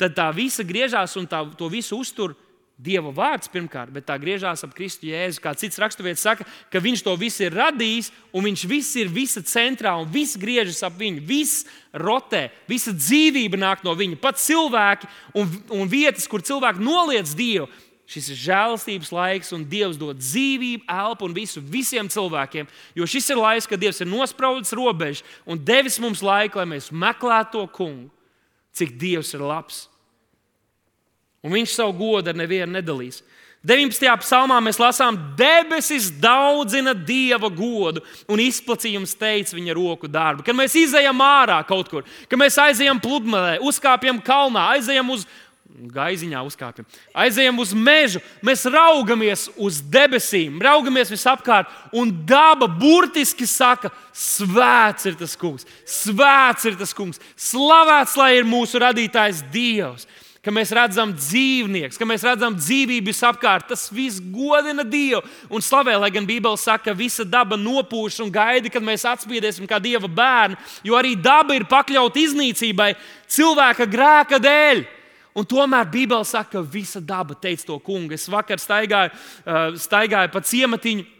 tad 0.00 0.16
tā 0.18 0.26
visa 0.34 0.66
griežās 0.66 1.14
un 1.20 1.28
tā, 1.30 1.44
to 1.56 1.70
visu 1.70 2.00
uztur 2.02 2.34
Dieva 2.76 3.08
vārds 3.08 3.48
pirmkārt, 3.48 3.88
bet 3.88 4.04
tā 4.04 4.18
griežās 4.20 4.60
ap 4.66 4.74
Kristu 4.76 5.08
Jēzu. 5.08 5.40
Kā 5.40 5.54
cits 5.56 5.80
raksturvietis 5.80 6.26
saka, 6.26 6.44
ka 6.68 6.82
viņš 6.84 7.06
to 7.06 7.14
visu 7.16 7.46
ir 7.46 7.56
radījis, 7.56 8.10
un 8.36 8.44
viņš 8.44 8.64
viss 8.68 8.98
ir 9.00 9.08
visa 9.08 9.40
centrā, 9.40 9.94
un 9.96 10.10
viss 10.12 10.36
griežas 10.36 10.82
ap 10.84 10.98
viņu. 11.00 11.24
Viss 11.24 11.64
rotē, 11.96 12.50
visa 12.68 12.92
dzīvība 12.92 13.56
nāk 13.62 13.86
no 13.86 13.96
viņa. 13.96 14.20
Pat 14.20 14.36
cilvēki 14.42 15.08
un, 15.40 15.56
un 15.72 15.88
vietas, 15.88 16.28
kur 16.28 16.44
cilvēki 16.44 16.84
noliedz 16.84 17.32
Dievu, 17.38 17.70
Šis 18.06 18.28
ir 18.30 18.38
žēlastības 18.38 19.08
laiks, 19.10 19.48
un 19.50 19.64
Dievs 19.66 19.96
dod 19.98 20.20
dzīvību, 20.20 20.84
elpu 20.86 21.26
un 21.26 21.32
visu 21.34 21.58
visiem 21.58 22.06
cilvēkiem. 22.06 22.68
Jo 22.94 23.08
šis 23.10 23.32
ir 23.34 23.40
laiks, 23.40 23.66
kad 23.66 23.82
Dievs 23.82 23.98
ir 23.98 24.06
nospraudis 24.06 24.70
robežas 24.78 25.24
un 25.42 25.58
devis 25.58 25.98
mums 25.98 26.22
laiku, 26.22 26.60
lai 26.60 26.68
mēs 26.70 26.92
meklētu 26.94 27.56
to 27.56 27.64
kungu, 27.74 28.06
cik 28.78 28.94
Dievs 29.00 29.34
ir 29.34 29.42
labs. 29.42 29.88
Un 31.44 31.52
viņš 31.54 31.74
savu 31.76 31.94
godu 31.98 32.32
ar 32.32 32.38
nevienu 32.38 32.78
nedalīs. 32.78 33.22
19. 33.66 34.06
psalmā 34.22 34.60
mēs 34.62 34.78
lasām, 34.78 35.16
debesis 35.38 36.06
daudzina 36.22 36.92
dieva 36.94 37.48
godu 37.50 38.02
un 38.30 38.38
izplatījums 38.38 39.16
teica 39.18 39.56
viņa 39.56 39.74
roku 39.74 40.10
darbu. 40.10 40.44
Kad 40.46 40.54
mēs 40.54 40.76
izejam 40.78 41.22
ārā 41.24 41.58
kaut 41.66 41.90
kur, 41.90 42.06
kad 42.30 42.38
mēs 42.38 42.58
aizejam 42.62 43.00
pludmalē, 43.02 43.56
uzkāpjam 43.66 44.20
kalnā, 44.22 44.68
aizejam 44.76 45.10
uz, 45.10 45.24
gaiziņā 45.96 46.40
uzkāpjam. 46.46 46.86
Aizejam 47.24 47.58
uz 47.60 47.72
mežu, 47.74 48.20
mēs 48.44 48.62
raugamies 48.70 49.48
uz 49.58 49.80
debesīm, 49.82 50.60
raugamies 50.62 51.10
visapkārt, 51.12 51.72
un 51.92 52.12
daba 52.28 52.68
burtiski 52.70 53.48
saka, 53.50 53.90
svēts 54.14 55.10
ir 55.10 55.18
tas 55.18 55.34
kungs, 55.38 55.66
svēts 55.82 56.70
ir 56.70 56.78
tas 56.78 56.94
kungs, 56.96 57.20
slavēts 57.34 58.14
lai 58.20 58.36
ir 58.38 58.48
mūsu 58.48 58.80
radītājs 58.82 59.42
Dievs. 59.52 60.06
Ka 60.46 60.52
mēs 60.54 60.70
redzam 60.70 61.10
dzīvniekus, 61.10 61.98
ka 61.98 62.06
mēs 62.06 62.22
redzam 62.22 62.54
dzīvību 62.54 63.10
visapkārt, 63.10 63.66
tas 63.72 63.88
viss 63.90 64.20
godina 64.22 64.84
Dievu 64.86 65.24
un 65.50 65.64
slavē. 65.64 65.96
Lai 65.98 66.12
gan 66.14 66.28
Bībele 66.28 66.54
saka, 66.54 66.92
ka 66.92 66.94
visa 66.94 67.26
daba 67.26 67.58
nopūš 67.58 68.20
un 68.22 68.30
gaida, 68.30 68.70
kad 68.70 68.84
mēs 68.86 69.02
atspīdēsim 69.10 69.66
kā 69.66 69.80
Dieva 69.82 70.06
bērni, 70.06 70.54
jo 70.86 70.94
arī 70.94 71.16
daba 71.18 71.56
ir 71.56 71.66
pakļauta 71.66 72.22
iznīcībai 72.22 72.92
cilvēka 73.26 73.88
grēka 73.90 74.38
dēļ. 74.38 74.84
Un 75.36 75.50
tomēr 75.50 75.90
Bībele 75.90 76.24
saka, 76.24 76.60
ka 76.60 76.62
visa 76.62 77.02
daba 77.02 77.34
teica 77.34 77.66
to 77.72 77.80
kungu. 77.82 78.14
Es 78.14 78.30
vakar 78.30 78.62
staigāju, 78.62 79.10
uh, 79.42 79.74
staigāju 79.82 80.30
pa 80.30 80.46
ciematiņu. 80.46 81.15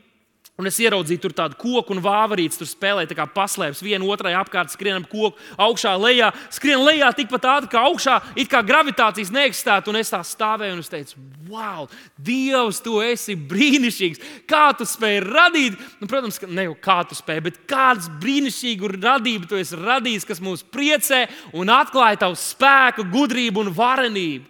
Un 0.56 0.64
es 0.70 0.78
ieraudzīju 0.80 1.20
tur 1.20 1.34
tādu 1.36 1.58
koku 1.60 1.92
un 1.92 1.98
vāverīti, 2.00 2.56
tur 2.56 2.68
spēlēja 2.70 3.12
kā 3.18 3.26
paslēpes. 3.28 3.82
Vienu 3.84 4.08
otrai 4.08 4.32
apkārt 4.38 4.72
skrienam 4.72 5.04
koku, 5.04 5.36
augšā, 5.60 5.90
lejā. 6.00 6.30
Skrien 6.56 6.80
lejā 6.80 7.10
tikpat 7.18 7.44
ātri 7.52 7.68
kā 7.74 7.82
augšā, 7.84 8.14
it 8.40 8.48
kā 8.48 8.62
gravitācijas 8.64 9.32
neeksistētu. 9.36 9.92
Un 9.92 10.00
es 10.00 10.12
tā 10.14 10.22
stāvēju 10.24 10.78
un 10.78 10.80
es 10.80 10.88
teicu, 10.88 11.20
wow, 11.50 11.84
Dievs, 12.16 12.80
tu 12.80 13.02
esi 13.04 13.36
brīnišķīgs. 13.36 14.24
Kā 14.48 14.70
tu 14.78 14.88
spēj 14.88 15.20
radīt? 15.26 15.76
Nu, 16.00 16.08
protams, 16.08 16.40
ka 16.40 16.48
ne 16.48 16.64
jau 16.70 16.78
kā 16.88 17.02
tu 17.04 17.20
spēj, 17.20 17.42
bet 17.50 17.60
kādas 17.68 18.08
brīnišķīgu 18.24 18.94
radību 18.96 19.52
tu 19.52 19.60
esi 19.60 19.76
radījis, 19.76 20.24
kas 20.32 20.40
mūs 20.40 20.64
priecē 20.64 21.26
un 21.52 21.74
atklāja 21.76 22.22
tavu 22.24 22.40
spēku, 22.40 23.04
gudrību 23.12 23.66
un 23.66 23.74
varenību. 23.76 24.48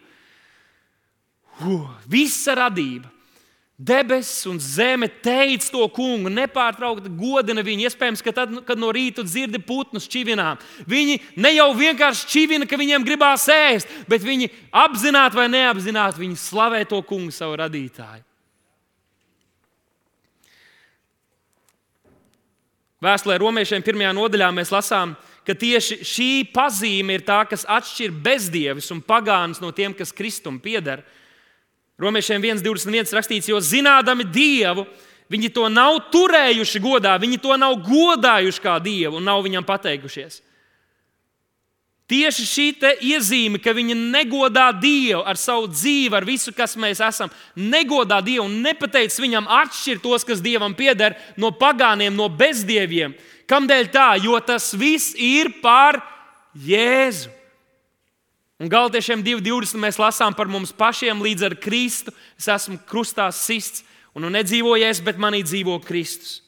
Uh, 1.67 1.91
visa 2.07 2.55
radība 2.55 3.16
Debesis 3.77 4.47
un 4.49 4.57
zeme 4.57 5.05
teica 5.05 5.69
to 5.69 5.85
kungu, 5.93 6.31
nepārtraukti 6.33 7.11
godina 7.13 7.61
viņu. 7.61 7.85
Iespējams, 7.85 8.23
ka 8.25 8.33
tad, 8.33 8.55
kad 8.65 8.81
no 8.81 8.89
rīta 8.89 9.21
dzirdi 9.21 9.61
putnus 9.61 10.09
čivinām, 10.09 10.57
viņi 10.89 11.19
ne 11.37 11.51
jau 11.59 11.67
vienkārši 11.77 12.31
čivina, 12.33 12.65
ka 12.65 12.79
viņiem 12.81 13.05
gribās 13.05 13.45
ēst, 13.53 13.93
bet 14.09 14.25
viņi 14.25 14.49
apzināti 14.73 15.37
vai 15.37 15.51
neapzināti 15.53 16.25
viņi 16.25 16.41
slavē 16.41 16.81
to 16.89 17.03
kungu, 17.05 17.35
savu 17.37 17.59
radītāju. 17.61 18.25
Vēstulē 23.05 23.37
romiešiem 23.45 23.85
pirmajā 23.85 24.15
nodaļā 24.17 24.49
mēs 24.57 24.73
lasām, 24.73 25.13
ka 25.45 25.53
tieši 25.53 26.01
šī 26.01 26.31
pazīme 26.49 27.19
ir 27.19 27.27
tā, 27.29 27.43
kas 27.45 27.69
atšķir 27.69 28.17
bezdievis 28.25 28.89
un 28.95 29.05
pagānus 29.05 29.61
no 29.61 29.69
tiem, 29.69 29.93
kas 29.93 30.17
Kristum 30.17 30.57
pieder. 30.65 31.05
Romiešiem 31.97 32.43
1,21 32.45 33.15
rakstīts, 33.17 33.49
jo 33.49 33.61
zinādami 33.65 34.27
Dievu, 34.29 34.85
viņi 35.33 35.49
to 35.55 35.69
nav 35.73 35.97
turējuši 36.13 36.83
godā, 36.85 37.15
viņi 37.21 37.39
to 37.41 37.57
nav 37.57 37.79
godājuši 37.87 38.63
kā 38.63 38.77
Dievu 38.85 39.17
un 39.17 39.25
nav 39.25 39.41
viņam 39.47 39.65
pateikušies. 39.65 40.43
Tieši 42.07 42.45
šī 42.47 42.67
iezīme, 43.03 43.59
ka 43.59 43.73
viņi 43.75 43.97
negodā 43.99 44.69
Dievu 44.77 45.25
ar 45.27 45.41
savu 45.41 45.67
dzīvi, 45.73 46.15
ar 46.15 46.27
visu, 46.29 46.53
kas 46.55 46.77
mēs 46.79 47.01
esam, 47.03 47.33
negodā 47.57 48.21
Dievu 48.23 48.45
un 48.45 48.61
nepateic 48.63 49.17
viņam 49.19 49.49
atšķirt 49.65 50.05
tos, 50.05 50.23
kas 50.29 50.45
Dievam 50.45 50.77
pieder, 50.77 51.17
no 51.35 51.51
pagāniem, 51.51 52.15
no 52.15 52.29
bezdieviem. 52.29 53.17
Kādēļ 53.51 53.91
tā? 53.91 54.11
Jo 54.23 54.39
tas 54.45 54.69
viss 54.77 55.17
ir 55.19 55.51
par 55.65 55.99
Jēzu. 56.55 57.33
Un 58.57 58.71
Galtiešiem 58.73 59.21
2.20 59.21 59.77
mēs 59.81 59.99
lasām 60.01 60.33
par 60.37 60.49
mums 60.49 60.73
pašiem 60.73 61.21
līdz 61.21 61.45
ar 61.51 61.55
Kristu. 61.61 62.13
Es 62.41 62.49
esmu 62.49 62.79
krustā 62.89 63.29
sists, 63.35 63.85
un 64.17 64.25
nu 64.25 64.33
nedzīvoju 64.33 64.87
es, 64.89 65.03
bet 65.05 65.21
manī 65.21 65.43
dzīvo 65.45 65.77
Kristus. 65.85 66.41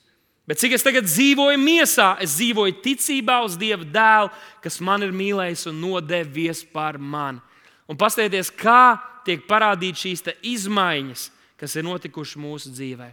Bet 0.48 0.56
cik 0.62 0.78
es 0.78 0.84
tagad 0.86 1.04
dzīvoju 1.04 1.60
miesā, 1.60 2.14
es 2.24 2.38
dzīvoju 2.38 2.78
ticībā 2.80 3.42
uz 3.44 3.58
Dieva 3.60 3.84
dēlu, 3.84 4.30
kas 4.64 4.80
man 4.80 5.04
ir 5.04 5.12
mīlējis 5.12 5.66
un 5.68 5.82
nodevies 5.82 6.62
par 6.72 6.96
mani. 6.96 7.42
Un 7.88 8.00
paskatieties, 8.00 8.48
kā 8.56 8.96
tiek 9.28 9.44
parādītas 9.48 10.06
šīs 10.06 10.24
izmaiņas, 10.48 11.28
kas 11.60 11.76
ir 11.76 11.84
notikušas 11.84 12.40
mūsu 12.40 12.72
dzīvēm. 12.72 13.12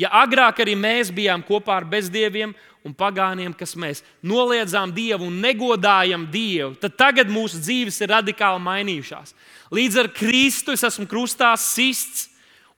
Ja 0.00 0.08
agrāk 0.22 0.62
arī 0.62 0.72
mēs 0.78 1.10
bijām 1.12 1.42
kopā 1.44 1.76
ar 1.80 1.84
bezdieviem 1.84 2.54
un 2.86 2.94
pagāniem, 2.96 3.52
kas 3.56 3.74
mēs 3.76 4.00
noliedzām 4.24 4.92
Dievu 4.94 5.26
un 5.28 5.40
negodājam 5.42 6.24
Dievu, 6.32 6.74
tad 6.80 6.96
tagad 6.98 7.28
mūsu 7.32 7.60
dzīves 7.60 8.00
ir 8.00 8.12
radikāli 8.14 8.62
mainījušās. 8.64 9.34
Līdz 9.74 10.00
ar 10.02 10.10
Kristu 10.16 10.74
es 10.74 10.84
esmu 10.88 11.06
krustā 11.10 11.52
sists, 11.60 12.28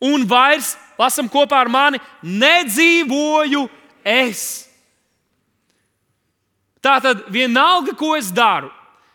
un 0.02 0.26
vairs, 0.26 0.74
lasam 0.98 1.30
kopā 1.30 1.62
ar 1.62 1.70
mani, 1.70 2.02
nedzīvoju 2.26 3.68
es. 4.02 4.66
Tā 6.82 6.98
tad 7.04 7.22
vienalga, 7.30 7.94
ko 7.94 8.16
es 8.18 8.32
daru, 8.34 8.72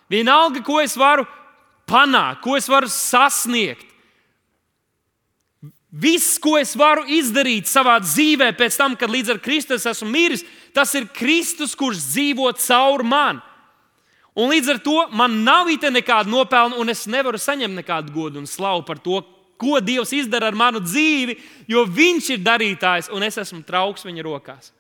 vienalga, 0.08 0.64
ko 0.64 0.80
es 0.80 0.96
varu 0.96 1.28
panākt, 1.88 2.40
ko 2.46 2.56
es 2.56 2.72
varu 2.72 2.88
sasniegt, 2.92 3.84
Viss, 5.98 6.36
ko 6.38 6.58
es 6.60 6.76
varu 6.78 7.06
izdarīt 7.16 7.70
savā 7.72 7.96
dzīvē, 8.04 8.52
pēc 8.60 8.76
tam, 8.78 8.96
kad 9.00 9.10
līdz 9.10 9.34
ar 9.34 9.40
Kristu 9.42 9.78
esmu 9.78 10.10
miris, 10.12 10.44
tas 10.74 10.94
ir 10.98 11.10
Kristus, 11.14 11.76
kurš 11.78 12.02
dzīvo 12.12 12.52
caur 12.64 13.04
mani. 13.04 13.44
Un 14.38 14.52
līdz 14.54 14.70
ar 14.76 14.80
to 14.86 14.98
man 15.18 15.40
nav 15.46 15.70
īstenībā 15.72 15.98
nekāda 15.98 16.30
nopelna, 16.30 16.78
un 16.78 16.94
es 16.94 17.08
nevaru 17.10 17.40
saņemt 17.42 17.80
nekādu 17.80 18.14
godu 18.14 18.38
un 18.38 18.46
slavu 18.46 18.84
par 18.86 19.00
to, 19.02 19.24
ko 19.58 19.80
Dievs 19.82 20.14
izdara 20.14 20.52
ar 20.52 20.58
manu 20.58 20.82
dzīvi, 20.84 21.40
jo 21.68 21.86
Viņš 21.90 22.34
ir 22.36 22.44
darītājs, 22.46 23.10
un 23.10 23.26
es 23.26 23.40
esmu 23.42 23.64
trauks 23.66 24.06
viņa 24.06 24.26
rokās. 24.28 24.72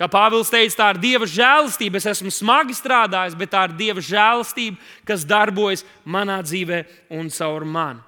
Kā 0.00 0.06
Pāvils 0.08 0.48
teica, 0.48 0.76
tā 0.78 0.86
ir 0.94 1.00
Dieva 1.02 1.26
žēlastība. 1.28 1.98
Es 2.00 2.06
esmu 2.08 2.30
smagi 2.32 2.72
strādājis, 2.72 3.34
bet 3.36 3.50
tā 3.52 3.66
ir 3.68 3.74
Dieva 3.76 4.00
žēlastība, 4.00 4.78
kas 5.04 5.26
darbojas 5.28 5.84
manā 6.08 6.38
dzīvē 6.40 6.84
un 7.18 7.28
caur 7.28 7.66
mani. 7.68 8.00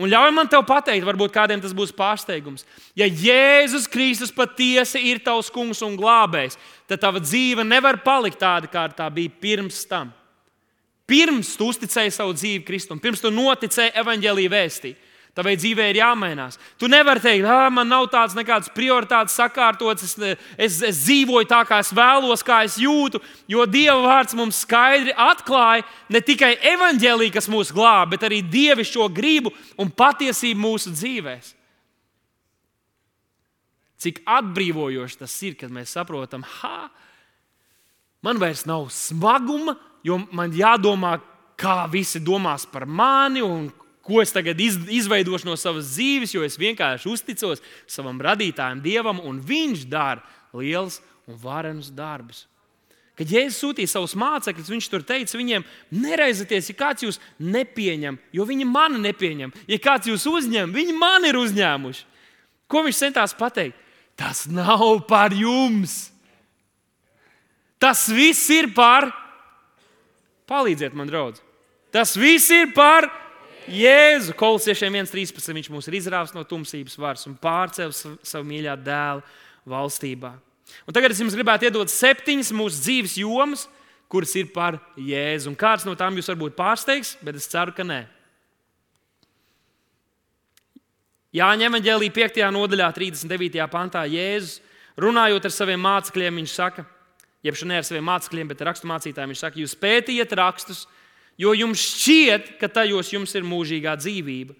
Un 0.00 0.08
ļauj 0.08 0.30
man 0.32 0.48
te 0.48 0.56
pateikt, 0.64 1.04
varbūt 1.04 1.34
kādiem 1.34 1.60
tas 1.60 1.74
būs 1.76 1.92
pārsteigums. 1.92 2.64
Ja 2.96 3.04
Jēzus 3.04 3.84
Kristus 3.90 4.32
patiesi 4.32 5.02
ir 5.10 5.20
tavs 5.24 5.50
kungs 5.52 5.82
un 5.84 5.98
glābējs, 6.00 6.56
tad 6.88 7.02
tava 7.02 7.20
dzīve 7.20 7.66
nevar 7.68 8.00
palikt 8.00 8.40
tāda, 8.40 8.70
kā 8.70 8.86
tā 8.96 9.10
bija 9.12 9.32
pirms 9.42 9.82
tam. 9.90 10.14
Pirms 11.10 11.52
tu 11.58 11.68
uzticēji 11.68 12.14
savu 12.14 12.32
dzīvi 12.38 12.64
Kristum, 12.64 13.00
pirms 13.02 13.20
tu 13.20 13.32
noticēji 13.34 13.92
evaņģēlīju 14.00 14.52
vēstī. 14.52 14.94
Tavai 15.30 15.54
dzīvē 15.54 15.84
ir 15.92 16.00
jāmainās. 16.00 16.58
Tu 16.80 16.88
nevari 16.90 17.22
teikt, 17.22 17.44
ka 17.46 17.68
man 17.70 17.86
nav 17.88 18.08
tādas 18.10 18.34
nekādas 18.34 18.72
prioritātes 18.74 19.36
sakārtotas, 19.38 20.08
es, 20.08 20.40
es, 20.58 20.78
es 20.88 21.02
dzīvoju 21.04 21.46
tā, 21.50 21.60
kā 21.68 21.78
es 21.84 21.92
vēlos, 21.94 22.42
kā 22.46 22.64
es 22.66 22.74
jūtu. 22.82 23.20
Jo 23.50 23.62
Dieva 23.70 24.00
vārds 24.02 24.34
mums 24.34 24.64
skaidri 24.64 25.14
atklāja 25.14 25.86
ne 26.10 26.22
tikai 26.26 26.56
evaņģēlīju, 26.72 27.34
kas 27.36 27.48
mūs 27.52 27.70
glāb, 27.74 28.10
bet 28.16 28.26
arī 28.26 28.42
dievišķo 28.42 29.06
gribu 29.14 29.54
un 29.78 29.94
patiesību 29.94 30.64
mūsu 30.66 30.96
dzīvēm. 30.98 31.56
Cik 34.00 34.22
atbrīvojoši 34.32 35.18
tas 35.20 35.32
ir, 35.44 35.54
kad 35.60 35.70
mēs 35.70 35.92
saprotam, 35.92 36.42
ha, 36.58 36.88
man 38.24 38.40
vairs 38.40 38.64
nav 38.66 38.88
smaguma, 38.96 39.76
jo 40.02 40.16
man 40.32 40.56
jādomā, 40.56 41.18
kā 41.60 41.84
visi 41.92 42.22
domās 42.24 42.64
par 42.64 42.86
mani 42.88 43.42
un 43.44 43.68
ko 44.10 44.20
es 44.24 44.34
tagad 44.34 44.58
iz, 44.60 44.76
izveidošu 44.90 45.46
no 45.46 45.54
savas 45.58 45.94
dzīves, 45.94 46.34
jo 46.34 46.42
es 46.42 46.58
vienkārši 46.58 47.10
uzticos 47.10 47.62
savam 47.86 48.18
radītājam, 48.18 48.82
Dievam, 48.82 49.22
un 49.22 49.38
Viņš 49.46 49.86
dara 49.90 50.24
liels 50.56 50.98
un 51.30 51.38
varenus 51.38 51.92
darbus. 51.94 52.48
Kad 53.20 53.28
Jēzus 53.28 53.58
sūtīja 53.60 53.90
savus 53.92 54.14
mācekļus, 54.16 54.70
viņš 54.72 54.86
tur 54.88 55.02
teica 55.04 55.36
viņiem, 55.36 55.64
neraizieties, 55.92 56.70
ja 56.72 56.76
kāds 56.78 57.04
jūs 57.04 57.18
nepieņem, 57.36 58.16
jo 58.32 58.46
viņi 58.48 58.64
mani 58.64 59.02
nepieņem. 59.04 59.52
Ja 59.68 59.76
kāds 59.82 60.08
jūs 60.08 60.24
uzņem, 60.30 60.72
viņi 60.72 60.94
man 60.96 61.26
ir 61.28 61.36
uzņēmuši. 61.36 62.06
Ko 62.70 62.80
viņš 62.86 63.02
centās 63.02 63.36
pateikt? 63.36 63.76
Tas 64.16 64.46
nav 64.48 65.02
par 65.08 65.34
jums. 65.36 66.08
Tas 67.80 68.06
viss 68.08 68.48
ir 68.52 68.70
par. 68.76 69.10
Palīdziet 70.48 70.96
man, 70.96 71.08
draugs. 71.12 71.44
Tas 71.92 72.16
viss 72.16 72.48
ir 72.54 72.72
par 72.72 73.08
Jēzu. 73.70 74.34
Kolosiešiem 74.38 75.00
1.13. 75.00 75.54
Viņš 75.56 75.68
mūs 75.72 75.88
ir 75.88 75.98
izrāvis 76.00 76.34
no 76.34 76.42
tumsības 76.46 76.98
varas 76.98 77.26
un 77.30 77.36
pārcēlis 77.38 78.02
savu 78.26 78.46
mīļā 78.48 78.76
dēla 78.82 79.22
valstībā. 79.70 80.32
Un 80.86 80.94
tagad 80.94 81.14
es 81.14 81.20
jums 81.22 81.34
gribētu 81.34 81.68
iedot 81.68 81.90
septiņas 81.90 82.52
mūsu 82.56 82.82
dzīves 82.82 83.16
jomas, 83.20 83.66
kuras 84.10 84.34
ir 84.38 84.50
par 84.54 84.78
Jēzu. 84.98 85.50
Un 85.52 85.58
kāds 85.58 85.86
no 85.86 85.94
tām 85.98 86.18
jūs 86.18 86.30
varbūt 86.32 86.58
pārsteigs, 86.58 87.16
bet 87.24 87.38
es 87.38 87.48
ceru, 87.50 87.74
ka 87.74 87.86
nē. 87.86 88.04
Jāņem 91.34 91.70
evanģēlī 91.70 92.08
5. 92.10 92.40
nodaļā, 92.50 92.88
39. 92.96 93.66
pantā, 93.70 94.02
Jēzus 94.10 94.58
runājot 95.00 95.46
ar 95.46 95.54
saviem 95.54 95.82
mācekļiem, 95.84 96.40
viņš 96.42 96.54
saka, 96.58 96.82
jeb 97.46 97.54
šodien 97.54 97.78
ar 97.78 97.86
saviem 97.86 98.08
mācekļiem, 98.10 98.50
bet 98.50 98.64
ar 98.64 98.72
raksturmācītājiem, 98.72 99.30
viņš 99.30 99.44
saka, 99.44 99.62
jūs 99.62 99.76
pētiet 99.78 100.34
rakstus, 100.34 100.88
jo 101.40 101.54
jums 101.56 101.80
šķiet, 101.80 102.56
ka 102.60 102.68
tajos 102.68 103.12
jums 103.14 103.32
ir 103.38 103.46
mūžīgā 103.48 103.94
dzīvība. 104.00 104.56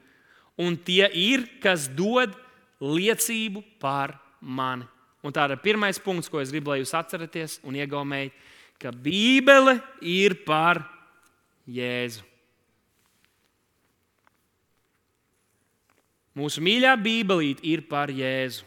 Un 0.61 0.77
tie 0.77 1.07
ir, 1.17 1.45
kas 1.61 1.89
dod 1.93 2.33
liecību 2.81 3.63
par 3.81 4.17
mani. 4.41 4.87
Un 5.21 5.35
tā 5.37 5.45
ir 5.49 5.61
pirmais 5.61 6.01
punkts, 6.01 6.31
ko 6.33 6.41
es 6.41 6.53
gribu, 6.53 6.73
lai 6.73 6.81
jūs 6.81 6.97
atceraties 6.97 7.59
un 7.69 7.77
iegaumējat, 7.77 8.33
ka 8.81 8.93
Bībele 8.93 9.77
ir 10.01 10.39
par 10.47 10.81
Jēzu. 11.69 12.25
Mūsu 16.41 16.63
mīļā 16.65 16.95
Bībelīte 16.97 17.67
ir 17.69 17.85
par 17.91 18.09
Jēzu. 18.09 18.65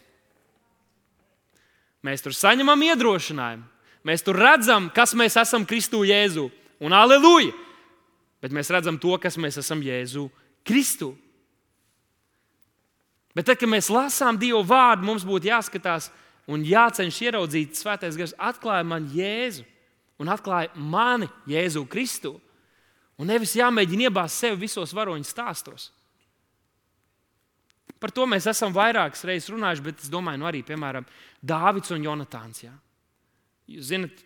Mēs 2.04 2.22
tur 2.22 2.36
saņemam 2.36 2.82
iedrošinājumu. 2.92 3.66
Mēs 4.04 4.26
tur 4.26 4.36
redzam, 4.38 4.90
kas 4.94 5.16
mēs 5.16 5.40
esam 5.40 5.66
Kristu 5.66 6.04
Jēzu. 6.06 6.50
Un 6.84 6.94
aleluja! 6.94 7.63
Bet 8.44 8.52
mēs 8.52 8.72
redzam 8.76 9.00
to, 9.00 9.16
kas 9.24 9.40
mēs 9.40 9.58
esam 9.62 9.82
Jēzu 9.84 10.28
Kristu. 10.68 11.14
Bet 13.34 13.48
tad, 13.48 13.58
kad 13.62 13.72
mēs 13.72 13.90
lasām 13.90 14.38
Dieva 14.38 14.62
vārdu, 14.68 15.08
mums 15.08 15.26
būtu 15.26 15.50
jāskatās 15.50 16.12
un 16.52 16.66
jācenšas 16.68 17.24
ieraudzīt, 17.30 17.80
Svētais 17.80 18.20
Gars 18.20 18.36
atklāja 18.38 18.84
man 18.86 19.08
Jēzu 19.16 19.64
un 20.22 20.30
atklāja 20.30 20.70
mani 20.76 21.30
Jēzu 21.50 21.88
Kristu. 21.90 22.36
Un 23.18 23.30
nevis 23.30 23.56
jāmēģina 23.56 24.10
iebāzt 24.10 24.42
sevi 24.42 24.66
visos 24.66 24.94
varoņu 24.96 25.26
stāstos. 25.28 25.92
Par 28.02 28.12
to 28.12 28.26
mēs 28.28 28.50
esam 28.50 28.74
vairākas 28.76 29.24
reizes 29.24 29.52
runājuši, 29.54 29.84
bet 29.86 30.02
es 30.04 30.12
domāju, 30.12 30.42
nu 30.42 30.50
arī, 30.50 30.60
piemēram, 30.68 31.06
Dāvids 31.40 31.94
un 31.96 32.04
Jonatāns. 32.04 32.66
Jā. 32.66 32.74
Jūs 33.72 33.94
zināt, 33.94 34.24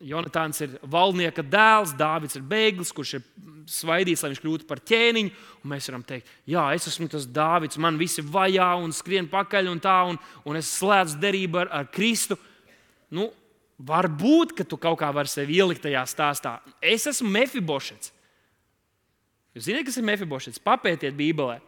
Jonatāns 0.00 0.62
ir 0.64 0.78
valdnieka 0.88 1.42
dēls, 1.44 1.92
Dāvids 1.98 2.38
ir 2.38 2.44
bēglis, 2.48 2.92
kurš 2.96 3.18
ir 3.18 3.24
svaidīts, 3.68 4.22
lai 4.24 4.30
viņš 4.32 4.40
kļūtu 4.40 4.68
par 4.68 4.80
ķēniņu. 4.88 5.32
Mēs 5.68 5.88
varam 5.90 6.04
teikt, 6.08 6.30
jā, 6.48 6.62
es 6.72 6.88
esmu 6.88 7.10
tas 7.12 7.26
Dāvids, 7.28 7.76
man 7.76 7.98
visi 8.00 8.24
vajā 8.24 8.70
un 8.80 8.94
skrien 8.96 9.28
pakaļ 9.28 9.68
un 9.68 9.82
tā, 9.84 9.98
un, 10.08 10.16
un 10.48 10.56
es 10.56 10.70
slēdzu 10.78 11.20
derību 11.20 11.60
ar, 11.64 11.72
ar 11.82 11.90
Kristu. 11.92 12.38
Nu, 13.12 13.28
varbūt, 13.76 14.54
ka 14.56 14.64
tu 14.64 14.78
kaut 14.80 14.96
kā 15.02 15.10
vari 15.12 15.28
sevi 15.28 15.58
ielikt 15.60 15.84
tajā 15.84 16.06
stāstā. 16.08 16.56
Es 16.80 17.04
esmu 17.10 17.28
Mefibošets. 17.36 18.14
Jūs 19.56 19.66
zināt, 19.66 19.84
kas 19.88 19.98
ir 20.00 20.06
Mefibošets? 20.06 20.62
Papētiet 20.64 21.16
Bībelē. 21.18 21.58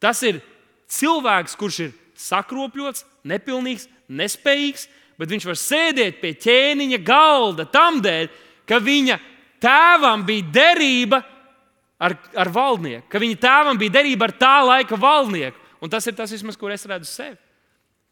Tas 0.00 0.22
ir 0.24 0.40
cilvēks, 0.88 1.58
kurš 1.60 1.80
ir 1.84 1.92
sakropļots, 2.16 3.04
nepilnīgs, 3.28 3.84
nespējīgs, 4.08 4.86
bet 5.20 5.30
viņš 5.34 5.44
var 5.50 5.58
sēdēt 5.60 6.22
pie 6.22 6.32
ķēniņa 6.40 7.00
galda 7.04 7.66
tam 7.68 8.00
dēļ, 8.00 8.30
ka 8.64 8.80
viņa 8.80 9.18
tēvam 9.60 10.24
bija 10.24 10.48
derība 10.54 11.20
ar, 12.00 12.16
ar 12.32 12.50
valdnieku, 12.54 13.04
ka 13.12 13.20
viņa 13.20 13.38
tēvam 13.42 13.80
bija 13.80 13.98
derība 14.00 14.30
ar 14.30 14.34
tā 14.40 14.56
laika 14.64 14.96
valdnieku. 14.96 15.60
Un 15.80 15.92
tas 15.92 16.04
ir 16.08 16.16
tas, 16.16 16.32
vismaz, 16.32 16.56
kur 16.60 16.72
es 16.72 16.84
redzu 16.88 17.08
sevi. 17.08 17.36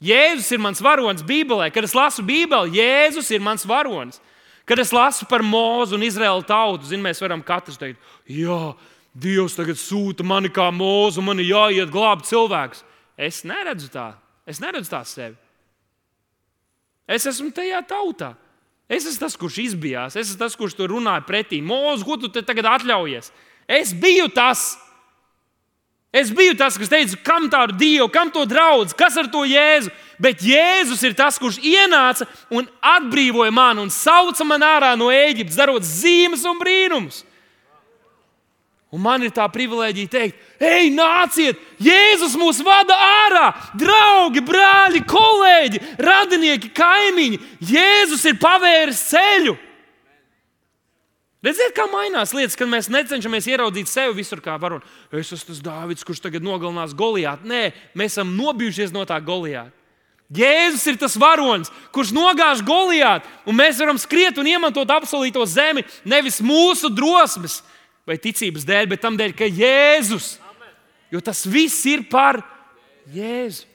Jēzus 0.05 0.53
ir 0.55 0.61
mans 0.63 0.81
varonis 0.85 1.25
Bībelē. 1.27 1.73
Kad 1.75 1.89
es 1.89 1.95
lasu 1.97 2.23
Bībeli, 2.25 2.79
Jēzus 2.79 3.33
ir 3.35 3.43
mans 3.45 3.67
varonis. 3.67 4.21
Kad 4.69 4.79
es 4.79 4.93
lasu 4.93 5.27
par 5.29 5.43
mūzu 5.45 5.97
un 5.97 6.05
Izraēlu 6.07 6.45
tautu, 6.47 6.87
zin, 6.87 7.03
mēs 7.03 7.23
varam 7.25 7.43
katrs 7.45 7.81
teikt, 7.81 8.01
jā, 8.29 8.77
Dievs 9.19 9.57
tagad 9.57 9.81
sūta 9.81 10.23
mani 10.23 10.51
kā 10.53 10.69
mūzu, 10.71 11.25
man 11.25 11.41
ir 11.41 11.49
jāiet 11.51 11.91
glābt 11.91 12.29
cilvēks. 12.29 12.85
Es 13.19 13.41
neredzu 13.49 13.89
tā. 13.91 14.13
Es 14.47 14.61
neredzu 14.63 14.93
tā 14.93 15.01
sevi. 15.09 15.35
Es 17.09 17.25
esmu 17.29 17.51
tajā 17.57 17.81
tautā. 17.89 18.35
Es 18.89 19.07
esmu 19.09 19.25
tas, 19.25 19.37
kurš 19.37 19.63
izbijās. 19.67 20.17
Es 20.17 20.29
esmu 20.29 20.43
tas, 20.43 20.57
kurš 20.57 20.77
tur 20.77 20.93
runāja 20.93 21.25
pretī. 21.25 21.63
Mūzu, 21.65 22.05
ko 22.05 22.19
tu 22.21 22.31
tagad 22.33 22.69
atļaujies? 22.77 23.33
Es 23.69 23.93
biju 23.97 24.29
tas. 24.33 24.75
Es 26.13 26.31
biju 26.33 26.55
tas, 26.57 26.79
kas 26.81 26.89
teica, 26.89 27.19
kam 27.21 27.51
tādu 27.53 27.77
dievu, 27.77 28.09
kam 28.09 28.31
to 28.33 28.47
draugu, 28.49 28.95
kas 28.97 29.19
ar 29.21 29.29
to 29.29 29.43
jēzu. 29.45 29.93
Bet 30.19 30.41
Jēzus 30.43 31.05
ir 31.07 31.13
tas, 31.15 31.37
kurš 31.39 31.61
ienāca 31.63 32.27
un 32.51 32.67
atbrīvoja 32.83 33.53
mani 33.55 33.85
un 33.85 33.93
sauca 33.93 34.43
man 34.49 34.65
ārā 34.67 34.95
no 34.99 35.13
Eģiptes, 35.15 35.59
darot 35.61 35.85
zīmes 35.87 36.43
un 36.49 36.59
brīnumus. 36.59 37.21
Un 38.89 39.03
man 39.05 39.21
ir 39.21 39.33
tā 39.37 39.45
privilēģija 39.53 40.09
teikt, 40.09 40.45
ej, 40.65 40.89
nāciet, 40.97 41.59
Jēzus 41.85 42.39
mūs 42.41 42.63
vada 42.65 42.97
ārā, 42.97 43.49
draugi, 43.77 44.41
brāļi, 44.41 45.03
kolēģi, 45.05 45.81
radinieki, 46.01 46.71
kaimiņi. 46.73 47.41
Jēzus 47.69 48.25
ir 48.31 48.39
pavēris 48.41 49.03
ceļu. 49.11 49.59
Redziet, 51.45 51.71
kā 51.77 51.85
mainās 51.93 52.33
lietas, 52.35 52.57
kad 52.59 52.67
mēs 52.71 52.89
necenšamies 52.91 53.47
ieraudzīt 53.53 53.91
sevi 53.93 54.17
visur, 54.17 54.41
kā 54.43 54.57
varam. 54.59 54.81
Es 55.13 55.29
esmu 55.37 55.53
tas 55.53 55.61
Dārvids, 55.63 56.03
kurš 56.07 56.25
tagad 56.25 56.43
nogalinās 56.43 56.97
Golijātu. 56.99 57.47
Nē, 57.47 57.69
mēs 57.95 58.17
esam 58.17 58.33
nobijušies 58.41 58.91
no 58.97 59.05
tā 59.07 59.21
Golijāta. 59.23 59.77
Jēzus 60.35 60.83
ir 60.91 60.99
tas 61.01 61.15
varonis, 61.17 61.71
kurš 61.95 62.11
nogāž 62.17 62.65
Golijātu, 62.67 63.29
un 63.49 63.57
mēs 63.57 63.79
varam 63.81 64.01
skriet 64.01 64.37
un 64.41 64.49
iemantot 64.51 64.91
apsolīto 64.93 65.45
zemi 65.49 65.87
nevis 66.05 66.43
mūsu 66.45 66.91
drosmes, 66.93 67.63
vai 68.09 68.17
ticības 68.21 68.65
dēļ, 68.69 68.87
bet 68.93 69.03
tam 69.05 69.19
dēļ, 69.19 69.35
ka 69.37 69.49
Jēzus. 69.49 70.37
Jo 71.13 71.21
tas 71.25 71.45
viss 71.49 71.85
ir 71.89 72.07
par 72.11 72.41
Jēzu. 73.13 73.67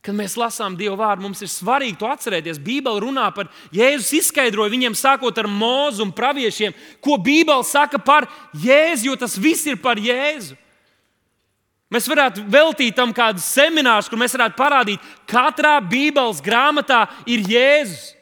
Kad 0.00 0.16
mēs 0.16 0.32
lasām 0.40 0.78
Dieva 0.80 0.94
vārdu, 0.96 1.26
mums 1.26 1.42
ir 1.44 1.50
svarīgi 1.52 1.98
to 2.00 2.08
atcerēties. 2.08 2.60
Bībele 2.64 3.02
runā 3.04 3.26
par 3.36 3.50
Jēzus 3.76 4.14
izskaidroju 4.16 4.72
viņiem, 4.72 4.96
sākot 4.96 5.36
ar 5.36 5.48
mūzu 5.48 6.06
un 6.06 6.12
praviešiem, 6.16 6.72
ko 7.04 7.18
Bībele 7.20 7.66
saka 7.68 8.00
par 8.00 8.24
Jēzu, 8.56 9.10
jo 9.10 9.16
tas 9.20 9.36
viss 9.36 9.68
ir 9.68 9.76
par 9.80 10.00
Jēzu. 10.00 10.56
Mēs 11.92 12.06
varētu 12.08 12.46
veltīt 12.48 12.94
tam 12.96 13.12
kādus 13.12 13.48
seminārus, 13.50 14.08
kur 14.08 14.20
mēs 14.20 14.36
varētu 14.38 14.56
parādīt, 14.56 15.10
ka 15.26 15.50
katrā 15.50 15.74
Bībeles 15.84 16.40
grāmatā 16.44 17.02
ir 17.28 17.44
Jēzus. 17.50 18.14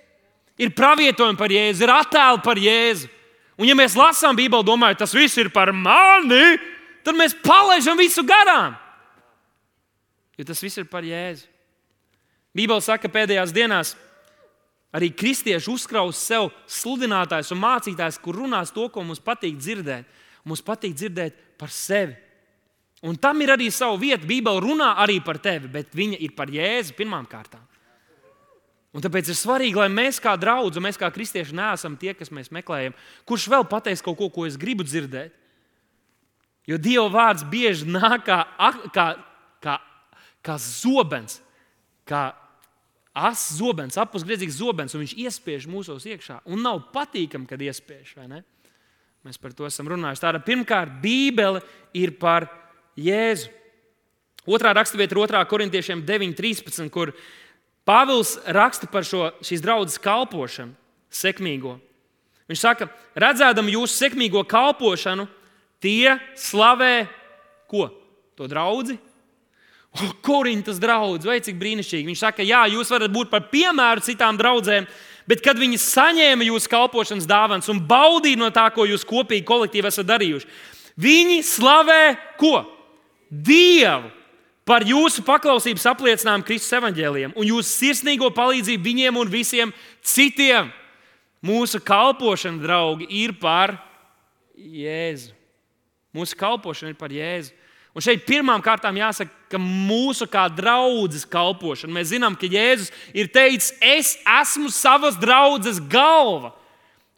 Ir 0.59 0.73
pravietojumi 0.75 1.39
par 1.39 1.53
Jēzu, 1.55 1.85
ir 1.85 1.95
attēli 1.95 2.43
par 2.43 2.59
Jēzu. 2.59 3.11
Un, 3.59 3.67
ja 3.67 3.75
mēs 3.75 3.97
lasām 3.99 4.37
Bībeli, 4.39 4.67
domājam, 4.67 5.01
tas 5.01 5.15
viss 5.17 5.39
ir 5.41 5.51
par 5.51 5.73
mani, 5.75 6.59
tad 7.03 7.17
mēs 7.19 7.35
palaidām 7.43 7.99
visu 7.99 8.23
garām. 8.27 8.77
Jo 10.39 10.47
tas 10.47 10.63
viss 10.63 10.79
ir 10.79 10.87
par 10.87 11.03
Jēzu. 11.03 11.49
Bībeli 12.55 12.85
saka, 12.85 13.07
ka 13.07 13.15
pēdējās 13.17 13.55
dienās 13.55 13.97
arī 14.95 15.11
kristieši 15.13 15.71
uzkraus 15.73 16.21
sev 16.23 16.49
sludinātājs 16.71 17.51
un 17.55 17.61
mācītājs, 17.61 18.21
kur 18.23 18.39
runās 18.39 18.73
to, 18.75 18.87
ko 18.89 19.03
mums 19.05 19.21
patīk 19.23 19.59
dzirdēt. 19.59 20.07
mums 20.49 20.63
patīk 20.65 20.95
dzirdēt 20.95 21.35
par 21.59 21.69
sevi. 21.69 22.15
Un 23.03 23.17
tam 23.17 23.41
ir 23.43 23.53
arī 23.53 23.69
sava 23.71 23.99
vieta. 24.01 24.27
Bībele 24.27 24.63
runā 24.63 24.95
arī 24.97 25.21
par 25.23 25.39
tevi, 25.39 25.69
bet 25.69 25.93
viņa 25.95 26.19
ir 26.19 26.33
par 26.35 26.49
Jēzu 26.49 26.97
pirmām 26.97 27.27
kārtām. 27.29 27.68
Un 28.97 29.05
tāpēc 29.05 29.29
ir 29.29 29.37
svarīgi, 29.37 29.77
lai 29.77 29.91
mēs 29.93 30.17
kā 30.23 30.33
draugi, 30.41 30.81
mēs 30.81 30.97
kā 31.01 31.11
kristieši 31.13 31.57
neesam 31.57 31.99
tie, 32.01 32.15
kas 32.17 32.33
mēs 32.33 32.49
meklējam, 32.55 32.97
kurš 33.29 33.51
vēl 33.53 33.67
pateiks 33.69 34.03
kaut 34.05 34.17
ko, 34.17 34.31
ko 34.33 34.47
es 34.49 34.57
gribu 34.61 34.87
dzirdēt. 34.87 35.35
Jo 36.69 36.77
Dieva 36.81 37.09
vārds 37.13 37.45
bieži 37.49 37.89
nāk 37.89 38.27
kā, 38.27 38.43
kā, 38.93 39.07
kā, 39.65 39.77
kā 40.45 40.57
zobens, 40.61 41.39
kā 42.09 42.31
asins 43.19 43.59
zobens, 43.59 43.99
apakšgriezīgs 44.01 44.59
zobens, 44.61 44.95
un 44.95 45.05
viņš 45.05 45.15
iespiež 45.25 45.69
mūsos 45.71 46.07
iekšā. 46.09 46.41
Un 46.49 46.63
nav 46.65 46.87
patīkami, 46.95 47.49
kad 47.49 47.63
iespiež. 47.65 48.15
Mēs 49.27 49.41
par 49.41 49.57
to 49.57 49.67
esam 49.69 49.89
runājuši. 49.91 50.23
Tāda 50.23 50.43
pirmkārt, 50.45 51.01
Bībele 51.03 51.63
ir 51.97 52.15
par 52.21 52.49
Jēzu. 52.99 53.51
Otrā 54.49 54.73
raksturvieta 54.73 55.13
ir 55.13 55.21
2. 55.29 55.41
korintiešiem 55.51 56.05
9.13, 56.09 56.89
kur 56.93 57.13
Pāvils 57.89 58.35
raksta 58.53 58.85
par 58.93 59.07
šo, 59.09 59.31
šīs 59.41 59.63
draudzes 59.65 60.01
kalpošanu, 60.05 60.75
sekmīgo. 61.09 61.79
Viņš 62.49 62.61
saka, 62.61 62.89
redzēdam 63.17 63.71
jūsu 63.73 63.97
sekmīgo 63.97 64.43
kalpošanu, 64.49 65.25
tie 65.81 66.19
slavē 66.37 67.07
ko? 67.71 67.89
To 68.37 68.49
draugu. 68.49 68.99
Korintas 70.23 70.77
draugs, 70.79 71.25
vai 71.25 71.41
cik 71.45 71.57
brīnišķīgi. 71.59 72.11
Viņš 72.11 72.25
saka, 72.27 72.45
jā, 72.45 72.61
jūs 72.71 72.93
varat 72.93 73.13
būt 73.13 73.33
par 73.33 73.49
piemēru 73.49 74.05
citām 74.05 74.37
draudzēm, 74.39 74.85
bet 75.29 75.41
kad 75.45 75.57
viņi 75.59 75.81
saņēma 75.81 76.45
jūsu 76.51 76.71
kalpošanas 76.73 77.29
dāvanas 77.29 77.73
un 77.73 77.81
baudīja 77.89 78.41
no 78.41 78.53
tā, 78.53 78.69
ko 78.75 78.85
jūs 78.89 79.07
kopīgi 79.09 79.49
kolektīvi 79.49 79.89
esat 79.89 80.11
darījuši, 80.13 80.53
viņi 81.01 81.41
slavē 81.57 82.03
ko? 82.37 82.61
Dievu 83.29 84.13
par 84.69 84.85
jūsu 84.85 85.25
paklausības 85.25 85.87
apliecinājumu 85.89 86.45
Kristus 86.47 86.77
evaņģēliem 86.77 87.33
un 87.33 87.49
jūsu 87.49 87.71
sirsnīgo 87.73 88.29
palīdzību 88.37 88.85
viņiem 88.85 89.21
un 89.21 89.33
visiem 89.33 89.73
citiem. 90.05 90.69
Mūsu 91.45 91.79
kalpošana, 91.87 92.59
draugi, 92.61 93.07
ir 93.15 93.37
par 93.39 93.77
Jēzu. 94.59 95.31
Mūsu 96.15 96.37
kalpošana 96.39 96.93
ir 96.93 96.99
par 96.99 97.15
Jēzu. 97.15 97.55
Un 97.97 98.05
šeit 98.05 98.27
pirmām 98.27 98.63
kārtām 98.63 98.99
jāsaka, 98.99 99.33
ka 99.51 99.59
mūsu 99.59 100.27
kā 100.31 100.45
draudzes 100.53 101.25
kalpošana, 101.27 101.95
mēs 101.97 102.13
zinām, 102.13 102.37
ka 102.39 102.51
Jēzus 102.51 102.93
ir 103.17 103.31
teicis, 103.33 103.73
es 103.83 104.13
esmu 104.23 104.71
savas 104.75 105.17
draudzes 105.19 105.81
galva. 105.91 106.53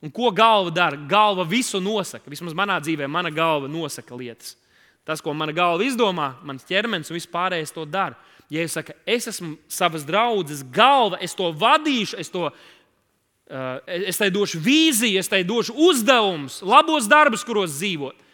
Un 0.00 0.12
ko 0.12 0.30
galva 0.32 0.72
dara? 0.72 0.96
Galva 0.96 1.44
visu 1.44 1.80
nosaka. 1.82 2.30
Vismaz 2.32 2.54
manā 2.56 2.78
dzīvē, 2.80 3.08
mana 3.10 3.32
galva 3.32 3.68
nosaka 3.68 4.16
lietas. 4.16 4.54
Tas, 5.10 5.18
ko 5.18 5.32
mana 5.34 5.50
galva 5.50 5.82
izdomā, 5.82 6.36
mans 6.46 6.62
ķermenis 6.68 7.08
un 7.10 7.16
viss 7.16 7.30
pārējais 7.30 7.72
to 7.74 7.82
dara. 7.82 8.14
Ja 8.50 8.62
es 8.62 8.76
saku, 8.76 8.94
es 9.02 9.26
esmu 9.26 9.56
savas 9.66 10.04
draudzes 10.06 10.60
galva, 10.70 11.18
es 11.18 11.34
to 11.34 11.48
vadīšu, 11.50 12.18
es, 12.22 12.30
to, 12.30 12.44
uh, 12.46 13.80
es 14.06 14.20
tai 14.20 14.28
došu 14.30 14.60
vīziju, 14.62 15.18
es 15.18 15.30
tai 15.30 15.40
došu 15.46 15.74
uzdevumus, 15.74 16.60
labos 16.62 17.08
darbus, 17.10 17.42
kuros 17.46 17.74
dzīvot. 17.80 18.28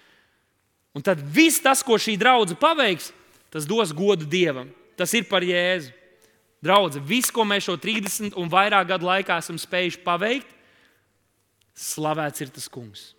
Un 0.96 1.04
tad 1.04 1.22
viss 1.32 1.64
tas, 1.64 1.80
ko 1.84 1.96
šī 2.00 2.18
draudzene 2.20 2.60
paveiks, 2.60 3.08
tas 3.52 3.64
dos 3.68 3.96
godu 3.96 4.28
Dievam. 4.28 4.68
Tas 5.00 5.16
ir 5.16 5.24
par 5.28 5.44
Jēzu. 5.44 5.94
Draudzene, 6.64 7.08
viss, 7.08 7.32
ko 7.32 7.44
mēs 7.48 7.70
šo 7.70 7.78
30 7.80 8.36
un 8.36 8.52
vairāk 8.52 8.92
gadu 8.92 9.08
laikā 9.08 9.40
esam 9.40 9.56
spējuši 9.60 10.04
paveikt, 10.04 10.52
slavēts 11.72 12.44
ir 12.44 12.52
tas 12.52 12.68
kungs. 12.72 13.10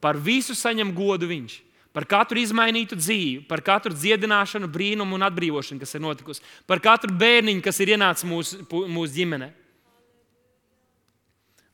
Par 0.00 0.20
visu 0.20 0.56
saņem 0.56 0.92
godu 0.96 1.28
viņš. 1.32 1.60
Par 1.90 2.06
katru 2.06 2.38
izmainītu 2.38 2.94
dzīvi, 2.94 3.40
par 3.50 3.64
katru 3.66 3.94
dziedināšanu, 3.96 4.68
brīnumu 4.70 5.16
un 5.16 5.26
atbrīvošanu, 5.26 5.80
kas 5.82 5.96
ir 5.96 6.04
notikusi, 6.04 6.44
par 6.70 6.78
katru 6.82 7.10
bērniņu, 7.18 7.64
kas 7.64 7.82
ir 7.82 7.96
ienācis 7.96 8.28
mūsu, 8.30 8.60
mūsu 8.70 9.16
ģimenē. 9.16 9.50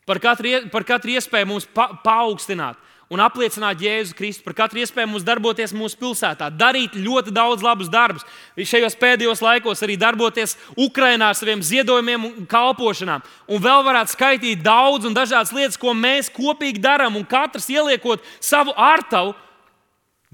Par 0.08 0.22
katru, 0.22 0.54
par 0.72 0.86
katru 0.88 1.12
iespēju 1.18 1.50
mums 1.50 1.66
pa, 1.74 1.90
paaugstināt, 2.00 2.80
un 3.12 3.20
apliecināt 3.22 3.82
Jēzu 3.82 4.16
Kristu 4.18 4.42
par 4.46 4.54
katru 4.56 4.80
iespēju 4.82 5.10
mums 5.10 5.24
darboties 5.26 5.74
mūsu 5.76 5.98
pilsētā, 6.00 6.48
darīt 6.54 6.96
ļoti 6.98 7.34
daudz 7.34 7.62
labus 7.62 7.90
darbus. 7.92 8.24
Šajos 8.56 8.96
pēdējos 8.98 9.42
laikos 9.44 9.82
arī 9.84 9.98
darboties 10.00 10.56
Ukrajinā 10.74 11.28
ar 11.30 11.38
saviem 11.38 11.62
ziedojumiem 11.62 12.24
un 12.30 12.48
kalpošanām. 12.50 13.24
Un 13.50 13.62
vēl 13.62 13.84
varētu 13.86 14.14
skaitīt 14.14 14.64
daudz 14.64 15.06
un 15.06 15.14
dažādas 15.14 15.52
lietas, 15.54 15.78
ko 15.78 15.94
mēs 15.94 16.32
kopīgi 16.34 16.82
darām, 16.82 17.18
un 17.18 17.26
katrs 17.26 17.68
ieliekot 17.70 18.24
savu 18.40 18.74
ārtavu, 18.74 19.36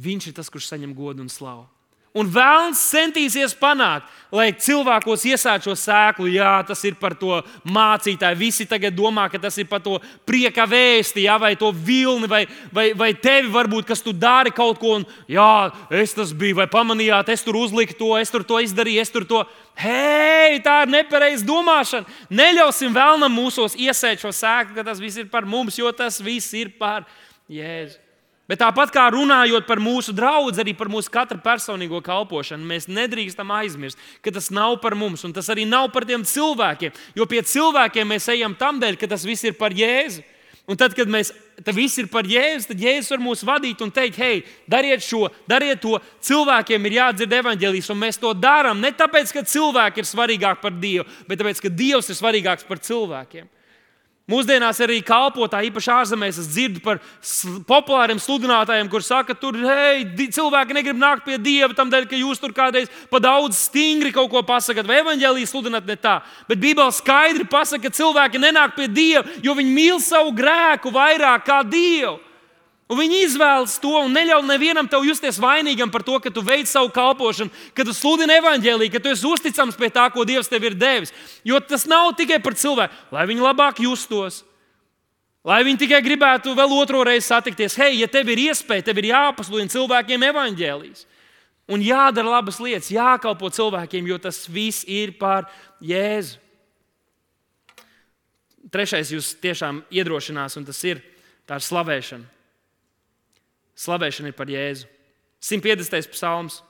viņš 0.00 0.30
ir 0.30 0.36
tas, 0.36 0.50
kurš 0.52 0.72
saņem 0.72 0.94
godu 0.96 1.24
un 1.24 1.32
slavu. 1.32 1.66
Un 2.12 2.28
vēlams 2.28 2.76
centīsies 2.92 3.54
panākt, 3.56 4.04
lai 4.36 4.50
cilvēkos 4.52 5.22
iesākt 5.30 5.64
šo 5.64 5.72
sēklu. 5.80 6.26
Jā, 6.28 6.58
tas 6.68 6.82
ir 6.84 6.98
par 7.00 7.14
to 7.16 7.38
mācītāju. 7.64 8.36
Visi 8.36 8.66
tagad 8.68 8.92
domā, 8.92 9.30
ka 9.32 9.40
tas 9.40 9.56
ir 9.56 9.64
par 9.70 9.80
to 9.80 9.94
prieka 10.28 10.66
vēsti, 10.68 11.24
jā, 11.24 11.38
vai 11.40 11.54
to 11.56 11.70
vilni, 11.72 12.28
vai, 12.28 12.42
vai, 12.68 12.90
vai 12.92 13.08
tevi, 13.16 13.48
varbūt, 13.54 13.88
kas 13.88 14.04
tu 14.04 14.12
dari 14.12 14.52
kaut 14.52 14.76
ko. 14.82 14.98
Un, 15.00 15.08
jā, 15.24 15.72
es 16.02 16.12
tas 16.12 16.36
biju, 16.36 16.58
vai 16.60 16.68
pamanījāt, 16.68 17.32
es 17.32 17.46
tur 17.48 17.56
uzliku 17.62 17.96
to, 17.96 18.12
es 18.20 18.34
tur 18.34 18.44
to 18.44 18.60
izdarīju, 18.60 19.00
es 19.00 19.14
tur 19.14 19.24
to. 19.24 19.40
Hei, 19.80 20.60
tā 20.60 20.82
ir 20.84 20.92
nepareiza 20.92 21.48
domāšana. 21.48 22.04
Neļausim 22.28 22.92
vēlnam 22.92 23.32
mūsos 23.40 23.72
iesēt 23.80 24.20
šo 24.20 24.36
sēklu, 24.36 24.76
ka 24.76 24.84
tas 24.92 25.00
viss 25.00 25.16
ir 25.16 25.32
par 25.32 25.48
mums, 25.48 25.80
jo 25.80 25.88
tas 25.96 26.20
viss 26.20 26.52
ir 26.60 26.76
par 26.76 27.08
Jēzu. 27.48 28.01
Bet 28.52 28.60
tāpat 28.60 28.90
kā 28.92 29.06
runājot 29.08 29.64
par 29.64 29.80
mūsu 29.80 30.12
draugu, 30.12 30.50
arī 30.60 30.74
par 30.76 30.90
mūsu 30.92 31.08
katra 31.08 31.38
personīgo 31.40 32.02
kalpošanu, 32.04 32.66
mēs 32.68 32.84
nedrīkstam 32.84 33.48
aizmirst, 33.56 33.96
ka 34.20 34.28
tas 34.28 34.50
nav 34.52 34.74
par 34.82 34.92
mums 34.92 35.24
un 35.24 35.32
tas 35.32 35.48
arī 35.48 35.64
nav 35.64 35.86
par 35.94 36.04
tiem 36.04 36.20
cilvēkiem. 36.20 36.92
Jo 37.16 37.24
pie 37.30 37.40
cilvēkiem 37.48 38.12
mēs 38.12 38.28
ejam 38.34 38.52
tam 38.60 38.76
dēļ, 38.82 38.98
ka 39.00 39.08
tas 39.08 39.24
viss 39.24 39.48
ir 39.48 39.56
par 39.56 39.72
Jēzu. 39.72 40.20
Un 40.68 40.76
tad, 40.76 40.92
kad 40.92 41.08
mēs 41.08 41.32
tas 41.64 41.72
viss 41.72 41.96
ir 42.02 42.10
par 42.12 42.28
Jēzu, 42.28 42.68
tad 42.74 42.84
Jēzus 42.84 43.14
var 43.14 43.24
mūs 43.24 43.46
vadīt 43.48 43.80
un 43.80 43.94
teikt, 43.94 44.20
hei, 44.20 44.44
dariet 44.68 45.00
šo, 45.00 45.30
dariet 45.48 45.80
to. 45.80 45.96
Cilvēkiem 46.20 46.90
ir 46.90 46.98
jādzird 46.98 47.32
evaņģēlijas, 47.40 47.88
un 47.96 48.02
mēs 48.04 48.20
to 48.20 48.34
darām 48.36 48.84
ne 48.84 48.92
tāpēc, 48.92 49.32
ka 49.32 49.46
cilvēki 49.48 50.04
ir 50.04 50.12
svarīgāki 50.12 50.60
par 50.68 50.76
Dievu, 50.76 51.08
bet 51.24 51.40
tāpēc, 51.40 51.64
ka 51.64 51.72
Dievs 51.72 52.12
ir 52.12 52.20
svarīgāks 52.20 52.68
par 52.68 52.84
cilvēkiem. 52.84 53.48
Mūsdienās 54.30 54.78
arī 54.84 55.00
kalpotāji, 55.02 55.72
īpaši 55.72 55.90
ārzemēs, 55.90 56.36
es 56.38 56.50
dzirdu 56.52 56.78
par 56.84 57.00
populāriem 57.66 58.20
sludinātājiem, 58.22 58.86
kuriem 58.92 59.06
saka, 59.08 59.34
ka 59.34 59.50
hei, 59.66 60.04
cilvēki 60.30 60.76
negrib 60.76 61.00
nākt 61.00 61.26
pie 61.26 61.40
Dieva, 61.42 61.74
tam 61.74 61.90
dēļ, 61.90 62.06
ka 62.06 62.20
jūs 62.20 62.38
tur 62.38 62.54
kādreiz 62.54 62.90
pa 63.10 63.18
daudz 63.18 63.58
stingri 63.66 64.14
kaut 64.14 64.30
ko 64.30 64.44
pasakāt, 64.46 64.86
vai 64.86 65.00
evanģēlīji 65.02 65.50
sludināt 65.50 65.90
ne 65.90 65.98
tā. 65.98 66.20
Bet 66.46 66.62
Bībelē 66.62 66.94
skaidri 66.94 67.48
pasaka, 67.50 67.88
ka 67.88 67.98
cilvēki 67.98 68.38
nenāk 68.44 68.76
pie 68.78 68.86
Dieva, 68.86 69.26
jo 69.42 69.56
viņi 69.58 69.74
mīl 69.74 69.98
savu 69.98 70.30
grēku 70.38 70.94
vairāk 70.94 71.48
kā 71.48 71.64
Dievu. 71.66 72.20
Un 72.92 72.98
viņi 73.00 73.22
izvēlas 73.24 73.78
to 73.80 73.94
un 74.02 74.12
neļauj 74.12 74.42
nevienam 74.44 74.88
tev 74.90 75.06
justies 75.06 75.38
vainīgam 75.40 75.88
par 75.92 76.02
to, 76.04 76.18
ka 76.20 76.28
tu 76.28 76.42
veic 76.44 76.68
savu 76.68 76.90
kalpošanu, 76.92 77.48
ka 77.72 77.86
tu 77.88 77.94
sludini 77.96 78.36
evaņģēlīju, 78.36 78.92
ka 78.92 79.00
tu 79.00 79.12
esi 79.14 79.24
uzticams 79.24 79.78
pie 79.80 79.88
tā, 79.94 80.04
ko 80.12 80.26
Dievs 80.28 80.50
tev 80.52 80.66
ir 80.68 80.76
devis. 80.76 81.14
Jo 81.46 81.60
tas 81.64 81.86
nav 81.88 82.10
tikai 82.18 82.36
par 82.44 82.52
cilvēku, 82.58 82.98
lai 83.16 83.24
viņi 83.30 83.46
labāk 83.46 83.80
justos. 83.80 84.42
Lai 85.42 85.62
viņi 85.64 85.80
tikai 85.86 86.02
gribētu 86.04 86.52
vēl 86.58 86.74
otro 86.76 87.00
reizi 87.08 87.30
satikties. 87.30 87.78
Hei, 87.80 87.96
ja 88.02 88.10
tev 88.12 88.28
ir 88.30 88.44
iespēja, 88.44 88.84
tev 88.90 89.00
ir 89.00 89.08
jāpasludina 89.14 89.72
cilvēkiem 89.72 90.28
evaņģēlijas. 90.28 91.06
Un 91.72 91.82
jādara 91.82 92.36
labas 92.36 92.60
lietas, 92.60 92.92
jākalpo 92.92 93.48
cilvēkiem, 93.54 94.12
jo 94.12 94.20
tas 94.20 94.44
viss 94.52 94.84
ir 94.84 95.16
par 95.16 95.48
Jēzu. 95.80 96.36
Trešais 98.72 99.10
jūs 99.16 99.32
tiešām 99.40 99.82
iedrošinās, 99.90 100.60
un 100.60 100.68
tas 100.68 100.78
ir 100.86 101.00
tā 101.48 101.56
ir 101.58 101.66
slavēšana. 101.66 102.41
Slavēšana 103.82 104.30
ir 104.30 104.36
par 104.38 104.50
Jēzu. 104.50 104.86
150. 105.42 106.12
psalms, 106.14 106.60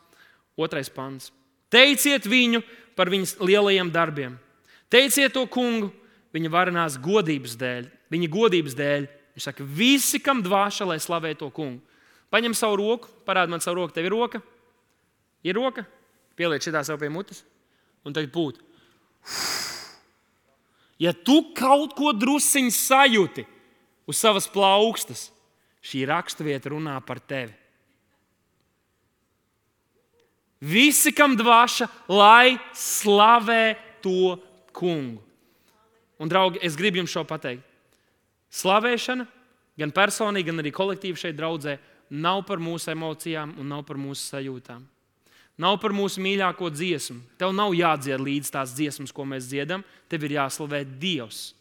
2. 0.57 0.85
pants. 0.97 1.29
Teiciet 1.73 2.25
viņu 2.29 2.63
par 2.97 3.11
viņas 3.13 3.37
lielajiem 3.41 3.91
darbiem. 3.93 4.39
Teiciet 4.93 5.33
to 5.35 5.45
kungu 5.49 5.91
viņa 6.33 6.53
varenās 6.53 6.97
godības 7.01 7.57
dēļ, 7.61 7.89
viņa 8.13 8.31
godības 8.33 8.77
dēļ. 8.77 9.09
Viņš 9.33 9.47
saka, 9.49 9.65
visi, 9.65 10.21
kam 10.21 10.43
dvāša, 10.45 10.87
lai 10.89 10.99
slavē 11.01 11.33
to 11.41 11.49
kungu. 11.53 11.81
Paņem 12.33 12.55
savu 12.57 12.79
roku, 12.81 13.09
parādi 13.29 13.53
man 13.53 13.61
savu 13.65 13.81
roku, 13.81 13.93
tev 13.97 14.09
ir 14.09 14.13
roka. 14.13 14.41
Ir 15.45 15.57
roka, 15.57 15.85
pieliec 16.37 16.65
šitā 16.65 16.81
sev 16.87 17.01
pie 17.01 17.11
mutes 17.13 17.43
un 18.05 18.15
tagad 18.15 18.33
pūt. 18.33 18.61
Ja 21.03 21.13
tu 21.13 21.41
kaut 21.57 21.97
ko 21.99 22.13
drusciņš 22.15 22.79
sajūti 22.79 23.45
uz 24.09 24.21
savas 24.21 24.47
plaukstas, 24.51 25.31
šī 25.83 26.05
raksturvieta 26.09 26.73
runā 26.73 26.95
par 27.05 27.21
tevi. 27.21 27.55
Visi, 30.63 31.11
kam 31.11 31.35
dvāša, 31.35 31.89
lai 32.07 32.55
slavē 32.79 33.75
to 34.03 34.37
kungu. 34.71 35.19
Un, 36.23 36.31
draugi, 36.31 36.61
es 36.63 36.77
gribu 36.79 37.01
jums 37.01 37.11
šo 37.11 37.25
pateikt. 37.27 37.65
Slavēšana, 38.53 39.27
gan 39.81 39.91
personīgi, 39.95 40.53
gan 40.53 40.63
arī 40.63 40.71
kolektīvi 40.77 41.19
šeit 41.19 41.35
draudzē, 41.35 41.79
nav 42.13 42.45
par 42.47 42.63
mūsu 42.63 42.93
emocijām 42.93 43.57
un 43.59 43.73
nav 43.73 43.83
par 43.89 43.99
mūsu 43.99 44.23
sajūtām. 44.29 44.85
Nav 45.63 45.79
par 45.83 45.93
mūsu 45.97 46.23
mīļāko 46.23 46.71
dziesmu. 46.73 47.19
Tev 47.41 47.53
nav 47.57 47.75
jādzied 47.77 48.23
līdz 48.23 48.53
tās 48.55 48.77
dziesmas, 48.77 49.13
ko 49.13 49.27
mēs 49.29 49.51
dziedam. 49.51 49.83
Tev 50.09 50.25
ir 50.29 50.39
jāslavē 50.39 50.85
Dievs. 50.87 51.53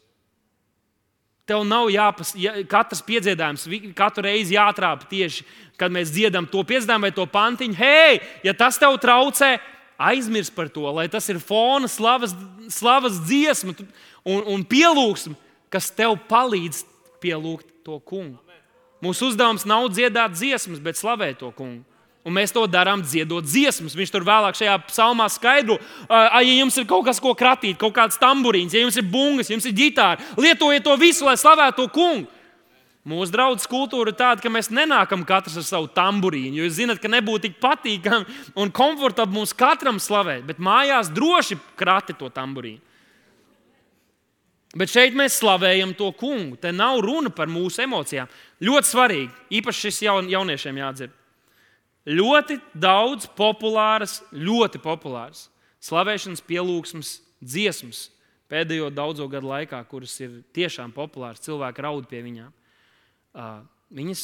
Tev 1.52 1.66
nav 1.68 1.90
jāpas, 1.92 2.32
ja, 2.40 2.54
katrs 2.70 3.02
piedziedājums, 3.04 3.68
katru 3.98 4.24
reizi 4.24 4.56
jātrāpa 4.56 5.10
tieši, 5.10 5.44
kad 5.76 5.92
mēs 5.92 6.14
dziedam 6.14 6.46
to 6.48 6.64
piedziedājumu 6.64 7.10
vai 7.10 7.12
to 7.16 7.26
pantiņu. 7.28 7.76
Hei, 7.76 8.22
ja 8.48 8.54
tas 8.56 8.80
tev 8.80 8.96
traucē, 9.04 9.58
aizmirst 10.00 10.56
par 10.56 10.72
to, 10.72 10.86
lai 10.96 11.10
tas 11.12 11.28
ir 11.28 11.42
fona 11.44 11.90
slavas, 11.92 12.32
slavas 12.72 13.20
dziesma 13.28 13.76
un, 14.24 14.40
un 14.56 14.64
pielūgsme, 14.64 15.36
kas 15.74 15.92
tev 15.92 16.16
palīdz 16.32 16.86
pielūgt 17.22 17.68
to 17.84 18.00
kungu. 18.00 18.40
Mūsu 19.04 19.32
uzdevums 19.32 19.68
nav 19.68 19.90
dziedāt 19.92 20.38
dziesmas, 20.38 20.80
bet 20.80 21.00
slavēt 21.00 21.42
to 21.42 21.52
kungu. 21.58 21.84
Un 22.22 22.36
mēs 22.38 22.54
to 22.54 22.68
darām 22.70 23.02
dziedot 23.02 23.48
dziesmas. 23.48 23.96
Viņš 23.98 24.12
tur 24.14 24.26
vēlāk 24.28 24.58
šajā 24.60 24.76
psalmā 24.92 25.26
skaidro, 25.34 25.80
ja 26.10 26.42
jums 26.44 26.78
ir 26.78 26.86
kaut 26.90 27.08
kas, 27.08 27.18
ko 27.22 27.34
kratīt, 27.38 27.80
kaut 27.82 27.96
kāds 27.96 28.20
tamburīns, 28.22 28.76
ja 28.76 28.84
jums 28.84 29.00
ir 29.02 29.08
bungas, 29.10 29.50
ja 29.50 29.56
jums 29.56 29.66
ir 29.66 29.74
ģitāra, 29.78 30.22
lietojiet 30.38 30.86
to 30.86 30.94
visu, 31.02 31.26
lai 31.26 31.34
slavētu 31.42 31.82
to 31.82 31.88
kungu. 31.96 32.30
Mūsu 33.02 33.34
draudzes 33.34 33.66
kultūra 33.66 34.12
ir 34.12 34.18
tāda, 34.20 34.44
ka 34.44 34.50
mēs 34.54 34.70
nenākam 34.70 35.24
katrs 35.26 35.56
ar 35.58 35.66
savu 35.66 35.88
tamburīnu, 35.90 36.60
jūs 36.60 36.76
zināt, 36.78 37.00
ka 37.02 37.10
nebūtu 37.10 37.48
tik 37.48 37.56
patīkami 37.58 38.54
un 38.62 38.70
komfortabli 38.70 39.40
mums 39.40 39.56
katram 39.58 39.98
slavēt, 39.98 40.44
bet 40.46 40.62
mājās 40.62 41.10
droši 41.10 41.58
krati 41.80 42.14
to 42.20 42.30
tamburīnu. 42.30 42.84
Bet 44.78 44.94
šeit 44.94 45.18
mēs 45.18 45.40
slavējam 45.42 45.96
to 46.00 46.14
kungu. 46.16 46.56
Te 46.62 46.70
nav 46.72 47.02
runa 47.04 47.28
par 47.34 47.50
mūsu 47.52 47.82
emocijām. 47.84 48.30
Ļoti 48.64 48.88
svarīgi, 48.88 49.34
īpaši 49.60 49.88
šis 49.88 49.98
jaun, 50.06 50.30
jauniešiem 50.32 50.78
jādzird. 50.80 51.18
Ļoti 52.10 52.58
daudz 52.74 53.28
populāras, 53.38 54.20
ļoti 54.34 54.82
populāras 54.82 55.46
slavēšanas, 55.86 56.42
pielūgsmes, 56.46 57.20
dziesmas 57.42 58.08
pēdējo 58.52 58.90
daudzo 58.94 59.28
gadu 59.32 59.52
laikā, 59.52 59.80
kuras 59.90 60.14
ir 60.22 60.42
tiešām 60.56 60.92
populāras, 60.96 61.44
cilvēki 61.46 61.86
raud 61.86 62.08
pie 62.10 62.24
viņām. 62.26 62.50
Viņas 63.96 64.24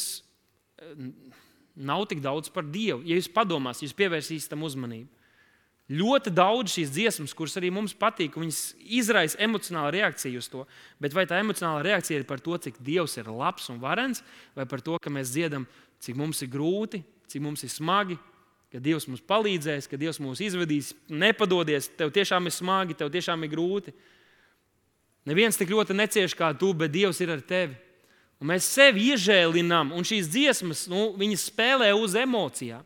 nav 1.78 2.04
tik 2.10 2.20
daudz 2.24 2.50
par 2.52 2.66
Dievu. 2.66 3.04
Ja 3.06 3.16
jūs 3.16 3.30
padomāsiet, 3.32 3.86
jūs 3.86 3.96
pievērsīsiet 3.98 4.52
tam 4.52 4.66
uzmanību. 4.66 5.08
Ļoti 5.88 6.30
daudz 6.36 6.74
šīs 6.74 6.90
dziesmas, 6.92 7.32
kuras 7.32 7.54
arī 7.56 7.70
mums 7.72 7.94
patīk, 7.96 8.34
viņas 8.36 8.74
izraisa 8.98 9.38
emocionālu 9.40 9.94
reakciju 9.94 10.42
uz 10.42 10.50
to. 10.52 10.66
Bet 11.00 11.14
vai 11.16 11.24
tā 11.30 11.38
emocionāla 11.40 11.80
reakcija 11.86 12.20
ir 12.20 12.26
par 12.28 12.42
to, 12.44 12.58
cik 12.60 12.76
Dievs 12.84 13.16
ir 13.16 13.30
labs 13.32 13.70
un 13.72 13.78
varens, 13.80 14.20
vai 14.58 14.66
par 14.68 14.84
to, 14.84 14.98
ka 15.00 15.08
mēs 15.14 15.32
dziedam, 15.32 15.64
cik 16.04 16.18
mums 16.20 16.42
ir 16.44 16.52
grūti, 16.52 17.00
cik 17.28 17.44
mums 17.44 17.64
ir 17.64 17.72
smagi, 17.72 18.18
ka 18.72 18.80
Dievs 18.82 19.08
mums 19.08 19.24
palīdzēs, 19.24 19.88
ka 19.88 19.96
Dievs 20.00 20.20
mūs 20.20 20.42
izvedīs, 20.44 20.92
nepadodies, 21.08 21.90
tev 21.96 22.12
tiešām 22.14 22.48
ir 22.48 22.54
smagi, 22.54 22.96
tev 22.98 23.12
tiešām 23.14 23.44
ir 23.44 23.52
grūti. 23.52 23.94
Neviens 25.28 25.56
tik 25.60 25.72
ļoti 25.72 25.96
necieš 25.96 26.36
kā 26.36 26.52
tu, 26.56 26.72
bet 26.76 26.92
Dievs 26.92 27.20
ir 27.24 27.32
ar 27.32 27.44
tevi. 27.44 27.76
Un 28.38 28.52
mēs 28.52 28.68
sevi 28.70 29.08
iežēlinām, 29.12 29.90
un 29.96 30.06
šīs 30.06 30.28
dziesmas 30.30 30.86
nu, 30.90 31.10
spēlē 31.36 31.90
uz 31.96 32.14
emocijām 32.14 32.84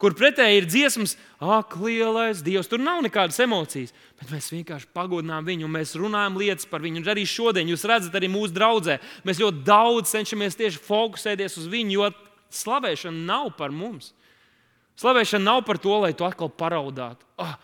kur 0.00 0.16
pretēji 0.16 0.62
ir 0.62 0.68
dziesmas, 0.68 1.14
ak, 1.44 1.76
lielais 1.82 2.40
Dievs. 2.44 2.68
Tur 2.70 2.80
nav 2.80 3.02
nekādas 3.04 3.38
emocijas, 3.44 3.92
bet 4.18 4.32
mēs 4.32 4.48
vienkārši 4.54 4.88
pagodinām 4.96 5.44
viņu 5.44 5.68
un 5.68 5.74
mēs 5.76 5.92
runājam 6.00 6.38
lietas 6.40 6.68
par 6.70 6.80
viņu. 6.84 7.02
Un 7.02 7.12
arī 7.12 7.26
šodien 7.28 7.68
jūs 7.68 7.84
redzat, 7.88 8.16
arī 8.16 8.30
mūsu 8.32 8.56
draugzē, 8.56 8.96
mēs 9.28 9.42
ļoti 9.42 9.64
daudz 9.66 10.14
cenšamies 10.14 10.56
tieši 10.56 10.80
fokusēties 10.86 11.58
uz 11.60 11.68
viņu, 11.70 11.98
jo 11.98 12.08
slavēšana 12.54 13.26
nav 13.26 13.52
par 13.58 13.74
mums. 13.74 14.12
Slavēšana 15.00 15.46
nav 15.46 15.62
par 15.68 15.78
to, 15.80 15.94
lai 16.02 16.12
tu 16.16 16.26
atkal 16.28 16.50
paraudātu. 16.52 17.26
Ah, 17.40 17.56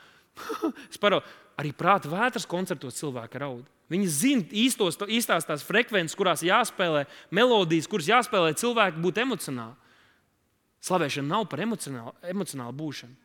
parau... 1.02 1.22
Arī 1.56 1.70
prāta 1.72 2.10
vētras 2.12 2.44
koncertos 2.44 2.98
cilvēki 2.98 3.40
raud. 3.40 3.62
Viņi 3.88 4.08
zina 4.12 4.44
īstos, 4.52 4.98
īstās 5.08 5.46
tās 5.48 5.62
frekvences, 5.64 6.16
kurās 6.18 6.42
jāspēlē 6.44 7.06
melodijas, 7.32 7.86
kuras 7.88 8.10
jāspēlē 8.10 8.50
cilvēki 8.60 9.00
būt 9.00 9.22
emocionāli. 9.22 9.72
Slavēšana 10.84 11.30
nav 11.30 11.46
par 11.48 11.62
emocionālu, 11.64 12.12
emocionālu 12.28 12.76
būšanu. 12.76 13.16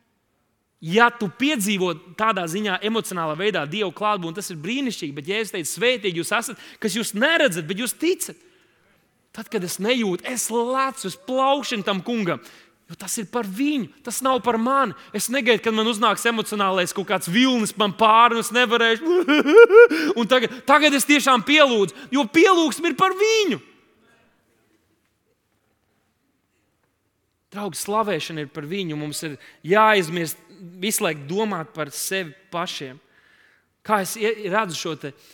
Ja 0.82 1.10
tu 1.14 1.28
piedzīvo 1.38 1.92
tādā 2.18 2.42
ziņā, 2.50 2.80
emocionālā 2.88 3.36
veidā 3.38 3.60
Dievu 3.70 3.92
klātbūtni, 3.94 4.34
tas 4.40 4.50
ir 4.50 4.58
brīnišķīgi. 4.64 5.14
Bet, 5.14 5.28
ja 5.30 5.42
es 5.42 5.52
teicu, 5.54 5.70
svētīgi 5.70 6.18
jūs 6.18 6.32
esat, 6.34 6.64
kas 6.82 6.96
jūs 6.98 7.12
neredzat, 7.14 7.68
bet 7.68 7.84
jūs 7.84 7.94
ticat, 7.94 8.40
tad, 9.32 9.48
kad 9.52 9.64
es 9.64 9.78
nejūtu, 9.82 10.26
es 10.28 10.50
lecu, 10.52 11.08
es 11.08 11.16
plaukšu 11.28 11.82
tam 11.86 12.02
kungam. 12.04 12.42
Jo 12.90 12.98
tas 12.98 13.14
ir 13.16 13.24
par 13.32 13.46
viņu, 13.48 13.88
tas 14.04 14.18
nav 14.20 14.42
par 14.44 14.58
mani. 14.60 14.92
Es 15.16 15.30
negaidu, 15.32 15.62
kad 15.64 15.72
man 15.72 15.88
uznāks 15.88 16.26
emocionālais 16.28 16.92
kaut 16.92 17.08
kāds 17.08 17.30
vilnis 17.30 17.72
man 17.80 17.94
pāri, 17.96 18.36
un 18.36 18.44
es 18.44 18.50
nevarēšu. 18.52 19.20
un 20.20 20.28
tagad, 20.28 20.58
tagad 20.68 20.92
es 20.98 21.08
tiešām 21.08 21.44
pielūdzu, 21.48 22.10
jo 22.12 22.26
pielūgsme 22.28 22.92
ir 22.92 22.98
par 22.98 23.16
viņu. 23.16 23.62
Draugi, 27.52 27.80
slavēšana 27.80 28.44
ir 28.44 28.52
par 28.52 28.68
viņu. 28.68 28.96
Mums 29.00 29.24
ir 29.24 29.38
jāizmirst 29.72 30.40
visu 30.80 31.04
laiku 31.04 31.24
domāt 31.28 31.72
par 31.72 31.92
sevi 31.96 32.32
pašiem. 32.52 33.00
Kā 33.82 33.98
es 34.04 34.12
redzu 34.14 34.76
šo 34.78 34.92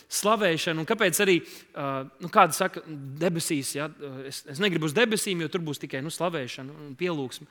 slavēšanu, 0.09 0.81
un 0.81 0.87
kāpēc 0.89 1.19
arī 1.21 1.35
nu, 2.21 2.29
kāda 2.33 2.55
saka, 2.57 2.81
debesīs, 3.21 3.75
ja, 3.77 3.85
es, 4.25 4.41
es 4.49 4.61
negribu 4.63 4.89
uz 4.89 4.95
debesīm, 4.97 5.43
jo 5.43 5.51
tur 5.53 5.61
būs 5.67 5.81
tikai 5.83 6.01
nu, 6.01 6.09
slavēšana 6.13 6.73
un 6.87 6.95
pielūgsme. 6.97 7.45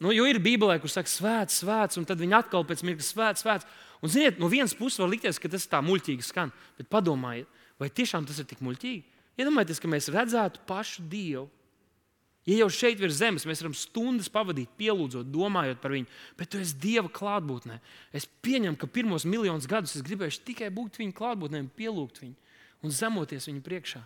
Nu, 0.00 0.14
jo 0.14 0.24
ir 0.30 0.38
Bībelē, 0.40 0.78
kur 0.80 0.88
saka, 0.92 1.10
svēts, 1.10 1.60
svēts, 1.60 1.98
un 2.00 2.06
tad 2.08 2.22
viņi 2.22 2.38
atkal 2.38 2.64
pēc 2.64 2.84
mirkļa 2.86 3.04
svēts, 3.04 3.44
svēts. 3.44 3.68
Un, 4.00 4.12
ziniet, 4.14 4.38
no 4.40 4.48
vienas 4.48 4.76
puses 4.78 5.00
var 5.02 5.10
likties, 5.10 5.40
ka 5.42 5.50
tas 5.52 5.66
tā 5.68 5.82
muļķīgi 5.84 6.24
skan, 6.24 6.54
bet 6.78 6.88
padomājiet, 6.92 7.50
vai 7.82 7.90
tiešām 7.90 8.28
tas 8.28 8.38
ir 8.40 8.46
tik 8.48 8.62
muļķīgi? 8.64 9.02
Iedomājieties, 9.42 9.82
ka 9.82 9.90
mēs 9.90 10.08
redzētu 10.14 10.62
pašu 10.70 11.04
Dievu 11.10 11.48
Ja 12.48 12.62
jau 12.62 12.68
šeit 12.72 12.96
virs 12.96 13.18
zemes 13.18 13.44
mēs 13.44 13.60
varam 13.60 13.74
stundas 13.76 14.30
pavadīt, 14.32 14.70
pielūdzot, 14.80 15.28
domājot 15.28 15.82
par 15.82 15.92
viņu, 15.92 16.08
bet 16.38 16.48
tu 16.48 16.60
esi 16.62 16.78
Dieva 16.80 17.10
klātbūtnē. 17.12 17.76
Es 18.16 18.24
pieņemu, 18.24 18.78
ka 18.80 18.88
pirmos 18.88 19.26
miljonus 19.28 19.68
gadus 19.68 19.98
es 19.98 20.04
gribēju 20.06 20.40
tikai 20.48 20.70
būt 20.72 20.96
viņa 21.02 21.16
klātbūtnē, 21.18 21.66
pielūgt 21.76 22.22
viņu 22.22 22.48
un 22.86 22.94
zemoties 22.94 23.50
viņa 23.50 23.64
priekšā. 23.66 24.00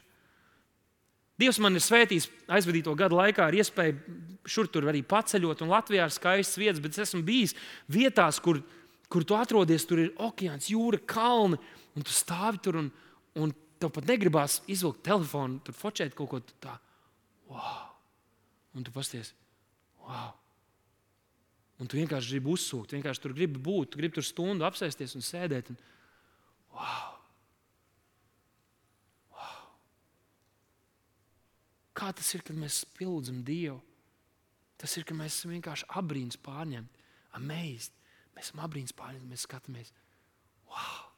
Dievs 1.41 1.59
man 1.63 1.79
ir 1.79 1.83
svētījis 1.83 2.29
aizvadīto 2.53 2.95
gadu 2.99 3.19
laikā 3.19 3.47
ar 3.47 3.57
iespēju 3.57 4.19
šur 4.49 4.69
tur 4.73 4.89
arī 4.91 5.05
paceļot, 5.07 5.63
un 5.65 5.73
Latvijā 5.73 6.07
ir 6.07 6.15
skaistas 6.15 6.61
vietas, 6.61 6.83
bet 6.83 6.97
es 6.97 7.07
esmu 7.07 7.23
bijis 7.27 7.55
vietās, 7.91 8.41
kur, 8.43 8.61
kur 9.13 9.27
tu 9.27 9.39
atrodies, 9.39 9.87
tur 9.89 10.03
ir 10.03 10.13
okeāns, 10.23 10.71
jūra, 10.73 11.01
kalni, 11.07 11.61
un 11.97 12.07
tu 12.07 12.15
stāvi 12.15 12.63
tur, 12.63 12.83
un, 12.83 12.91
un 13.39 13.55
tev 13.79 13.95
pat 13.95 14.11
negribās 14.11 14.61
izvilkt 14.71 15.07
telefonu, 15.09 15.63
tur 15.65 15.79
focēt 15.79 16.19
kaut 16.19 16.35
ko 16.35 16.45
tādu. 16.59 16.79
Wow! 17.53 17.92
Un 18.77 18.87
tu 18.87 18.95
pasties, 18.95 19.33
wow! 20.03 20.33
Un 21.83 21.89
tu 21.91 21.99
vienkārši 21.99 22.37
gribi 22.37 22.53
uzsūkt, 22.53 22.95
vienkārši 22.95 23.23
tur 23.25 23.35
gribi 23.35 23.59
būt, 23.59 23.93
tu 23.93 23.99
gribi 23.99 24.15
tur 24.15 24.27
stundu 24.27 24.67
apsēsties 24.69 25.17
un 25.19 25.25
sēdēt. 25.27 25.73
Un, 25.73 25.81
wow! 26.77 27.17
Wow! 29.35 29.65
Kā 31.99 32.13
tas 32.15 32.31
ir, 32.37 32.45
kad 32.47 32.59
mēs 32.59 32.85
pielūdzam 32.99 33.43
Dievu? 33.47 33.81
Tas 34.79 34.95
ir, 34.99 35.07
ka 35.07 35.17
mēs 35.19 35.41
esam 35.41 35.55
vienkārši 35.57 35.89
abrīns 35.99 36.39
pārņemti, 36.43 37.05
amazed. 37.39 37.99
Mēs 38.37 38.49
esam 38.49 38.63
abrīns 38.65 38.95
pārņemti, 38.97 39.31
mēs 39.35 39.47
skatāmies, 39.49 39.93
wow! 40.71 41.09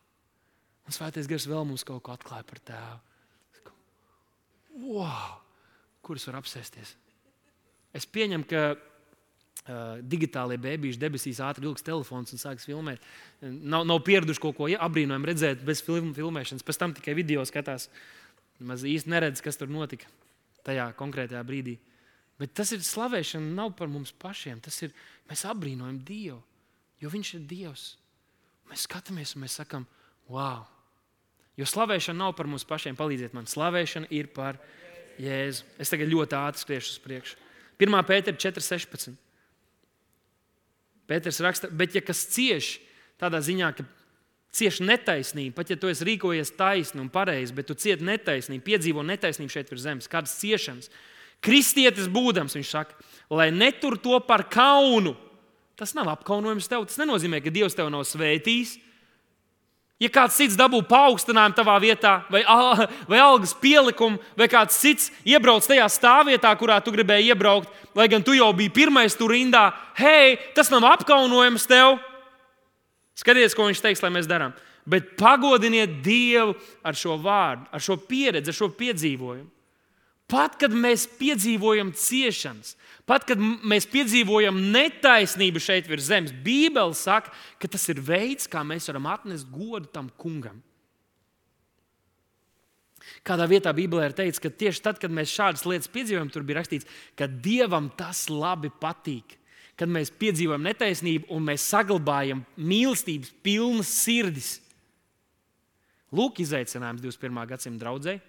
Un 0.85 0.97
svētais 0.97 1.29
gars 1.29 1.47
vēl 1.49 1.65
mums 1.69 1.85
kaut 1.87 2.03
ko 2.05 2.13
atklāja 2.17 2.45
par 2.49 2.61
tēvu. 2.73 3.73
Wow! 4.85 5.41
Kurus 6.05 6.27
var 6.29 6.41
apsēsties? 6.41 6.97
Es 7.95 8.07
pieņemu, 8.11 8.47
ka 8.51 8.63
uh, 8.75 10.03
digitālie 10.03 10.59
bērniši 10.61 11.01
debesīs 11.01 11.41
ātri 11.45 11.69
vilks 11.69 11.87
telefons 11.87 12.35
un 12.35 12.43
sāks 12.43 12.67
filmēt. 12.69 13.05
Nav, 13.43 13.87
nav 13.87 14.03
pieraduši 14.07 14.43
kaut 14.43 14.59
ko 14.59 14.69
ja, 14.71 14.83
apbrīnojumu 14.87 15.31
redzēt 15.31 15.65
bez 15.67 15.83
film, 15.85 16.13
filmēšanas. 16.17 16.67
Pēc 16.67 16.81
tam 16.81 16.97
tikai 16.97 17.17
video 17.19 17.45
skatās. 17.49 17.89
Maz 18.65 18.85
īsti 18.87 19.11
neredz, 19.11 19.43
kas 19.45 19.59
tur 19.59 19.71
notika 19.73 20.11
tajā 20.67 20.89
konkrētajā 20.99 21.43
brīdī. 21.47 21.79
Bet 22.41 22.55
tas 22.59 22.73
ir 22.75 22.83
slavēšana 22.83 23.55
nav 23.55 23.75
par 23.79 23.91
mums 23.91 24.13
pašiem. 24.19 24.61
Tas 24.63 24.81
ir 24.83 24.95
mēs 25.31 25.45
apbrīnojam 25.47 26.01
Dievu, 26.07 26.41
jo 27.03 27.11
Viņš 27.13 27.35
ir 27.39 27.49
Dievs. 27.51 27.89
Mēs 28.71 28.87
skatāmies 28.89 29.35
un 29.37 29.45
mēs 29.45 29.59
sakām, 29.61 29.85
wow! 30.33 30.65
Jo 31.55 31.67
slavēšana 31.71 32.19
nav 32.19 32.33
par 32.35 32.49
mums 32.51 32.67
pašiem. 32.67 32.97
Palīdziet 32.99 33.35
man, 33.37 33.47
slavēšana 33.47 34.11
ir 34.15 34.33
par 34.35 34.59
Jēzu. 35.23 35.69
Es 35.79 35.93
tagad 35.93 36.11
ļoti 36.11 36.39
ātri 36.41 36.65
skriešu 36.65 36.97
uz 36.97 37.03
priekšu. 37.05 37.44
1. 37.81 38.01
pētera 38.09 38.39
4.16. 38.39 39.15
Pēters 41.11 41.41
raksta, 41.45 41.69
bet 41.69 41.97
ja 41.97 42.03
kas 42.05 42.23
cieš 42.33 42.79
tādā 43.21 43.41
ziņā, 43.45 43.71
ka 43.77 43.85
cieš 44.55 44.81
netaisnību, 44.87 45.55
pat 45.57 45.73
ja 45.73 45.77
tu 45.81 45.91
esi 45.91 46.07
rīkojies 46.07 46.55
taisni 46.57 47.03
un 47.03 47.11
pareizi, 47.13 47.55
bet 47.57 47.69
tu 47.69 47.77
cieti 47.79 48.07
netaisnību, 48.07 48.65
piedzīvo 48.65 49.05
netaisnību 49.07 49.53
šeit 49.53 49.73
virs 49.73 49.85
zemes, 49.85 50.09
kādas 50.11 50.37
ciešanas, 50.39 50.91
kristietis 51.45 52.09
būdams, 52.13 52.57
viņš 52.57 52.71
saka, 52.71 52.97
lai 53.35 53.51
netur 53.53 53.99
to 54.01 54.17
par 54.25 54.47
kaunu. 54.53 55.17
Tas 55.75 55.91
nav 55.97 56.07
apkaunojums 56.13 56.69
tev. 56.71 56.85
Tas 56.87 57.01
nenozīmē, 57.03 57.41
ka 57.43 57.51
Dievs 57.51 57.75
tev 57.75 57.89
nav 57.91 58.05
svētījis. 58.07 58.77
Ja 60.03 60.11
kāds 60.11 60.35
cits 60.35 60.57
dabū 60.59 60.81
paaugstinājumu 60.91 61.55
tavā 61.55 61.77
vietā, 61.83 62.17
vai, 62.33 62.43
vai 63.11 63.21
algas 63.23 63.55
pielikumu, 63.55 64.19
vai 64.37 64.49
kāds 64.51 64.77
cits 64.83 65.13
iebrauc 65.23 65.67
tajā 65.71 65.87
stāvvietā, 65.93 66.51
kurā 66.59 66.81
tu 66.83 66.93
gribēji 66.95 67.31
iebraukt, 67.31 67.71
lai 67.95 68.09
gan 68.11 68.25
tu 68.27 68.35
jau 68.35 68.51
biji 68.57 68.75
pirmais 68.75 69.15
tur 69.15 69.31
rindā, 69.31 69.69
hei, 70.01 70.35
tas 70.57 70.73
nav 70.75 70.85
apkaunojums 70.91 71.69
tev. 71.71 72.01
Skaties, 73.15 73.55
ko 73.55 73.69
viņš 73.69 73.85
teiks, 73.85 74.03
lai 74.03 74.11
mēs 74.11 74.27
darām. 74.27 74.57
Bet 74.85 75.15
pagodiniet 75.17 76.01
Dievu 76.05 76.57
ar 76.85 76.99
šo 76.99 77.15
vārdu, 77.23 77.69
ar 77.71 77.81
šo 77.81 77.95
pieredzi, 77.97 78.51
ar 78.51 78.59
šo 78.59 78.73
piedzīvojumu. 78.75 79.54
Pat 80.35 80.57
kad 80.59 80.73
mēs 80.75 81.05
piedzīvojam 81.21 81.93
ciešanas, 81.95 82.73
pat 83.07 83.23
kad 83.29 83.39
mēs 83.39 83.87
piedzīvojam 83.87 84.57
netaisnību 84.75 85.63
šeit 85.63 85.87
virs 85.87 86.09
zemes, 86.09 86.33
Bībele 86.43 86.97
saka, 86.99 87.31
ka 87.63 87.71
tas 87.71 87.85
ir 87.93 88.01
veids, 88.03 88.49
kā 88.51 88.65
mēs 88.67 88.91
varam 88.91 89.07
atnest 89.13 89.47
godu 89.53 89.87
tam 89.95 90.09
kungam. 90.19 90.59
Kādā 93.23 93.47
vietā 93.47 93.71
Bībelē 93.77 94.09
ir 94.09 94.17
teikts, 94.17 94.43
ka 94.43 94.51
tieši 94.51 94.83
tad, 94.83 94.99
kad 94.99 95.13
mēs 95.15 95.31
šādas 95.31 95.63
lietas 95.69 95.93
piedzīvojam, 95.93 96.33
tur 96.35 96.43
bija 96.43 96.63
rakstīts, 96.63 96.89
ka 97.15 97.29
Dievam 97.29 97.93
tas 97.95 98.27
labi 98.33 98.73
patīk. 98.83 99.39
Kad 99.79 99.91
mēs 99.91 100.11
piedzīvojam 100.15 100.67
netaisnību 100.67 101.31
un 101.35 101.47
mēs 101.47 101.65
saglabājam 101.71 102.45
mīlestības 102.59 103.33
pilnas 103.45 103.91
sirdis. 104.03 104.53
Lūk, 106.15 106.43
izaicinājums 106.43 107.03
21. 107.03 107.43
gadsimta 107.51 107.83
draudzēji 107.83 108.23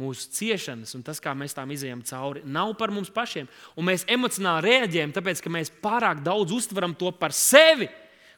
mūsu 0.00 0.28
ciešanas 0.36 0.92
un 0.96 1.04
tas, 1.04 1.20
kā 1.22 1.32
mēs 1.36 1.56
tām 1.56 1.70
izējām 1.72 2.02
cauri, 2.04 2.42
nav 2.44 2.74
par 2.76 2.92
mums 2.92 3.08
pašiem. 3.12 3.48
Un 3.76 3.88
mēs 3.88 4.04
emocionāli 4.12 4.68
reaģējam, 4.68 5.14
tāpēc 5.16 5.40
ka 5.40 5.52
mēs 5.52 5.72
pārāk 5.82 6.20
daudz 6.24 6.52
uztveram 6.56 6.94
to 6.98 7.12
par 7.16 7.32
sevi. 7.36 7.88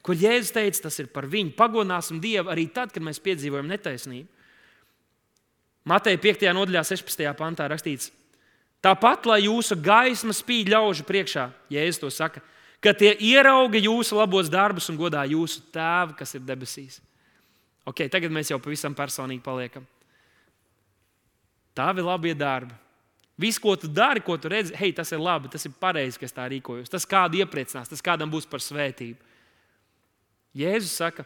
Kur 0.07 0.15
Jēzus 0.17 0.55
teica, 0.55 0.85
tas 0.87 0.99
ir 1.03 1.09
par 1.11 1.27
viņu. 1.29 1.57
Pagodināsim 1.59 2.21
Dievu 2.23 2.53
arī 2.53 2.69
tad, 2.71 2.93
kad 2.95 3.03
mēs 3.05 3.19
piedzīvojam 3.23 3.67
netaisnību. 3.73 4.29
Mateja 5.89 6.21
5. 6.21 6.47
nodaļā, 6.55 6.85
16. 6.85 7.27
pantā 7.39 7.67
rakstīts, 7.71 8.13
tāpat 8.85 9.27
lai 9.27 9.41
jūsu 9.47 9.79
gaisma 9.83 10.37
spīd 10.37 10.71
ļaužu 10.71 11.07
priekšā, 11.09 11.49
Jēzus 11.73 12.03
to 12.03 12.11
saka, 12.13 12.43
ka 12.85 12.93
tie 12.95 13.15
ierauga 13.25 13.81
jūsu 13.81 14.19
labos 14.21 14.51
darbus 14.53 14.91
un 14.93 14.99
godā 15.01 15.25
jūsu 15.27 15.65
tēvu, 15.75 16.15
kas 16.19 16.37
ir 16.37 16.45
debesīs. 16.47 17.01
Okay, 17.89 18.11
tagad 18.13 18.31
mēs 18.31 18.53
jau 18.53 18.61
pavisam 18.61 18.95
personīgi 18.95 19.43
paliekam. 19.43 19.87
Tavi 21.79 22.03
labie 22.03 22.35
darbi. 22.35 22.75
Viss, 23.39 23.61
ko 23.63 23.77
tu 23.79 23.87
dari, 23.87 24.19
ko 24.19 24.35
tu 24.35 24.51
redzi, 24.51 24.75
hei, 24.75 24.91
tas 24.91 25.13
ir 25.15 25.21
labi, 25.23 25.47
tas 25.53 25.63
ir 25.63 25.75
pareizi, 25.79 26.19
ka 26.19 26.27
es 26.27 26.35
tā 26.35 26.49
rīkojos. 26.51 26.91
Tas 26.91 27.07
kādu 27.07 27.39
iepriecinās, 27.39 27.87
tas 27.87 28.03
kādam 28.03 28.33
būs 28.33 28.49
par 28.51 28.59
svētību. 28.65 29.21
Jēzus 30.59 30.97
saka, 30.99 31.23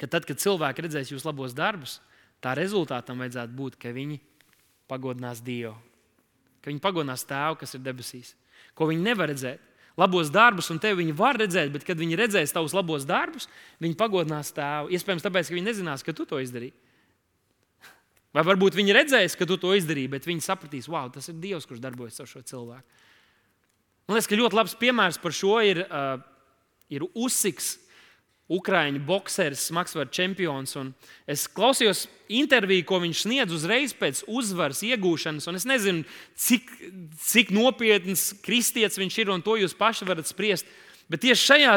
ka 0.00 0.08
tad, 0.10 0.26
kad 0.26 0.40
cilvēki 0.42 0.82
redzēs 0.82 1.12
jūsu 1.12 1.28
labos 1.28 1.54
darbus, 1.54 2.00
tā 2.42 2.56
rezultātam 2.58 3.22
vajadzētu 3.22 3.54
būt, 3.54 3.78
ka 3.78 3.94
viņi 3.94 4.18
pagodinās 4.90 5.44
Dievu. 5.46 5.76
Ka 6.58 6.72
viņi 6.72 6.82
pagodinās 6.82 7.22
Tēvu, 7.28 7.60
kas 7.62 7.78
ir 7.78 7.84
debesīs. 7.86 8.34
Ko 8.74 8.90
viņi 8.90 9.06
nevar 9.06 9.30
redzēt. 9.30 9.62
Labos 10.00 10.30
darbus, 10.32 10.72
un 10.74 10.82
tevi 10.82 11.04
viņi 11.04 11.14
var 11.14 11.38
redzēt, 11.38 11.70
bet 11.70 11.86
kad 11.86 11.98
viņi 11.98 12.18
redzēs 12.18 12.54
tavus 12.54 12.74
labos 12.74 13.06
darbus, 13.06 13.46
viņi 13.78 13.98
pagodinās 14.00 14.50
Tēvu. 14.56 14.90
Iespējams, 14.96 15.22
tāpēc, 15.22 15.50
ka 15.50 15.54
viņi 15.54 15.70
nezinās, 15.70 16.02
ka 16.02 16.14
tu 16.16 16.26
to 16.26 16.42
izdarīji. 16.42 16.74
Vai 18.34 18.44
varbūt 18.46 18.76
viņi 18.78 18.94
redzēs, 18.94 19.34
ka 19.34 19.46
tu 19.48 19.56
to 19.58 19.72
izdarīji, 19.74 20.12
bet 20.12 20.26
viņi 20.28 20.44
sapratīs, 20.44 20.88
wow, 20.90 21.08
tas 21.10 21.26
ir 21.32 21.38
Dievs, 21.42 21.66
kurš 21.66 21.82
darbojas 21.82 22.20
ar 22.22 22.28
šo 22.30 22.44
cilvēku. 22.46 23.06
Man 24.06 24.18
liekas, 24.18 24.28
ka 24.30 24.38
ļoti 24.38 24.58
labs 24.58 24.76
piemērs 24.78 25.18
par 25.22 25.34
šo 25.34 25.56
ir, 25.66 25.84
uh, 25.86 26.22
ir 26.90 27.06
Usiks, 27.14 27.76
Ukrāņu 28.50 28.98
boxeris, 29.06 29.68
smagsvaru 29.68 30.10
čempions. 30.10 30.72
Un 30.80 30.88
es 31.30 31.44
klausījos 31.46 32.08
interviju, 32.26 32.82
ko 32.88 32.98
viņš 32.98 33.20
sniedz 33.22 33.54
uzreiz 33.54 33.92
pēc 33.94 34.24
uzvaras 34.26 34.80
iegūšanas. 34.82 35.46
Es 35.54 35.66
nezinu, 35.70 36.02
cik, 36.34 36.72
cik 37.30 37.52
nopietns 37.54 38.32
kristietis 38.42 38.98
viņš 38.98 39.20
ir, 39.22 39.30
un 39.30 39.44
to 39.46 39.54
jūs 39.60 39.76
paši 39.78 40.08
varat 40.08 40.26
spriest. 40.26 40.66
Bet 41.06 41.22
tieši 41.22 41.46
šajā 41.46 41.76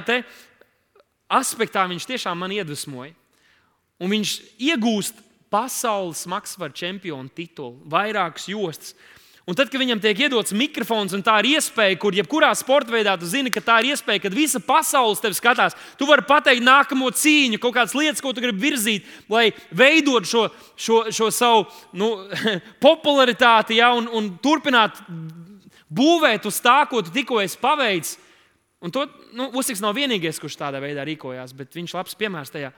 aspektā 1.38 1.86
viņš 1.90 2.10
tiešām 2.10 2.42
man 2.42 2.58
iedvesmoja. 2.58 3.14
Un 4.02 4.10
viņš 4.10 4.34
iegūst 4.58 5.22
pasaules 5.54 6.26
smagsvaru 6.26 6.74
čempionu 6.74 7.30
titulu, 7.30 7.78
vairākas 7.90 8.50
jostas. 8.50 8.96
Un 9.44 9.58
tad, 9.60 9.68
kad 9.68 9.82
viņam 9.82 10.00
tiek 10.00 10.22
iedots 10.24 10.56
mikrofons, 10.56 11.12
un 11.12 11.24
tā 11.24 11.34
ir 11.42 11.58
iespēja, 11.58 11.98
kur 12.00 12.16
jebkurā 12.16 12.54
sporta 12.56 12.94
veidā 12.94 13.18
tu 13.20 13.28
zini, 13.28 13.52
ka 13.52 13.60
tā 13.60 13.82
ir 13.82 13.90
iespēja, 13.92 14.22
kad 14.24 14.36
visa 14.38 14.62
pasaule 14.64 15.20
tevi 15.20 15.36
skatās, 15.36 15.76
tu 16.00 16.08
vari 16.08 16.24
pateikt 16.24 16.64
nākamo 16.64 17.12
cīņu, 17.12 17.60
kaut 17.60 17.76
kādas 17.76 17.96
lietas, 17.98 18.24
ko 18.24 18.32
tu 18.32 18.40
gribi 18.46 18.70
virzīt, 18.70 19.10
lai 19.28 19.50
veidot 19.76 20.30
šo, 20.30 20.46
šo, 20.80 21.02
šo 21.12 21.28
savu 21.36 21.66
nu, 21.92 22.14
popularitāti 22.88 23.82
ja, 23.82 23.92
un, 24.00 24.08
un 24.16 24.32
turpināt 24.40 25.04
būvēt 25.92 26.48
uz 26.48 26.64
tā, 26.64 26.80
ko 26.88 27.04
tu 27.04 27.12
tikko 27.12 27.44
esi 27.44 27.60
paveicis. 27.60 28.16
Un 28.84 28.92
to 28.92 29.06
nu, 29.36 29.50
Usiks 29.60 29.80
nav 29.84 29.96
vienīgais, 29.96 30.40
kurš 30.44 30.58
tādā 30.60 30.80
veidā 30.84 31.06
rīkojās, 31.08 31.54
bet 31.56 31.76
viņš 31.76 31.94
ir 31.94 32.00
labs 32.00 32.18
piemērs 32.20 32.52
tajā. 32.52 32.72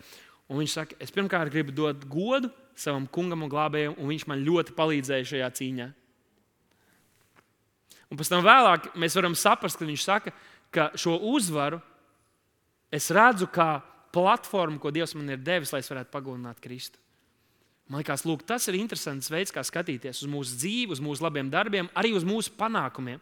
Un 0.51 0.61
viņš 0.61 0.73
saka, 0.77 0.97
es 1.01 1.13
pirmkārt 1.13 1.49
gribu 1.53 1.73
dot 1.73 2.03
godu 2.09 2.51
savam 2.77 3.07
kungam 3.09 3.45
un 3.45 3.49
glābējam, 3.49 3.95
un 3.97 4.11
viņš 4.11 4.25
man 4.29 4.43
ļoti 4.45 4.75
palīdzēja 4.77 5.29
šajā 5.31 5.51
cīņā. 5.59 5.87
Un 8.11 8.19
pēc 8.19 8.29
tam 8.29 8.43
vēlāk 8.45 8.91
mēs 9.01 9.15
varam 9.17 9.33
saprast, 9.37 9.79
ka 9.79 9.87
viņš 9.87 10.03
saka, 10.05 10.33
ka 10.69 10.91
šo 10.99 11.15
uzvaru 11.31 11.79
es 12.93 13.09
redzu 13.15 13.47
kā 13.49 13.79
platformu, 14.13 14.77
ko 14.79 14.91
Dievs 14.93 15.15
man 15.17 15.33
ir 15.33 15.41
devis, 15.41 15.73
lai 15.73 15.81
es 15.81 15.89
varētu 15.91 16.13
pagodināt 16.13 16.61
Kristu. 16.63 17.01
Man 17.89 18.01
liekas, 18.01 18.23
lūk, 18.25 18.45
tas 18.47 18.65
ir 18.69 18.77
interesants 18.79 19.29
veids, 19.29 19.53
kā 19.53 19.61
skatīties 19.65 20.23
uz 20.25 20.29
mūsu 20.29 20.57
dzīvi, 20.57 20.95
uz 20.95 21.01
mūsu 21.03 21.25
labiem 21.25 21.51
darbiem, 21.53 21.89
arī 21.97 22.15
uz 22.17 22.25
mūsu 22.25 22.53
panākumiem. 22.57 23.19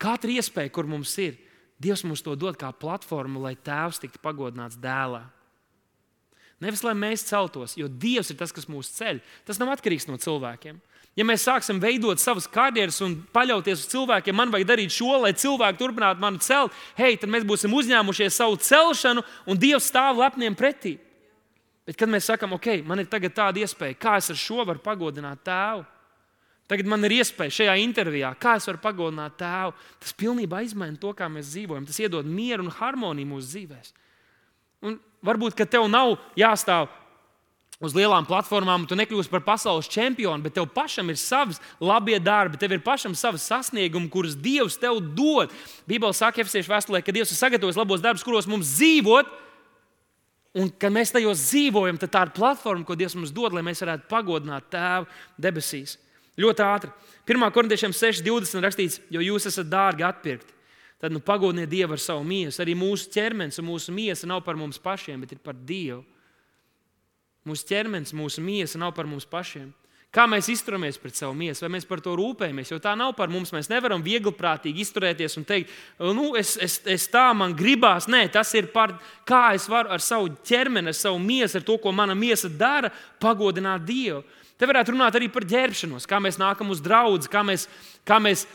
Katra 0.00 0.36
iespēja, 0.38 0.72
kur 0.72 0.88
mums 0.88 1.12
ir, 1.22 1.36
Dievs 1.78 2.02
mums 2.02 2.24
to 2.26 2.32
dod 2.34 2.56
kā 2.58 2.72
platformu, 2.74 3.38
lai 3.44 3.52
Tēvs 3.54 4.00
tiktu 4.02 4.18
pagodināts 4.18 4.80
dēlā. 4.82 5.20
Nevis 6.62 6.82
lai 6.82 6.94
mēs 6.98 7.22
celtos, 7.28 7.76
jo 7.78 7.86
Dievs 7.86 8.32
ir 8.32 8.38
tas, 8.40 8.52
kas 8.54 8.66
mūs 8.66 8.90
ceļ. 8.96 9.20
Tas 9.46 9.60
nav 9.60 9.70
atkarīgs 9.76 10.08
no 10.08 10.16
cilvēkiem. 10.18 10.80
Ja 11.18 11.24
mēs 11.26 11.42
sāksim 11.46 11.80
veidot 11.82 12.20
savas 12.22 12.46
karjeras 12.50 13.00
un 13.02 13.16
paļauties 13.34 13.80
uz 13.82 13.90
cilvēkiem, 13.90 14.36
man 14.38 14.52
vajag 14.54 14.68
darīt 14.68 14.94
šo, 14.94 15.16
lai 15.22 15.32
cilvēki 15.34 15.80
turpinātu 15.80 16.22
mani 16.22 16.38
celt, 16.42 16.74
hei, 16.98 17.16
tad 17.18 17.30
mēs 17.34 17.46
būsim 17.46 17.74
uzņēmušies 17.74 18.38
savu 18.38 18.58
celšanu, 18.62 19.24
un 19.50 19.58
Dievs 19.58 19.88
stāv 19.90 20.18
lepniem 20.22 20.54
pretī. 20.58 20.94
Bet, 21.88 21.96
kad 21.98 22.10
mēs 22.12 22.28
sakām, 22.28 22.52
ok, 22.58 22.68
man 22.86 23.02
ir 23.02 23.08
tāda 23.10 23.62
iespēja, 23.62 23.96
kā 23.98 24.18
es 24.20 24.30
ar 24.30 24.38
šo 24.38 24.66
varu 24.68 24.82
pagodināt 24.84 25.40
tēvu, 25.46 25.86
tagad 26.70 26.90
man 26.90 27.06
ir 27.08 27.16
iespēja 27.16 27.54
šajā 27.62 27.76
intervijā, 27.80 28.34
kā 28.38 28.58
es 28.60 28.68
varu 28.68 28.82
pagodināt 28.82 29.38
tēvu, 29.40 29.74
tas 30.04 30.14
pilnībā 30.20 30.60
izmaina 30.66 31.00
to, 31.00 31.14
kā 31.16 31.30
mēs 31.32 31.54
dzīvojam. 31.54 31.86
Tas 31.88 31.98
iedod 32.02 32.28
mieru 32.28 32.66
un 32.66 32.74
harmoniju 32.76 33.30
mūsu 33.30 33.54
dzīvēm. 33.54 33.88
Un 34.86 35.00
varbūt, 35.24 35.58
tev 35.70 35.88
nav 35.90 36.16
jāstāv 36.38 36.88
uz 37.78 37.94
lielām 37.94 38.26
platformām, 38.26 38.88
tu 38.90 38.96
nekļūsi 38.98 39.30
par 39.30 39.44
pasaules 39.46 39.88
čempionu, 39.90 40.42
bet 40.42 40.56
tev 40.58 40.66
pašam 40.74 41.12
ir 41.12 41.18
savs 41.20 41.60
labie 41.78 42.18
darbi, 42.18 42.58
tev 42.58 42.74
ir 42.74 42.82
pašam 42.82 43.14
savs 43.14 43.46
sasniegumi, 43.46 44.10
kurus 44.10 44.34
Dievs 44.34 44.78
tev 44.82 44.98
dod. 45.14 45.54
Bībeli 45.86 46.16
saka, 46.16 46.42
Efesiešu 46.42 46.72
vēstulē, 46.72 47.02
ka 47.06 47.14
Dievs 47.14 47.30
ir 47.30 47.38
sagatavojis 47.38 47.78
labos 47.78 48.02
darbus, 48.02 48.26
kuros 48.26 48.50
mums 48.50 48.74
dzīvot. 48.74 49.30
Un, 50.58 50.72
kad 50.74 50.90
mēs 50.90 51.14
tajos 51.14 51.44
dzīvojam, 51.52 52.00
tad 52.02 52.10
tā 52.10 52.24
ir 52.26 52.34
platforma, 52.34 52.82
ko 52.86 52.98
Dievs 52.98 53.14
mums 53.14 53.30
dod, 53.34 53.54
lai 53.54 53.62
mēs 53.62 53.84
varētu 53.84 54.08
pagodināt 54.10 54.66
Tēvu 54.72 55.06
debesīs. 55.38 55.94
Ļoti 56.38 56.64
ātri. 56.66 56.94
1. 57.30 57.46
korintiešiem 57.54 57.94
6.20 57.94 58.64
rakstīts, 58.64 58.98
jo 59.12 59.22
jūs 59.22 59.46
esat 59.50 59.70
dārgi 59.70 60.06
atpirkti. 60.06 60.57
Tad 60.98 61.14
nu, 61.14 61.20
pagodiniet 61.22 61.70
Dievu 61.70 61.94
ar 61.94 62.02
savu 62.02 62.24
miesu. 62.26 62.58
Arī 62.62 62.74
mūsu 62.78 63.10
ķermenis 63.14 63.60
un 63.62 63.68
mūsu 63.68 63.94
miesa 63.94 64.26
nav 64.26 64.42
par 64.46 64.58
mums 64.58 64.80
pašiem, 64.82 65.20
bet 65.22 65.36
ir 65.36 65.42
par 65.42 65.54
Dievu. 65.54 66.02
Mūsu 67.46 67.68
ķermenis, 67.68 68.16
mūsu 68.18 68.42
miesa 68.44 68.80
nav 68.82 68.96
par 68.96 69.06
mums 69.06 69.28
pašiem. 69.28 69.70
Kā 70.08 70.24
mēs 70.24 70.46
izturamies 70.48 70.96
pret 70.96 71.18
savu 71.18 71.34
miesu, 71.36 71.60
vai 71.66 71.74
mēs 71.74 71.84
par 71.84 72.00
to 72.00 72.14
rūpējamies? 72.16 72.70
Jo 72.72 72.78
tā 72.80 72.94
nav 72.96 73.12
par 73.16 73.28
mums. 73.28 73.52
Mēs 73.52 73.68
nevaram 73.68 74.00
viegli 74.00 74.32
prātīgi 74.32 74.80
izturēties 74.80 75.36
un 75.36 75.44
teikt, 75.48 75.74
nu, 76.00 76.30
es, 76.40 76.54
es, 76.64 76.78
es 76.88 77.04
tā 77.12 77.26
man 77.36 77.52
gribās. 77.56 78.08
Nē, 78.08 78.24
tas 78.32 78.54
ir 78.56 78.70
par 78.72 78.96
kā 79.28 79.50
es 79.58 79.68
varu 79.68 79.92
ar 79.92 80.02
savu 80.02 80.32
ķermeni, 80.48 80.88
ar 80.88 80.96
savu 80.96 81.20
miesu, 81.20 81.60
ar 81.60 81.66
to, 81.68 81.76
ko 81.82 81.92
mana 81.92 82.16
miesa 82.16 82.48
dara, 82.48 82.88
pagodināt 83.20 83.84
Dievu. 83.88 84.24
Te 84.58 84.66
varētu 84.66 84.96
runāt 84.96 85.14
arī 85.14 85.28
par 85.30 85.44
ģērbšanos, 85.46 86.08
kā 86.08 86.18
mēs 86.24 86.40
nākam 86.40 86.72
uz 86.72 86.80
draugu, 86.82 87.28
kā 87.30 87.44
mēs, 87.46 87.68
kā 88.08 88.16
mēs 88.18 88.48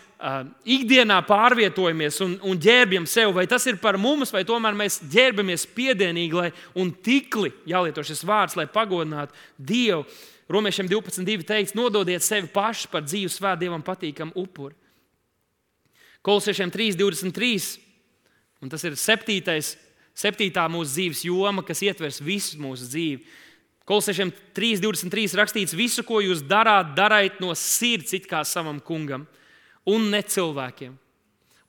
ikdienā 0.64 1.18
pārvietojamies 1.28 2.20
un, 2.24 2.36
un 2.48 2.60
ģērbjam 2.60 3.08
sev. 3.10 3.34
Vai 3.36 3.44
tas 3.50 3.66
ir 3.68 3.80
par 3.82 3.98
mums, 4.00 4.32
vai 4.32 4.46
tomēr 4.48 4.76
mēs 4.78 5.02
ģērbamies 5.12 5.66
piedienīgi 5.76 6.38
lai, 6.38 6.52
un 6.80 6.94
tikli, 7.04 7.52
jālieto 7.68 8.06
šis 8.06 8.24
vārds, 8.28 8.56
lai 8.60 8.70
pagodinātu 8.72 9.36
Dievu. 9.58 10.06
Romiešiem 10.54 10.90
12.2 10.92 11.46
teikts, 11.48 11.76
nododiet 11.76 12.24
sevi 12.24 12.50
paši 12.52 12.90
par 12.92 13.06
dzīvu 13.06 13.32
svētdievam 13.32 13.80
dievam 13.80 13.86
patīkamu 13.86 14.36
upuri. 14.38 14.76
Kolosiešiem 16.24 16.72
3.23, 16.72 17.78
un 18.64 18.72
tas 18.72 18.84
ir 18.88 18.96
septītais, 19.00 19.74
septītā 20.16 20.68
mūsu 20.72 20.94
dzīves 20.94 21.24
joma, 21.28 21.64
kas 21.68 21.82
ietvers 21.84 22.22
visu 22.24 22.60
mūsu 22.64 22.88
dzīvi. 22.92 23.24
Kolosiešiem 23.90 24.32
3.23 24.56 25.36
rakstīts, 25.36 25.76
visu, 25.76 26.06
ko 26.08 26.22
jūs 26.24 26.46
darāt, 26.48 26.94
dariet 26.96 27.42
no 27.44 27.52
sirds, 27.60 28.14
it 28.16 28.30
kā 28.32 28.46
savam 28.48 28.80
kungam, 28.80 29.26
un 29.90 30.10
ne 30.12 30.22
cilvēkiem. 30.24 30.94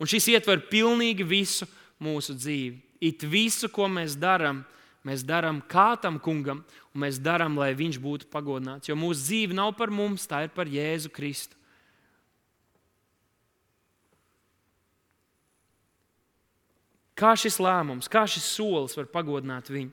Un 0.00 0.10
šis 0.10 0.28
ietver 0.34 0.62
pilnīgi 0.70 1.26
visu 1.26 1.68
mūsu 2.02 2.36
dzīvi. 2.36 2.80
It 3.04 3.24
visu, 3.28 3.68
ko 3.70 3.86
mēs 3.90 4.16
darām, 4.18 4.62
mēs 5.06 5.24
darām 5.26 5.60
kā 5.70 5.94
tam 6.00 6.18
kungam, 6.22 6.62
un 6.94 7.04
mēs 7.04 7.20
darām, 7.22 7.58
lai 7.60 7.72
viņš 7.76 7.98
būtu 8.02 8.30
pagodināts. 8.32 8.88
Jo 8.88 8.96
mūsu 8.98 9.26
dzīve 9.26 9.56
nav 9.56 9.74
par 9.78 9.92
mums, 9.92 10.26
tā 10.30 10.44
ir 10.46 10.54
par 10.54 10.70
Jēzu 10.70 11.12
Kristu. 11.14 11.58
Kā 17.14 17.36
šis 17.38 17.60
lēmums, 17.62 18.10
kā 18.10 18.24
šis 18.26 18.46
solis 18.56 18.96
var 18.98 19.06
pagodināt 19.12 19.70
viņu? 19.70 19.92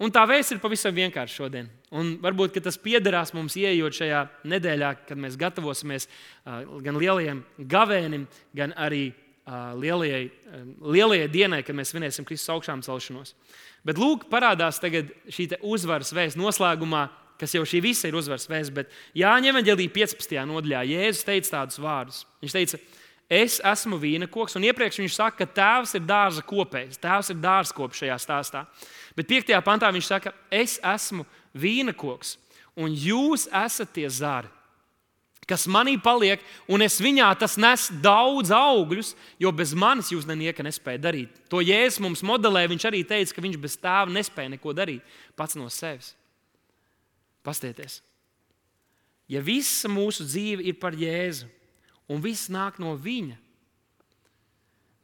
Un 0.00 0.12
tā 0.14 0.22
vēsts 0.24 0.54
ir 0.54 0.60
pavisam 0.62 0.94
vienkārša 0.96 1.42
šodien. 1.42 1.66
Un 1.92 2.14
varbūt 2.22 2.56
tas 2.64 2.78
piederās 2.80 3.34
mums 3.36 3.56
ieejot 3.60 3.98
šajā 3.98 4.20
nedēļā, 4.48 4.94
kad 5.08 5.18
mēs 5.20 5.36
gatavosimies 5.40 6.08
gan 6.46 6.96
lielajam 6.96 7.42
gavēnim, 7.68 8.24
gan 8.56 8.72
arī 8.80 9.10
lielajai, 9.76 10.22
lielajai 10.80 11.28
dienai, 11.32 11.60
kad 11.66 11.76
mēs 11.76 11.92
svinēsim 11.92 12.24
Kristus 12.24 12.52
augšām 12.54 12.84
celšanos. 12.86 13.34
Bet 13.84 14.00
lūk, 14.00 14.24
parādās 14.32 14.80
šī 14.80 15.50
uzvaras 15.60 16.14
vēsts 16.16 16.40
noslēgumā, 16.40 17.08
kas 17.40 17.54
jau 17.56 17.66
šī 17.68 17.82
visa 17.84 18.08
ir 18.08 18.16
uzvaras 18.16 18.48
vēsts. 18.48 18.72
Bet 18.72 18.96
Jāņa 19.16 19.52
Evangelija 19.52 19.92
15. 19.92 20.36
nodaļā 20.48 20.84
Jēzus 20.94 21.28
teica 21.28 21.56
tādus 21.58 21.80
vārdus. 21.80 22.24
Viņš 22.40 22.56
teica, 22.56 22.80
Es 23.30 23.60
esmu 23.62 23.94
vīna 24.02 24.26
koks, 24.26 24.56
un 24.58 24.64
iepriekš 24.66 24.96
viņš 25.04 25.14
saka, 25.14 25.44
ka 25.44 25.54
tēvs 25.54 25.92
ir 25.94 26.02
dārza 26.02 26.42
kopējs. 26.42 26.98
Tēvs 26.98 27.28
ir 27.30 27.36
dārzkops 27.38 28.00
šajā 28.02 28.16
stāstā. 28.18 28.64
Bet 29.20 29.28
5. 29.28 29.52
pantā 29.60 29.90
viņš 29.92 30.06
saka, 30.08 30.32
es 30.48 30.78
esmu 30.80 31.26
vīna 31.52 31.92
koks, 31.92 32.38
un 32.80 32.94
jūs 32.96 33.44
esat 33.52 33.92
tie 33.92 34.08
zari, 34.08 34.48
kas 35.50 35.66
manī 35.66 35.96
paliek, 36.00 36.40
un 36.70 36.80
es 36.84 37.00
viņā 37.02 37.26
tas 37.40 37.56
nes 37.60 37.88
daudz 38.00 38.52
augļus, 38.54 39.12
jo 39.42 39.50
bez 39.52 39.74
manis 39.74 40.12
jūs 40.14 40.28
nenieka 40.28 40.64
nespēja 40.64 41.02
darīt. 41.08 41.40
To 41.50 41.58
Jēzus 41.60 41.98
mums 42.04 42.22
modelē. 42.26 42.62
Viņš 42.70 42.86
arī 42.86 43.02
teica, 43.02 43.34
ka 43.34 43.42
viņš 43.42 43.58
bez 43.58 43.74
tēva 43.80 44.14
nespēja 44.14 44.54
neko 44.54 44.74
darīt 44.76 45.16
pats 45.34 45.58
no 45.58 45.66
sevis. 45.72 46.14
Pastieties! 47.42 47.98
Ja 49.30 49.42
visa 49.42 49.90
mūsu 49.90 50.24
dzīve 50.26 50.64
ir 50.70 50.78
par 50.78 50.94
Jēzu, 50.98 51.50
un 52.10 52.22
viss 52.22 52.50
nāk 52.50 52.78
no 52.82 52.94
viņa. 52.98 53.36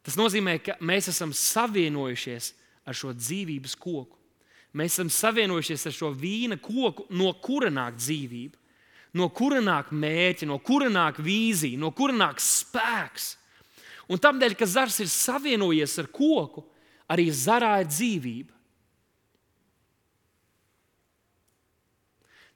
Tas 0.06 0.18
nozīmē, 0.18 0.56
ka 0.62 0.78
mēs 0.78 1.10
esam 1.10 1.34
savienojušies 1.34 2.52
ar 2.52 2.65
šo 2.94 3.14
dzīvības 3.16 3.74
koku. 3.80 4.14
Mēs 4.76 4.94
esam 4.98 5.10
savienojušies 5.10 5.86
ar 5.88 5.96
šo 5.96 6.12
vīna 6.14 6.58
koku, 6.60 7.06
no 7.10 7.32
kura 7.42 7.70
nāk 7.72 7.96
dzīvība, 7.96 8.58
no 9.16 9.30
kura 9.32 9.62
nāk 9.64 9.90
mērķi, 9.90 10.46
no 10.46 10.60
kura 10.60 10.90
nāk 10.92 11.18
vīzija, 11.24 11.80
no 11.80 11.90
kura 11.96 12.14
nāk 12.14 12.42
spēks. 12.42 13.32
Un 14.12 14.20
tādēļ, 14.22 14.54
ka 14.54 14.68
zars 14.68 15.00
ir 15.02 15.10
savienojies 15.10 15.96
ar 16.02 16.10
koku, 16.12 16.62
arī 17.10 17.30
zarā 17.32 17.80
ir 17.82 17.88
dzīvība. 17.90 18.52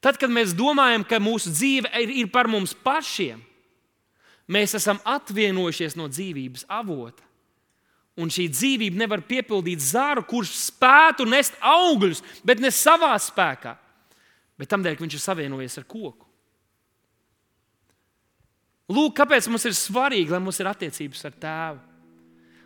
Tad, 0.01 0.17
kad 0.21 0.33
mēs 0.33 0.53
domājam, 0.57 1.03
ka 1.05 1.19
mūsu 1.21 1.51
dzīve 1.53 1.91
ir, 2.01 2.13
ir 2.23 2.29
par 2.33 2.49
mums 2.49 2.73
pašiem, 2.85 3.41
Mēs 4.51 4.75
esam 4.75 4.99
atvienojušies 5.07 5.95
no 5.99 6.09
dzīvības 6.11 6.67
avota. 6.75 7.23
Un 8.21 8.33
šī 8.33 8.49
dzīvība 8.53 9.01
nevar 9.01 9.23
piepildīt 9.25 9.81
zāru, 9.81 10.25
kurš 10.29 10.53
spētu 10.69 11.25
nest 11.29 11.57
augļus, 11.65 12.21
bet 12.45 12.61
ne 12.61 12.73
savā 12.75 13.15
spēkā, 13.21 13.77
bet 14.61 14.71
tam 14.71 14.85
dēļ, 14.85 14.99
ka 14.99 15.07
viņš 15.07 15.17
ir 15.17 15.23
savienojies 15.25 15.79
ar 15.81 15.87
koku. 15.89 16.27
Lūk, 18.91 19.15
kāpēc 19.21 19.47
mums 19.49 19.65
ir 19.69 19.77
svarīgi, 19.79 20.33
lai 20.33 20.41
mums 20.43 20.59
ir 20.61 20.69
attiecības 20.69 21.29
ar 21.29 21.35
tēvu. 21.45 21.81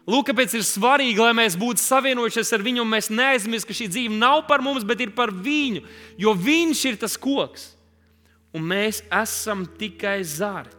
Lūk, 0.08 0.26
kāpēc 0.28 0.52
ir 0.56 0.64
svarīgi, 0.68 1.20
lai 1.20 1.32
mēs 1.36 1.56
būtu 1.56 1.80
savienojušies 1.80 2.50
ar 2.52 2.64
viņu, 2.64 2.82
un 2.84 2.90
mēs 2.92 3.10
neaizmirstam, 3.12 3.70
ka 3.70 3.76
šī 3.76 3.88
dzīve 3.92 4.16
nav 4.20 4.42
par 4.48 4.64
mums, 4.64 4.84
bet 4.84 5.00
ir 5.00 5.14
par 5.16 5.32
viņu. 5.32 5.84
Jo 6.20 6.34
viņš 6.36 6.82
ir 6.90 6.98
tas 7.00 7.16
koks, 7.20 7.70
un 8.56 8.66
mēs 8.68 9.00
esam 9.08 9.64
tikai 9.80 10.18
zari. 10.28 10.72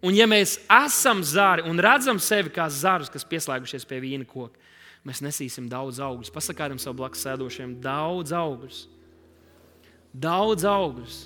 Un, 0.00 0.14
ja 0.16 0.24
mēs 0.28 0.56
esam 0.72 1.20
zari 1.26 1.66
un 1.68 1.80
redzam 1.80 2.20
sevi 2.22 2.52
kā 2.54 2.64
zarus, 2.72 3.10
kas 3.12 3.26
pieslēgušies 3.28 3.84
pie 3.88 3.98
vīna 4.00 4.24
koka, 4.28 4.56
mēs 5.04 5.20
nesīsim 5.24 5.68
daudz 5.68 6.00
augļus. 6.00 6.32
Pasakām 6.32 6.80
sev 6.80 6.96
blakus 6.96 7.26
sēdošiem, 7.26 7.76
daudz 7.84 8.32
augļus. 8.32 8.86
Daudz 10.10 10.64
augļus. 10.66 11.18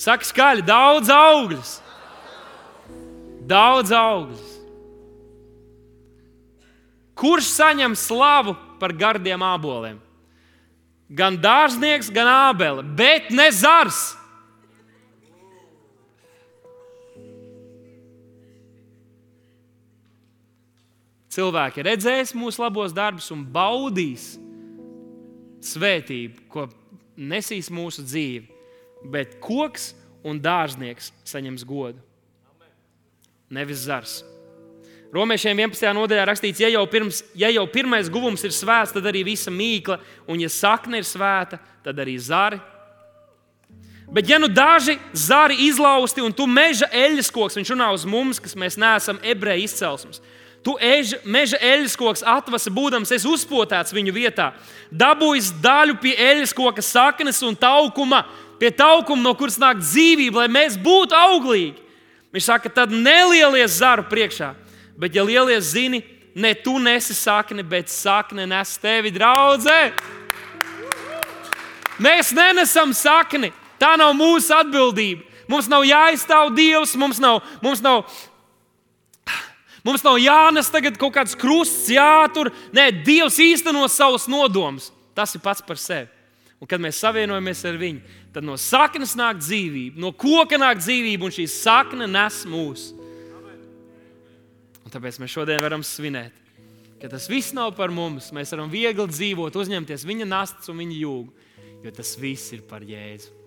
Saka 0.00 0.28
skaļi, 0.28 0.64
daudz 0.68 1.10
augļus. 1.12 1.72
Daudz 3.48 3.92
augļus. 3.96 4.46
Kurš 7.20 7.50
saņem 7.52 7.96
slavu 7.98 8.54
par 8.80 8.94
gardiem 8.96 9.42
aboliem? 9.44 9.98
Gan 11.10 11.36
dārznieks, 11.42 12.08
gan 12.14 12.28
ābele, 12.30 12.84
bet 12.96 13.32
ne 13.34 13.50
zars. 13.52 14.19
Cilvēki 21.30 21.84
redzēs 21.86 22.34
mūsu 22.34 22.64
labos 22.64 22.94
darbus 22.94 23.30
un 23.30 23.44
baudīs 23.46 24.32
svētību, 25.62 26.48
ko 26.50 26.66
nesīs 27.16 27.70
mūsu 27.70 28.02
dzīve. 28.06 28.48
Bet 29.10 29.38
koks 29.40 29.92
un 30.26 30.40
dārznieks 30.42 31.12
saņems 31.24 31.64
godu. 31.64 32.00
Nevis 33.50 33.86
zars. 33.86 34.20
Romiešiem 35.10 35.58
11. 35.58 35.88
nodaļā 35.96 36.24
rakstīts, 36.28 36.60
ja 36.62 36.68
jau, 36.70 36.84
pirms, 36.86 37.24
ja 37.34 37.48
jau 37.50 37.64
pirmais 37.70 38.10
guvums 38.12 38.44
ir 38.46 38.52
svēts, 38.54 38.92
tad 38.94 39.08
arī 39.10 39.24
visa 39.26 39.50
mīkla, 39.50 39.96
un 40.30 40.38
ja 40.38 40.50
sakne 40.50 41.00
ir 41.00 41.06
svēta, 41.08 41.58
tad 41.82 41.98
arī 41.98 42.14
zari. 42.22 42.60
Bet, 44.10 44.28
ja 44.30 44.38
nu 44.42 44.46
daži 44.50 44.96
zari 45.14 45.56
izlausti 45.66 46.22
un 46.22 46.34
tu 46.34 46.46
meža 46.50 46.86
eļļas 46.94 47.30
koks, 47.34 47.58
viņš 47.58 47.74
runā 47.74 47.90
uz 47.94 48.06
mums, 48.06 48.38
kas 48.42 48.54
mēs 48.58 48.78
neesam 48.78 49.18
ebreju 49.22 49.66
izcelsmes, 49.66 50.22
Tu 50.60 50.74
ež, 50.84 51.14
meža 51.24 51.56
eļļas 51.64 51.96
koks 51.96 52.22
atvasa, 52.26 52.68
būdams 52.72 53.12
es 53.16 53.24
uzpotēts 53.24 53.94
viņu 53.96 54.12
vietā, 54.12 54.50
dabūjis 54.92 55.54
daļu 55.64 55.96
pie 56.02 56.12
eļļas 56.20 56.52
koka 56.56 56.84
saknes 56.84 57.40
un 57.46 57.56
taukuma, 57.56 58.26
pie 58.60 58.68
taukuma, 58.76 59.22
no 59.24 59.32
kuras 59.38 59.56
nāk 59.60 59.80
dzīvība, 59.80 60.42
lai 60.42 60.50
mēs 60.52 60.76
būtu 60.76 61.16
auglīgi. 61.16 61.80
Viņš 62.30 62.46
saka, 62.46 62.68
tad 62.68 62.92
nelielies 62.92 63.80
zaru 63.80 64.04
priekšā, 64.10 64.52
bet 65.00 65.16
ja 65.16 65.24
lielies 65.24 65.72
zini, 65.72 66.02
ne 66.36 66.52
tu 66.54 66.76
nesi 66.78 67.16
sakne, 67.16 67.64
bet 67.64 67.88
sakne 67.88 68.44
nes 68.46 68.76
tevi 68.78 69.10
draudzē. 69.16 69.80
Mēs 72.00 72.34
nenesam 72.36 72.92
sakni, 72.96 73.50
tā 73.80 73.96
nav 74.00 74.12
mūsu 74.16 74.52
atbildība. 74.56 75.24
Mums 75.50 75.66
nav 75.66 75.82
jāizstāv 75.82 76.52
Dievs, 76.54 76.94
mums 77.00 77.18
nav, 77.18 77.40
mums 77.64 77.80
nav 77.82 78.04
Mums 79.86 80.04
nav 80.04 80.18
jānes 80.20 80.68
tagad 80.72 80.98
kaut 81.00 81.14
kāds 81.16 81.36
krusts, 81.38 81.88
jātur. 81.92 82.50
Nē, 82.76 82.90
Dievs 83.04 83.38
īsteno 83.40 83.86
savus 83.88 84.26
nodomus. 84.28 84.90
Tas 85.16 85.32
ir 85.34 85.42
pats 85.44 85.64
par 85.64 85.80
sevi. 85.80 86.10
Un 86.60 86.68
kad 86.68 86.82
mēs 86.82 86.98
savienojamies 87.00 87.62
ar 87.64 87.78
viņu, 87.80 88.02
tad 88.34 88.44
no 88.44 88.58
saknes 88.60 89.14
nāk 89.16 89.38
dzīvība, 89.40 89.96
no 89.96 90.12
koka 90.12 90.58
nāk 90.60 90.82
dzīvība, 90.82 91.24
un 91.24 91.32
šī 91.32 91.46
sakne 91.48 92.04
nes 92.10 92.42
mūs. 92.44 92.90
Un 94.84 94.92
tāpēc 94.92 95.16
mēs 95.22 95.32
šodien 95.32 95.64
varam 95.64 95.80
svinēt, 95.86 96.36
ka 97.00 97.08
tas 97.08 97.30
viss 97.32 97.56
nav 97.56 97.72
par 97.78 97.92
mums. 97.94 98.28
Mēs 98.36 98.52
varam 98.52 98.68
viegli 98.72 99.08
dzīvot, 99.08 99.56
uzņemties 99.56 100.04
viņa 100.04 100.28
nastas 100.28 100.68
un 100.68 100.82
viņa 100.84 101.00
jūgu, 101.00 101.50
jo 101.86 101.96
tas 101.96 102.12
viss 102.20 102.52
ir 102.52 102.66
par 102.68 102.84
Jēzu. 102.84 103.39